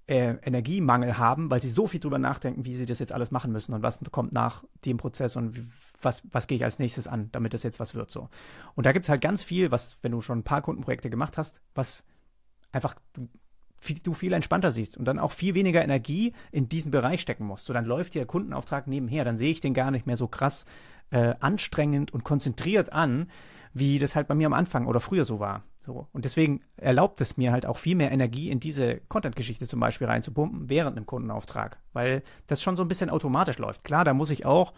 [0.06, 3.52] äh, Energiemangel haben, weil sie so viel drüber nachdenken, wie sie das jetzt alles machen
[3.52, 5.66] müssen und was kommt nach dem Prozess und wie,
[6.00, 8.28] was, was gehe ich als nächstes an, damit das jetzt was wird so.
[8.74, 11.38] Und da gibt es halt ganz viel, was, wenn du schon ein paar Kundenprojekte gemacht
[11.38, 12.04] hast, was
[12.72, 13.28] einfach du
[13.78, 17.44] viel, du viel entspannter siehst und dann auch viel weniger Energie in diesen Bereich stecken
[17.44, 17.66] musst.
[17.66, 20.66] So, dann läuft der Kundenauftrag nebenher, dann sehe ich den gar nicht mehr so krass
[21.12, 23.28] äh, anstrengend und konzentriert an,
[23.72, 25.62] wie das halt bei mir am Anfang oder früher so war.
[25.84, 26.06] So.
[26.12, 30.06] Und deswegen erlaubt es mir halt auch viel mehr Energie in diese Content-Geschichte zum Beispiel
[30.06, 33.82] reinzupumpen während einem Kundenauftrag, weil das schon so ein bisschen automatisch läuft.
[33.82, 34.74] Klar, da muss ich auch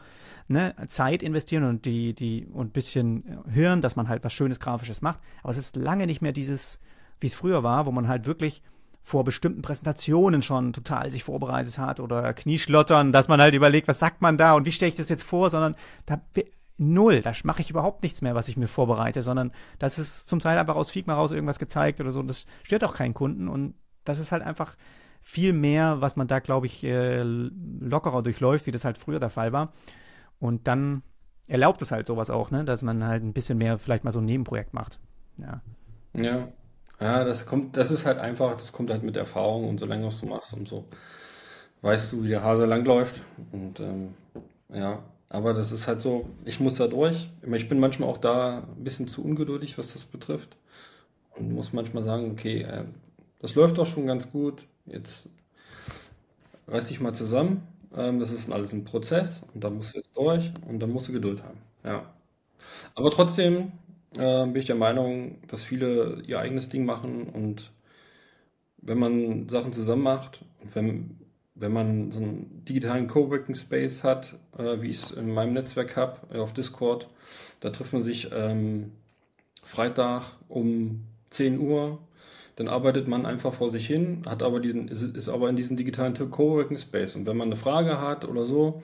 [0.49, 4.61] ne, Zeit investieren und die, die, und ein bisschen hören, dass man halt was Schönes
[4.61, 5.21] Grafisches macht.
[5.43, 6.81] Aber es ist lange nicht mehr dieses,
[7.21, 8.63] wie es früher war, wo man halt wirklich
[9.05, 13.99] vor bestimmten Präsentationen schon total sich vorbereitet hat oder Knieschlottern, dass man halt überlegt, was
[13.99, 15.77] sagt man da und wie stelle ich das jetzt vor, sondern
[16.07, 16.21] da
[16.79, 17.21] null.
[17.21, 20.59] Da mache ich überhaupt nichts mehr, was ich mir vorbereite, sondern das ist zum Teil
[20.59, 22.21] einfach aus Figma raus irgendwas gezeigt oder so.
[22.21, 23.47] Und das stört auch keinen Kunden.
[23.47, 23.75] Und
[24.05, 24.75] das ist halt einfach
[25.21, 29.31] viel mehr, was man da, glaube ich, äh, lockerer durchläuft, wie das halt früher der
[29.31, 29.73] Fall war.
[30.39, 31.03] Und dann
[31.47, 34.21] erlaubt es halt sowas auch, ne, dass man halt ein bisschen mehr vielleicht mal so
[34.21, 34.99] ein Nebenprojekt macht.
[35.37, 35.61] Ja.
[36.15, 36.49] Ja.
[37.05, 40.09] Ja, das kommt, das ist halt einfach, das kommt halt mit Erfahrung und so länger
[40.09, 40.85] du machst, umso
[41.83, 43.23] weißt du, wie der Hase langläuft.
[43.53, 44.15] Und ähm,
[44.73, 47.31] ja, aber das ist halt so, ich muss da durch.
[47.53, 50.57] Ich bin manchmal auch da ein bisschen zu ungeduldig, was das betrifft.
[51.37, 52.85] Und muss manchmal sagen, okay, äh,
[53.41, 54.67] das läuft doch schon ganz gut.
[54.87, 55.29] Jetzt
[56.69, 57.63] reiß dich mal zusammen.
[57.95, 61.09] Ähm, das ist alles ein Prozess und da musst du jetzt durch und da musst
[61.09, 61.59] du Geduld haben.
[61.85, 62.13] Ja.
[62.95, 63.73] Aber trotzdem
[64.17, 67.73] äh, bin ich der Meinung, dass viele ihr eigenes Ding machen und
[68.79, 71.19] wenn man Sachen zusammen macht und wenn,
[71.55, 75.97] wenn man so einen digitalen Coworking Space hat, äh, wie ich es in meinem Netzwerk
[75.97, 77.09] habe, äh, auf Discord,
[77.61, 78.93] da trifft man sich ähm,
[79.63, 81.99] Freitag um 10 Uhr,
[82.57, 85.77] dann arbeitet man einfach vor sich hin, hat aber diesen, ist, ist aber in diesem
[85.77, 87.17] digitalen Coworking Space.
[87.17, 88.83] Und wenn man eine Frage hat oder so,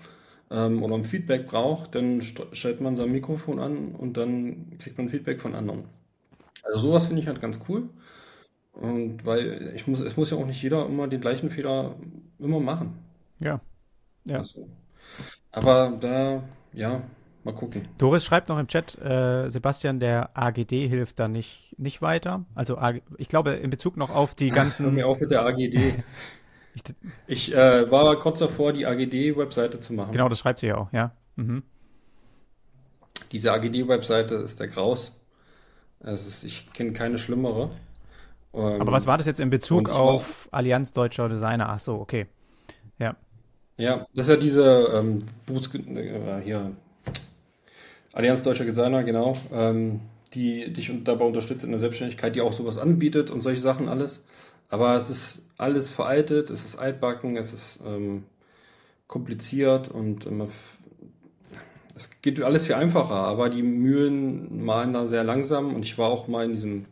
[0.51, 5.09] ähm, oder ein Feedback braucht, dann stellt man sein Mikrofon an und dann kriegt man
[5.09, 5.85] Feedback von anderen.
[6.63, 7.89] Also sowas finde ich halt ganz cool.
[8.73, 11.97] Und weil ich muss, es muss ja auch nicht jeder immer den gleichen Fehler
[12.39, 12.99] immer machen.
[13.39, 13.61] Ja.
[14.25, 14.39] Ja.
[14.39, 14.69] Also,
[15.51, 17.03] aber da, ja,
[17.43, 17.83] mal gucken.
[17.99, 22.45] Doris schreibt noch im Chat, äh, Sebastian, der AGD hilft da nicht, nicht weiter.
[22.55, 22.79] Also
[23.19, 24.87] ich glaube in Bezug noch auf die ganzen.
[24.87, 25.95] Hör mir auf mit der AGD.
[27.27, 30.13] ich, äh, war kurz davor, die AGD-Webseite zu machen.
[30.13, 31.13] Genau, das schreibt sie ja auch, ja.
[31.37, 31.63] Mhm.
[33.33, 35.13] Diese AGD-Webseite ist der Graus.
[36.01, 37.71] Also ich kenne keine schlimmere.
[38.55, 41.69] Ähm, Aber was war das jetzt in Bezug auf war, Allianz Deutscher Designer?
[41.69, 42.27] Ach so, okay.
[42.99, 43.17] Ja.
[43.77, 46.73] Ja, das ist ja diese ähm, Boots, äh, hier
[48.13, 50.01] Allianz Deutscher Designer, genau, ähm,
[50.35, 54.25] die dich dabei unterstützt in der Selbstständigkeit, die auch sowas anbietet und solche Sachen alles.
[54.69, 58.25] Aber es ist alles veraltet, es ist altbacken, es ist ähm,
[59.07, 60.27] kompliziert und
[61.97, 66.09] es geht alles viel einfacher, aber die Mühlen malen da sehr langsam und ich war
[66.09, 66.87] auch mal in diesem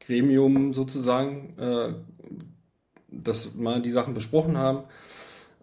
[0.00, 1.94] Gremium sozusagen, äh,
[3.08, 4.84] dass mal die Sachen besprochen haben,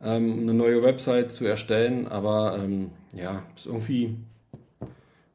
[0.02, 4.16] ähm, eine neue Website zu erstellen, aber ähm, ja, ist irgendwie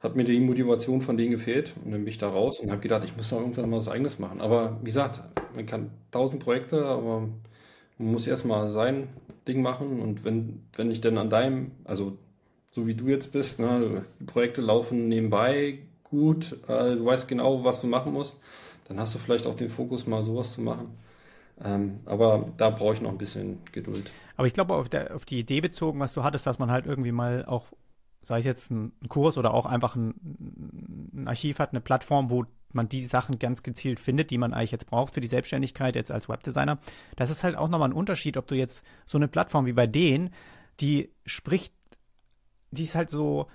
[0.05, 2.83] hat mir die Motivation von denen gefehlt und dann bin ich da raus und habe
[2.83, 4.43] gedacht, ich muss da irgendwann mal was eigenes machen.
[4.43, 5.21] Aber wie gesagt,
[5.55, 7.21] man kann tausend Projekte, aber
[7.99, 9.09] man muss erstmal sein
[9.49, 12.19] Ding machen und wenn, wenn ich dann an deinem, also
[12.71, 17.65] so wie du jetzt bist, ne, die Projekte laufen nebenbei gut, äh, du weißt genau,
[17.65, 18.39] was du machen musst,
[18.89, 20.89] dann hast du vielleicht auch den Fokus, mal sowas zu machen.
[21.63, 24.11] Ähm, aber da brauche ich noch ein bisschen Geduld.
[24.37, 27.13] Aber ich glaube, auf, auf die Idee bezogen, was du hattest, dass man halt irgendwie
[27.13, 27.67] mal auch
[28.25, 30.15] sei es jetzt ein, Kurs oder auch einfach ein,
[31.15, 34.73] ein, Archiv hat, eine Plattform, wo man die Sachen ganz gezielt findet, die man eigentlich
[34.73, 36.79] jetzt braucht für die Selbstständigkeit jetzt als Webdesigner.
[37.17, 39.87] Das ist halt auch nochmal ein Unterschied, ob du jetzt so eine Plattform wie bei
[39.87, 40.31] denen,
[40.81, 41.73] die spricht,
[42.73, 43.47] die ist halt so,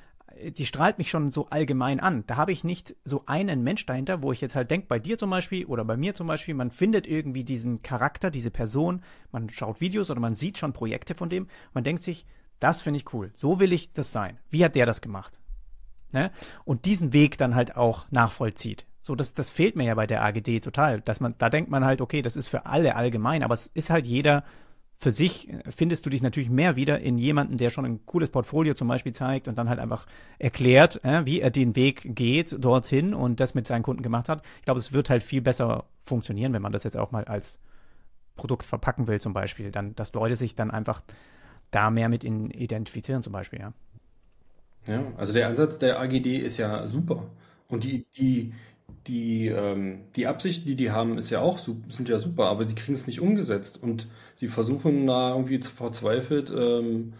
[0.57, 2.23] die strahlt mich schon so allgemein an.
[2.27, 5.17] Da habe ich nicht so einen Mensch dahinter, wo ich jetzt halt denke, bei dir
[5.17, 9.01] zum Beispiel oder bei mir zum Beispiel, man findet irgendwie diesen Charakter, diese Person,
[9.31, 12.25] man schaut Videos oder man sieht schon Projekte von dem, man denkt sich,
[12.59, 13.31] das finde ich cool.
[13.35, 14.37] So will ich das sein.
[14.49, 15.39] Wie hat der das gemacht?
[16.11, 16.31] Ne?
[16.65, 18.85] Und diesen Weg dann halt auch nachvollzieht.
[19.01, 21.01] So, das, das fehlt mir ja bei der AGD total.
[21.01, 23.89] Dass man, da denkt man halt, okay, das ist für alle allgemein, aber es ist
[23.89, 24.43] halt jeder
[25.01, 28.73] für sich, findest du dich natürlich mehr wieder in jemanden, der schon ein cooles Portfolio
[28.73, 30.05] zum Beispiel zeigt und dann halt einfach
[30.39, 34.43] erklärt, äh, wie er den Weg geht dorthin und das mit seinen Kunden gemacht hat.
[34.57, 37.59] Ich glaube, es wird halt viel besser funktionieren, wenn man das jetzt auch mal als
[38.35, 39.71] Produkt verpacken will, zum Beispiel.
[39.71, 41.01] Dann, dass Leute sich dann einfach
[41.71, 43.73] da mehr mit identifizieren zum Beispiel, ja.
[44.87, 47.25] Ja, also der Ansatz der AGD ist ja super.
[47.67, 48.53] Und die, die,
[49.07, 52.75] die, ähm, die Absichten, die die haben, ist ja auch, sind ja super, aber sie
[52.75, 53.81] kriegen es nicht umgesetzt.
[53.81, 57.13] Und sie versuchen da irgendwie verzweifelt ähm,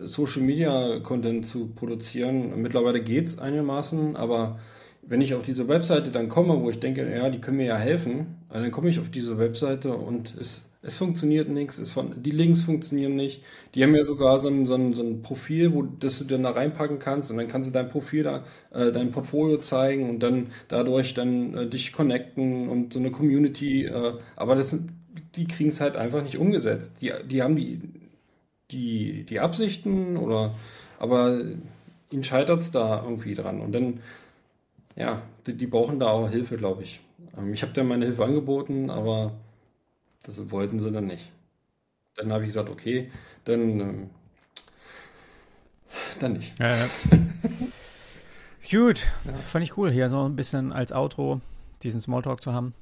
[0.00, 2.60] Social Media Content zu produzieren.
[2.62, 4.60] Mittlerweile geht es einigermaßen, aber
[5.02, 7.76] wenn ich auf diese Webseite dann komme, wo ich denke, ja, die können mir ja
[7.76, 12.30] helfen, dann komme ich auf diese Webseite und es es funktioniert nichts, es von, die
[12.30, 13.42] Links funktionieren nicht.
[13.74, 16.44] Die haben ja sogar so ein, so ein, so ein Profil, wo das du dann
[16.44, 20.22] da reinpacken kannst und dann kannst du dein Profil da, äh, dein Portfolio zeigen und
[20.22, 23.86] dann dadurch dann äh, dich connecten und so eine Community.
[23.86, 24.78] Äh, aber das,
[25.34, 26.94] die kriegen es halt einfach nicht umgesetzt.
[27.02, 27.80] Die, die haben die,
[28.70, 30.54] die, die Absichten oder
[30.98, 31.40] aber
[32.10, 33.60] ihnen scheitert es da irgendwie dran.
[33.60, 34.00] Und dann,
[34.96, 37.00] ja, die, die brauchen da auch Hilfe, glaube ich.
[37.36, 39.32] Ähm, ich habe da meine Hilfe angeboten, aber
[40.22, 41.30] das wollten sie dann nicht.
[42.14, 43.10] Dann habe ich gesagt, okay,
[43.44, 44.10] dann, ähm,
[46.18, 46.58] dann nicht.
[46.58, 46.88] Ja, ja.
[48.70, 49.32] Gut, ja.
[49.44, 51.40] fand ich cool, hier so ein bisschen als Outro
[51.82, 52.74] diesen Smalltalk zu haben.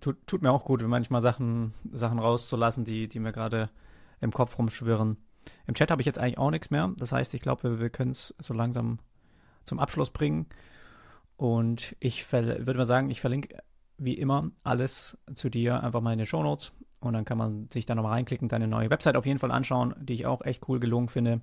[0.00, 3.70] Tut, tut mir auch gut, manchmal Sachen, Sachen rauszulassen, die, die mir gerade
[4.20, 5.16] im Kopf rumschwirren.
[5.66, 6.92] Im Chat habe ich jetzt eigentlich auch nichts mehr.
[6.98, 8.98] Das heißt, ich glaube, wir, wir können es so langsam
[9.64, 10.46] zum Abschluss bringen.
[11.36, 13.58] Und ich würde mal sagen, ich verlinke
[13.98, 17.68] wie immer alles zu dir, einfach mal in den Show Notes und dann kann man
[17.68, 20.68] sich da nochmal reinklicken, deine neue Website auf jeden Fall anschauen, die ich auch echt
[20.68, 21.40] cool gelungen finde.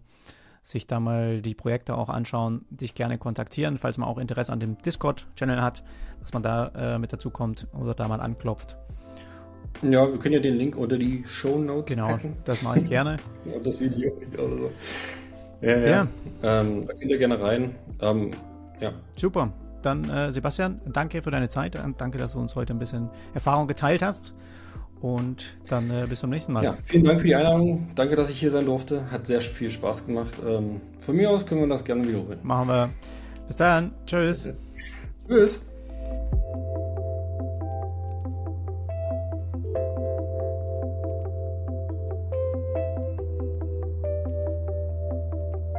[0.61, 4.61] Sich da mal die Projekte auch anschauen, dich gerne kontaktieren, falls man auch Interesse an
[4.61, 5.83] dem Discord-Channel hat,
[6.21, 8.77] dass man da äh, mit dazu kommt oder da mal anklopft.
[9.81, 12.37] Ja, wir können ja den Link unter die Show Notes genau, packen.
[12.45, 13.17] das mache ich gerne.
[13.45, 14.71] Und das Video oder so.
[15.61, 15.87] Ja, ja.
[15.87, 16.07] ja.
[16.61, 17.75] Ähm, da könnt ihr gerne rein.
[17.99, 18.31] Ähm,
[18.79, 18.93] ja.
[19.17, 19.51] Super.
[19.85, 23.09] Dann, äh, Sebastian, danke für deine Zeit und danke, dass du uns heute ein bisschen
[23.33, 24.33] Erfahrung geteilt hast.
[25.01, 26.63] Und dann äh, bis zum nächsten Mal.
[26.63, 27.89] Ja, vielen Dank für die Einladung.
[27.93, 29.11] Danke, dass ich hier sein durfte.
[29.11, 30.35] Hat sehr viel Spaß gemacht.
[30.47, 32.39] Ähm, von mir aus können wir das gerne wiederholen.
[32.41, 32.89] Machen wir.
[33.47, 33.91] Bis dann.
[34.05, 34.47] Tschüss.
[35.27, 35.61] Tschüss.